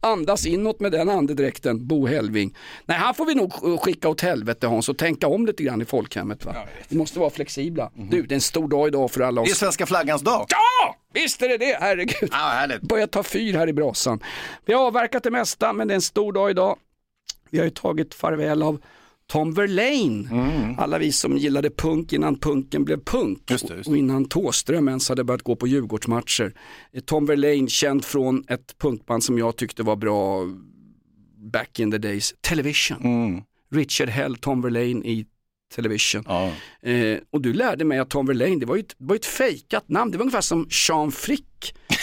andas 0.00 0.46
inåt 0.46 0.80
med 0.80 0.92
den 0.92 1.08
andedräkten, 1.08 1.86
Bo 1.86 2.06
Helving. 2.06 2.56
Nej, 2.86 2.98
han 2.98 3.14
får 3.14 3.26
vi 3.26 3.34
nog 3.34 3.80
skicka 3.82 4.08
åt 4.08 4.20
helvete 4.20 4.66
Hans 4.66 4.88
och 4.88 4.98
tänka 4.98 5.26
om 5.26 5.46
lite 5.46 5.62
grann 5.62 5.82
i 5.82 5.84
folkhemmet. 5.84 6.44
Va? 6.44 6.54
Vi 6.88 6.96
måste 6.96 7.18
vara 7.18 7.30
flexibla. 7.30 7.90
Du, 7.94 8.22
det 8.22 8.32
är 8.32 8.36
en 8.36 8.40
stor 8.40 8.68
dag 8.68 8.88
idag 8.88 9.10
för 9.10 9.20
alla 9.20 9.42
Det 9.42 9.48
är 9.48 9.52
oss. 9.52 9.58
svenska 9.58 9.86
flaggans 9.86 10.22
dag. 10.22 10.46
Ja, 10.48 10.96
visst 11.12 11.42
är 11.42 11.48
det 11.48 11.56
det, 11.58 11.78
herregud. 11.80 12.28
Ja, 12.32 12.36
härligt. 12.36 12.80
Börjar 12.82 13.06
ta 13.06 13.22
fyr 13.22 13.54
här 13.54 13.68
i 13.68 13.72
brasan. 13.72 14.22
Vi 14.64 14.72
har 14.74 14.86
avverkat 14.86 15.22
det 15.22 15.30
mesta, 15.30 15.72
men 15.72 15.88
det 15.88 15.94
är 15.94 15.96
en 15.96 16.02
stor 16.02 16.32
dag 16.32 16.50
idag. 16.50 16.76
Vi 17.50 17.58
har 17.58 17.64
ju 17.64 17.70
tagit 17.70 18.14
farväl 18.14 18.62
av 18.62 18.80
Tom 19.26 19.54
Verlaine. 19.54 20.28
Alla 20.78 20.98
vi 20.98 21.12
som 21.12 21.38
gillade 21.38 21.70
punk 21.70 22.12
innan 22.12 22.38
punken 22.38 22.84
blev 22.84 23.04
punk. 23.04 23.50
Just 23.50 23.68
det, 23.68 23.74
just 23.74 23.84
det. 23.84 23.90
Och 23.90 23.96
innan 23.96 24.24
Thåström 24.24 24.88
ens 24.88 25.08
hade 25.08 25.24
börjat 25.24 25.42
gå 25.42 25.56
på 25.56 25.66
Djurgårdsmatcher. 25.66 26.54
Eh, 26.92 27.00
Tom 27.00 27.26
Verlaine, 27.26 27.68
känd 27.68 28.04
från 28.04 28.44
ett 28.48 28.78
punkband 28.78 29.24
som 29.24 29.38
jag 29.38 29.56
tyckte 29.56 29.82
var 29.82 29.96
bra 29.96 30.46
back 31.52 31.78
in 31.80 31.90
the 31.90 31.98
days, 31.98 32.34
Television. 32.40 32.98
Mm. 33.04 33.42
Richard 33.74 34.08
Hell, 34.08 34.36
Tom 34.36 34.62
Verlaine 34.62 35.04
i 35.04 35.26
Television. 35.74 36.24
Ja. 36.26 36.52
Eh, 36.88 37.18
och 37.30 37.40
du 37.40 37.52
lärde 37.52 37.84
mig 37.84 37.98
att 37.98 38.10
Tom 38.10 38.26
Verlaine, 38.26 38.60
det 38.60 38.66
var 38.66 38.76
ju 38.76 38.80
ett, 38.80 38.94
var 38.98 39.16
ett 39.16 39.26
fejkat 39.26 39.88
namn. 39.88 40.10
Det 40.10 40.18
var 40.18 40.22
ungefär 40.22 40.40
som 40.40 40.70
Sean 40.70 41.12
Frick. 41.12 41.46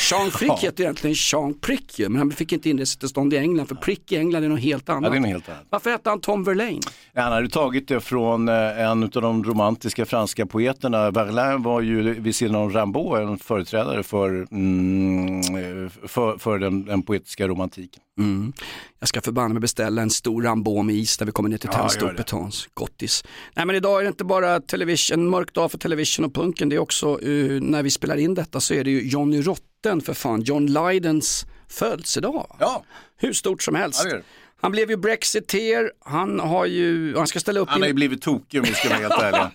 Sean 0.09 0.31
Frick 0.31 0.49
Ja. 0.49 0.57
heter 0.61 0.83
egentligen 0.83 1.15
Sean 1.15 1.53
Prick 1.53 1.99
men 1.99 2.15
han 2.15 2.31
fick 2.31 2.51
inte 2.51 2.69
inresetillstånd 2.69 3.33
i 3.33 3.37
England 3.37 3.67
för 3.67 3.75
Prick 3.75 4.11
i 4.11 4.15
England 4.15 4.43
är 4.43 4.49
något 4.49 4.59
helt 4.59 4.83
ja, 4.87 4.93
annat. 4.93 5.11
det 5.11 5.17
är 5.17 5.19
något 5.19 5.29
helt 5.29 5.49
annat. 5.49 5.65
Varför 5.69 5.89
hette 5.89 6.09
han 6.09 6.21
Tom 6.21 6.43
Verlaine? 6.43 6.81
Han 7.15 7.31
hade 7.31 7.49
tagit 7.49 7.87
det 7.87 7.99
från 7.99 8.49
eh, 8.49 8.79
en 8.79 9.03
av 9.03 9.09
de 9.09 9.43
romantiska 9.43 10.05
franska 10.05 10.45
poeterna. 10.45 11.11
Verlaine 11.11 11.63
var 11.63 11.81
ju 11.81 12.13
vid 12.13 12.35
sidan 12.35 12.55
av 12.55 12.73
Rimbaud 12.73 13.21
en 13.21 13.37
företrädare 13.39 14.03
för, 14.03 14.47
mm, 14.51 15.89
för, 16.07 16.37
för 16.37 16.59
den, 16.59 16.85
den 16.85 17.01
poetiska 17.03 17.47
romantiken. 17.47 18.01
Mm. 18.19 18.53
Jag 18.99 19.09
ska 19.09 19.21
förbanna 19.21 19.53
mig 19.53 19.61
beställa 19.61 20.01
en 20.01 20.09
stor 20.09 20.43
Rambo 20.43 20.81
med 20.81 20.95
is 20.95 21.19
när 21.19 21.25
vi 21.25 21.31
kommer 21.31 21.49
ner 21.49 21.57
till 21.57 21.69
Ja, 21.73 21.79
Tennstopet 21.79 22.29
Hans. 22.29 22.67
Gottis. 22.73 23.23
Nej 23.55 23.65
men 23.65 23.75
idag 23.75 23.99
är 23.99 24.03
det 24.03 24.07
inte 24.07 24.23
bara 24.23 24.59
television, 24.61 25.19
en 25.19 25.29
mörk 25.29 25.53
dag 25.53 25.71
för 25.71 25.77
television 25.77 26.25
och 26.25 26.33
punken. 26.33 26.69
Det 26.69 26.75
är 26.75 26.79
också, 26.79 27.21
eh, 27.21 27.61
när 27.61 27.83
vi 27.83 27.89
spelar 27.91 28.17
in 28.17 28.33
detta 28.33 28.59
så 28.59 28.73
är 28.73 28.83
det 28.83 28.91
ju 28.91 29.09
Johnny 29.09 29.41
Rotten 29.49 30.01
för 30.01 30.13
fan, 30.13 30.41
John 30.41 30.67
Lydens 30.67 31.45
födelsedag. 31.67 32.55
Ja, 32.59 32.83
Hur 33.17 33.33
stort 33.33 33.63
som 33.63 33.75
helst. 33.75 34.07
Ja, 34.11 34.17
han 34.61 34.71
blev 34.71 34.89
ju 34.89 34.97
brexiteer, 34.97 35.91
han 36.05 36.39
har 36.39 36.65
ju, 36.65 37.15
han 37.17 37.27
ska 37.27 37.39
ställa 37.39 37.59
upp 37.59 37.69
han 37.69 37.81
har 37.81 37.87
ju 37.87 37.93
blivit 37.93 38.21
tokig 38.21 38.59
om 38.59 38.65
vi 38.65 38.73
ska 38.73 38.89
vara 38.89 38.99
helt 38.99 39.21
ärliga. 39.21 39.51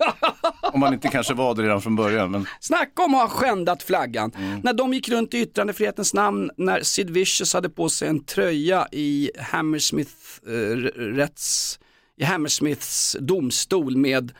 Om 0.73 0.79
man 0.79 0.93
inte 0.93 1.07
kanske 1.07 1.33
var 1.33 1.55
det 1.55 1.63
redan 1.63 1.81
från 1.81 1.95
början. 1.95 2.31
Men... 2.31 2.45
Snacka 2.59 3.03
om 3.03 3.15
att 3.15 3.21
ha 3.21 3.29
skändat 3.29 3.83
flaggan. 3.83 4.31
Mm. 4.37 4.59
När 4.63 4.73
de 4.73 4.93
gick 4.93 5.09
runt 5.09 5.33
i 5.33 5.39
yttrandefrihetens 5.39 6.13
namn, 6.13 6.51
när 6.57 6.81
Sid 6.81 7.09
Vicious 7.09 7.53
hade 7.53 7.69
på 7.69 7.89
sig 7.89 8.07
en 8.07 8.23
tröja 8.23 8.87
i 8.91 9.31
Hammersmith, 9.39 10.11
eh, 10.47 10.51
rätts, 10.95 11.79
i 12.17 12.23
Hammersmiths 12.23 13.15
domstol 13.19 13.97
med 13.97 14.31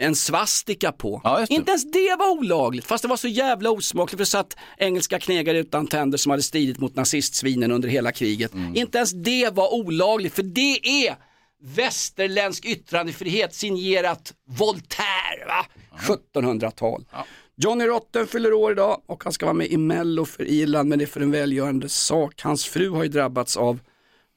en 0.00 0.16
svastika 0.16 0.92
på. 0.92 1.20
Ja. 1.24 1.46
Inte 1.48 1.70
ens 1.70 1.90
det 1.92 2.16
var 2.18 2.30
olagligt, 2.30 2.86
fast 2.86 3.02
det 3.02 3.08
var 3.08 3.16
så 3.16 3.28
jävla 3.28 3.70
osmakligt 3.70 4.10
för 4.10 4.18
det 4.18 4.26
satt 4.26 4.56
engelska 4.78 5.20
knegare 5.20 5.58
utan 5.58 5.86
tänder 5.86 6.18
som 6.18 6.30
hade 6.30 6.42
stridit 6.42 6.78
mot 6.78 6.96
nazistsvinen 6.96 7.72
under 7.72 7.88
hela 7.88 8.12
kriget. 8.12 8.54
Mm. 8.54 8.76
Inte 8.76 8.98
ens 8.98 9.12
det 9.12 9.50
var 9.54 9.74
olagligt, 9.74 10.34
för 10.34 10.42
det 10.42 11.04
är 11.06 11.16
västerländsk 11.62 12.64
yttrandefrihet 12.64 13.54
signerat 13.54 14.32
Voltaire, 14.48 15.46
va? 15.48 15.66
1700-tal. 16.34 17.04
Johnny 17.56 17.84
Rotten 17.84 18.26
fyller 18.26 18.52
år 18.52 18.72
idag 18.72 19.02
och 19.06 19.24
han 19.24 19.32
ska 19.32 19.46
vara 19.46 19.54
med 19.54 19.66
i 19.66 19.76
Mello 19.76 20.24
för 20.24 20.48
Irland 20.48 20.88
men 20.88 20.98
det 20.98 21.04
är 21.04 21.06
för 21.06 21.20
en 21.20 21.30
välgörande 21.30 21.88
sak. 21.88 22.40
Hans 22.42 22.64
fru 22.64 22.90
har 22.90 23.02
ju 23.02 23.08
drabbats 23.08 23.56
av 23.56 23.78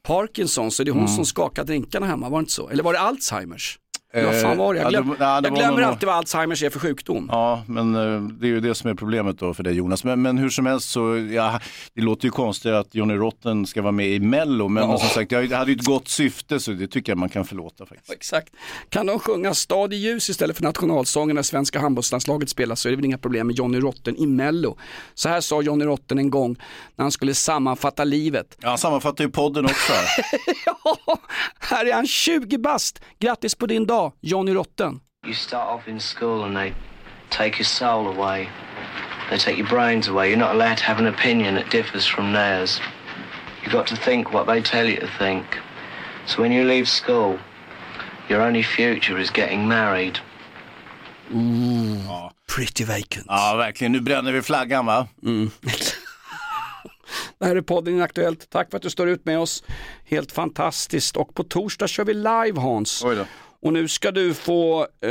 Parkinson 0.07 0.71
så 0.71 0.83
det 0.83 0.89
är 0.89 0.93
hon 0.93 1.01
Mm. 1.03 1.15
som 1.15 1.25
skakar 1.25 1.63
drinkarna 1.63 2.05
hemma, 2.05 2.29
var 2.29 2.39
det 2.39 2.41
inte 2.41 2.51
så? 2.51 2.69
Eller 2.69 2.83
var 2.83 2.93
det 2.93 2.99
Alzheimers? 2.99 3.79
Fan 4.41 4.57
var 4.57 4.73
det? 4.73 4.79
Jag, 4.79 4.93
Eh, 4.93 4.93
ja, 4.93 5.01
glöm, 5.01 5.15
ja, 5.19 5.41
det 5.41 5.47
jag 5.47 5.55
glömmer 5.57 5.77
nog- 5.81 5.83
alltid 5.89 6.07
vad 6.07 6.15
Alzheimers 6.15 6.63
är 6.63 6.69
för 6.69 6.79
sjukdom. 6.79 7.27
Ja, 7.31 7.63
men 7.67 7.95
eh, 7.95 8.21
det 8.21 8.45
är 8.45 8.49
ju 8.49 8.59
det 8.59 8.75
som 8.75 8.89
är 8.89 8.93
problemet 8.95 9.39
då 9.39 9.53
för 9.53 9.63
dig 9.63 9.73
Jonas. 9.73 10.03
Men, 10.03 10.21
men 10.21 10.37
hur 10.37 10.49
som 10.49 10.65
helst 10.65 10.89
så, 10.89 11.17
ja, 11.31 11.59
det 11.93 12.01
låter 12.01 12.25
ju 12.25 12.31
konstigt 12.31 12.71
att 12.71 12.95
Johnny 12.95 13.13
Rotten 13.13 13.65
ska 13.65 13.81
vara 13.81 13.91
med 13.91 14.07
i 14.07 14.19
Mello. 14.19 14.67
Men, 14.67 14.87
men 14.87 14.97
som 14.97 15.09
sagt, 15.09 15.29
det 15.29 15.55
hade 15.55 15.71
ju 15.71 15.77
ett 15.77 15.85
gott 15.85 16.07
syfte 16.07 16.59
så 16.59 16.71
det 16.71 16.87
tycker 16.87 17.11
jag 17.11 17.17
man 17.19 17.29
kan 17.29 17.45
förlåta 17.45 17.85
faktiskt. 17.85 18.11
Exakt. 18.13 18.53
Kan 18.89 19.05
de 19.05 19.19
sjunga 19.19 19.53
Stad 19.53 19.93
i 19.93 19.95
ljus 19.95 20.29
istället 20.29 20.55
för 20.57 20.63
nationalsången 20.63 21.35
när 21.35 21.43
svenska 21.43 21.79
handbollslandslaget 21.79 22.49
spelar 22.49 22.75
så 22.75 22.87
är 22.87 22.91
det 22.91 22.95
väl 22.95 23.05
inga 23.05 23.17
problem 23.17 23.47
med 23.47 23.55
Johnny 23.55 23.79
Rotten 23.79 24.17
i 24.17 24.25
Mello. 24.25 24.77
Så 25.13 25.29
här 25.29 25.41
sa 25.41 25.61
Johnny 25.61 25.85
Rotten 25.85 26.17
en 26.17 26.29
gång 26.29 26.55
när 26.95 27.03
han 27.03 27.11
skulle 27.11 27.33
sammanfatta 27.33 28.03
livet. 28.03 28.57
Ja, 28.61 28.69
han 28.69 28.77
sammanfattar 28.77 29.23
ju 29.23 29.29
podden 29.29 29.65
också. 29.65 29.93
Ja, 30.65 31.17
här 31.59 31.85
är 31.85 31.93
han 31.93 32.07
20 32.07 32.57
bast. 32.57 33.01
Grattis 33.19 33.55
på 33.55 33.65
din 33.65 33.85
dag, 33.85 34.02
Johnny 34.23 34.51
Rotten. 34.51 35.01
You 35.25 35.33
start 35.33 35.67
off 35.69 35.87
in 35.87 35.99
school 35.99 36.43
and 36.43 36.55
they 36.55 36.73
take 37.29 37.59
your 37.59 37.65
soul 37.65 38.07
away. 38.07 38.49
They 39.29 39.37
take 39.37 39.57
your 39.57 39.69
brains 39.69 40.07
away. 40.07 40.29
You're 40.29 40.45
not 40.47 40.55
allowed 40.55 40.77
to 40.77 40.83
have 40.83 40.99
an 40.99 41.07
opinion 41.07 41.55
that 41.55 41.71
differs 41.71 42.05
from 42.05 42.33
theirs. 42.33 42.81
You've 43.61 43.73
got 43.73 43.87
to 43.87 43.95
think 43.95 44.33
what 44.33 44.45
they 44.47 44.61
tell 44.61 44.87
you 44.89 44.99
to 44.99 45.07
think. 45.19 45.45
So 46.25 46.41
when 46.41 46.51
you 46.51 46.63
leave 46.67 46.87
school, 46.87 47.37
your 48.29 48.41
only 48.41 48.63
future 48.63 49.21
is 49.21 49.29
getting 49.31 49.67
married. 49.67 50.19
Pretty 52.47 52.83
vacant. 52.83 53.25
Ja, 53.27 53.55
verkligen. 53.57 53.91
Nu 53.91 54.01
bränner 54.01 54.31
vi 54.31 54.41
flaggan 54.41 54.85
va? 54.85 55.07
Det 57.39 57.45
här 57.45 57.55
är 57.55 57.61
podden 57.61 57.93
Inaktuellt. 57.93 58.49
Tack 58.49 58.69
för 58.69 58.77
att 58.77 58.83
du 58.83 58.89
står 58.89 59.09
ut 59.09 59.25
med 59.25 59.39
oss. 59.39 59.63
Helt 60.05 60.31
fantastiskt. 60.31 61.17
Och 61.17 61.35
på 61.35 61.43
torsdag 61.43 61.87
kör 61.87 62.05
vi 62.05 62.13
live 62.13 62.61
Hans. 62.61 63.03
Då. 63.63 63.67
Och 63.67 63.73
nu 63.73 63.87
ska 63.87 64.11
du 64.11 64.33
få, 64.33 64.87
eh, 65.01 65.09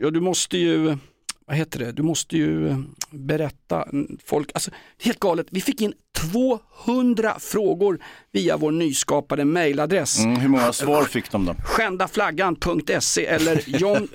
ja 0.00 0.10
du 0.10 0.20
måste 0.20 0.58
ju, 0.58 0.96
vad 1.46 1.56
heter 1.56 1.78
det, 1.78 1.92
du 1.92 2.02
måste 2.02 2.36
ju 2.36 2.68
eh, 2.68 2.78
berätta, 3.10 3.88
folk, 4.24 4.50
alltså 4.54 4.70
helt 5.02 5.20
galet, 5.20 5.46
vi 5.50 5.60
fick 5.60 5.80
in 5.80 5.92
200 6.84 7.38
frågor 7.38 7.98
via 8.32 8.56
vår 8.56 8.70
nyskapade 8.70 9.44
mailadress. 9.44 10.18
Mm, 10.18 10.36
hur 10.36 10.48
många 10.48 10.72
svar 10.72 11.04
fick 11.04 11.30
de 11.30 11.44
då? 11.44 11.54
Skändaflaggan.se 11.64 13.26
eller 13.26 13.62
Jom, 13.66 14.08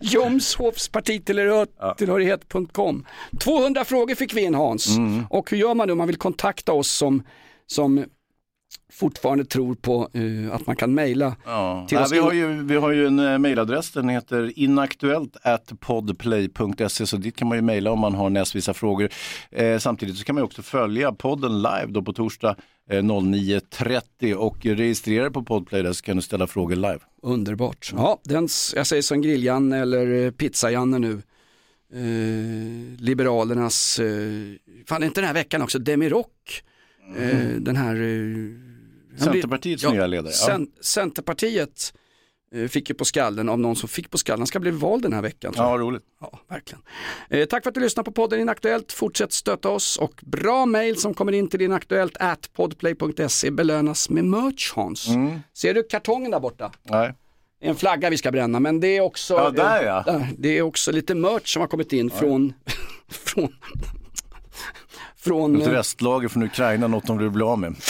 Jomshofs 0.00 0.88
partitillhörighet.com. 0.88 3.06
200 3.40 3.84
frågor 3.84 4.14
fick 4.14 4.34
vi 4.34 4.40
in 4.40 4.54
Hans. 4.54 4.96
Mm. 4.96 5.26
Och 5.30 5.50
hur 5.50 5.58
gör 5.58 5.74
man 5.74 5.86
nu 5.86 5.92
om 5.92 5.98
man 5.98 6.06
vill 6.06 6.16
kontakta 6.16 6.72
oss 6.72 6.90
som, 6.90 7.22
som 7.66 8.04
fortfarande 8.94 9.44
tror 9.44 9.74
på 9.74 10.08
eh, 10.12 10.54
att 10.54 10.66
man 10.66 10.76
kan 10.76 10.94
mejla 10.94 11.36
Ja. 11.46 11.86
till 11.88 11.96
Nej, 11.96 12.04
oss. 12.04 12.12
vi, 12.12 12.18
har 12.18 12.32
ju, 12.32 12.62
vi 12.62 12.76
har 12.76 12.90
ju 12.90 13.06
en 13.06 13.18
eh, 13.18 13.38
mailadress, 13.38 13.90
den 13.90 14.08
heter 14.08 14.52
inaktuellt 14.58 15.36
podplay.se 15.80 17.06
så 17.06 17.16
dit 17.16 17.36
kan 17.36 17.48
man 17.48 17.58
ju 17.58 17.62
mejla 17.62 17.90
om 17.90 17.98
man 17.98 18.14
har 18.14 18.30
näsvisa 18.30 18.74
frågor. 18.74 19.08
Eh, 19.50 19.78
samtidigt 19.78 20.16
så 20.16 20.24
kan 20.24 20.34
man 20.34 20.44
också 20.44 20.62
följa 20.62 21.12
podden 21.12 21.56
live 21.62 21.86
då 21.88 22.02
på 22.02 22.12
torsdag 22.12 22.56
eh, 22.90 23.02
09.30 23.02 24.34
och 24.34 24.64
registrera 24.66 25.30
på 25.30 25.42
Podplay 25.42 25.82
där 25.82 25.92
så 25.92 26.02
kan 26.04 26.16
du 26.16 26.22
ställa 26.22 26.46
frågor 26.46 26.76
live. 26.76 26.98
Underbart. 27.22 27.92
Ja, 27.96 28.20
den, 28.24 28.48
jag 28.74 28.86
säger 28.86 29.02
som 29.02 29.22
Grilljanne 29.22 29.78
eller 29.78 30.24
eh, 30.24 30.30
Pizzajanne 30.30 30.98
nu. 30.98 31.22
Eh, 31.94 33.00
Liberalernas, 33.00 33.98
eh, 33.98 34.06
fan 34.88 35.02
inte 35.02 35.20
den 35.20 35.26
här 35.26 35.34
veckan 35.34 35.62
också, 35.62 35.78
Demirock. 35.78 36.62
Eh, 37.16 37.46
den 37.58 37.76
här... 37.76 37.94
Eh, 39.18 39.24
Centerpartiets 39.24 39.84
nya 39.84 40.06
ledare. 40.06 40.32
Ja. 40.46 40.52
Cen- 40.54 40.68
Centerpartiet 40.80 41.94
eh, 42.54 42.68
fick 42.68 42.88
ju 42.88 42.94
på 42.94 43.04
skallen 43.04 43.48
av 43.48 43.58
någon 43.58 43.76
som 43.76 43.88
fick 43.88 44.10
på 44.10 44.18
skallen. 44.18 44.40
Han 44.40 44.46
ska 44.46 44.60
bli 44.60 44.70
vald 44.70 45.02
den 45.02 45.12
här 45.12 45.22
veckan. 45.22 45.52
Ja, 45.56 45.76
roligt. 45.78 46.02
Ja, 46.20 46.40
verkligen. 46.48 46.82
Eh, 47.30 47.44
tack 47.44 47.62
för 47.62 47.70
att 47.70 47.74
du 47.74 47.80
lyssnar 47.80 48.04
på 48.04 48.12
podden 48.12 48.40
Inaktuellt. 48.40 48.92
Fortsätt 48.92 49.32
stötta 49.32 49.68
oss 49.68 49.96
och 49.96 50.20
bra 50.22 50.66
mail 50.66 50.96
som 50.96 51.14
kommer 51.14 51.32
in 51.32 51.48
till 51.48 51.62
inaktuellt 51.62 52.16
at 52.20 52.52
podplay.se 52.52 53.50
belönas 53.50 54.10
med 54.10 54.24
merch 54.24 54.72
Hans. 54.74 55.08
Mm. 55.08 55.40
Ser 55.54 55.74
du 55.74 55.82
kartongen 55.82 56.30
där 56.30 56.40
borta? 56.40 56.72
Nej. 56.82 57.14
En 57.60 57.76
flagga 57.76 58.10
vi 58.10 58.16
ska 58.18 58.30
bränna 58.32 58.60
men 58.60 58.80
det 58.80 58.96
är 58.96 59.00
också, 59.00 59.34
Ja, 59.34 59.50
där 59.50 59.82
ja. 59.84 59.98
eh, 59.98 60.04
där, 60.04 60.28
det 60.38 60.58
är 60.58 60.62
också 60.62 60.92
lite 60.92 61.14
merch 61.14 61.52
som 61.52 61.60
har 61.60 61.66
kommit 61.68 61.92
in 61.92 62.10
från, 62.10 62.52
från, 63.08 63.48
från, 65.16 65.60
Ett 65.60 65.66
eh, 65.66 65.72
restlager 65.72 66.28
från 66.28 66.42
Ukraina, 66.42 66.86
något 66.86 67.06
de 67.06 67.18
vill 67.18 67.30
bli 67.30 67.42
av 67.42 67.58
med. 67.58 67.74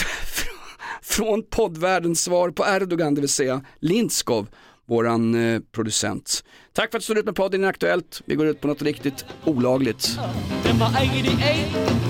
från 1.05 1.43
poddvärldens 1.43 2.25
svar 2.25 2.51
på 2.51 2.65
Erdogan, 2.67 3.15
det 3.15 3.21
vill 3.21 3.31
säga 3.31 3.63
Lindskov, 3.79 4.47
våran 4.87 5.55
eh, 5.55 5.61
producent. 5.73 6.45
Tack 6.73 6.91
för 6.91 6.99
att 6.99 7.03
du 7.03 7.05
står 7.05 7.19
ut 7.19 7.25
med 7.25 7.35
podden 7.35 7.61
Inaktuellt. 7.61 8.23
Vi 8.25 8.35
går 8.35 8.47
ut 8.47 8.61
på 8.61 8.69
något 8.69 8.83
riktigt 8.83 9.25
olagligt. 9.45 10.19
Number 10.67 10.87
88, 10.87 12.05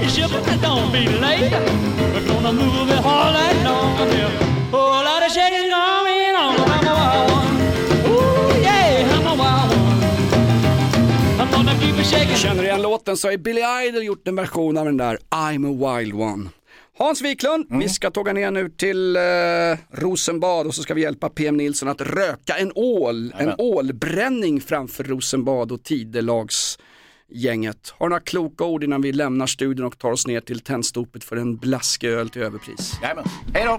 the 0.00 0.08
ship 0.08 0.30
don't 0.62 0.92
be 0.92 1.20
late. 1.20 1.50
We're 2.14 2.34
gonna 2.34 2.52
move 2.52 2.92
it 2.92 3.04
all 3.04 3.32
night 3.32 3.64
long. 3.64 4.08
Yeah. 4.08 4.30
Whole 4.72 5.04
lot 5.04 5.22
of 5.26 5.32
shaking 5.32 5.70
going 5.70 6.36
on. 6.36 6.54
I'm 6.74 6.88
a 6.88 6.94
wild 7.00 7.30
one. 7.30 7.56
Ooh, 8.10 8.62
yeah, 8.62 9.16
I'm 9.16 9.26
a 9.26 9.34
wild 9.34 9.70
one. 9.78 10.00
I'm 11.40 11.50
gonna 11.52 11.74
keep 11.80 12.00
it 12.00 12.06
shaking. 12.06 12.36
Känner 12.36 12.62
du 12.62 12.68
igen 12.68 12.82
låten 12.82 13.16
så 13.16 13.28
har 13.28 13.36
Billy 13.36 13.60
Idol 13.88 14.02
gjort 14.02 14.28
en 14.28 14.36
version 14.36 14.76
av 14.78 14.84
den 14.84 14.96
där 14.96 15.18
I'm 15.30 15.66
a 15.66 15.98
wild 15.98 16.14
one. 16.14 16.48
Hans 16.98 17.22
Wiklund, 17.22 17.66
vi 17.70 17.88
ska 17.88 18.10
tåga 18.10 18.32
ner 18.32 18.50
nu 18.50 18.68
till 18.68 19.16
eh, 19.16 19.22
Rosenbad 19.90 20.66
och 20.66 20.74
så 20.74 20.82
ska 20.82 20.94
vi 20.94 21.02
hjälpa 21.02 21.28
PM 21.28 21.56
Nilsson 21.56 21.88
att 21.88 22.00
röka 22.00 22.56
en 22.58 22.72
ål, 22.74 23.34
en 23.38 23.54
ålbränning 23.58 24.60
framför 24.60 25.04
Rosenbad 25.04 25.72
och 25.72 25.82
Tidelagsgänget. 25.82 27.94
Har 27.98 28.08
några 28.08 28.20
kloka 28.20 28.64
ord 28.64 28.84
innan 28.84 29.02
vi 29.02 29.12
lämnar 29.12 29.46
studion 29.46 29.86
och 29.86 29.98
tar 29.98 30.12
oss 30.12 30.26
ner 30.26 30.40
till 30.40 30.60
Tennstopet 30.60 31.24
för 31.24 31.36
en 31.36 31.56
blasköl 31.56 32.28
till 32.28 32.42
överpris? 32.42 32.92
Jajamän. 33.02 33.24
Hej 33.54 33.64
då! 33.64 33.78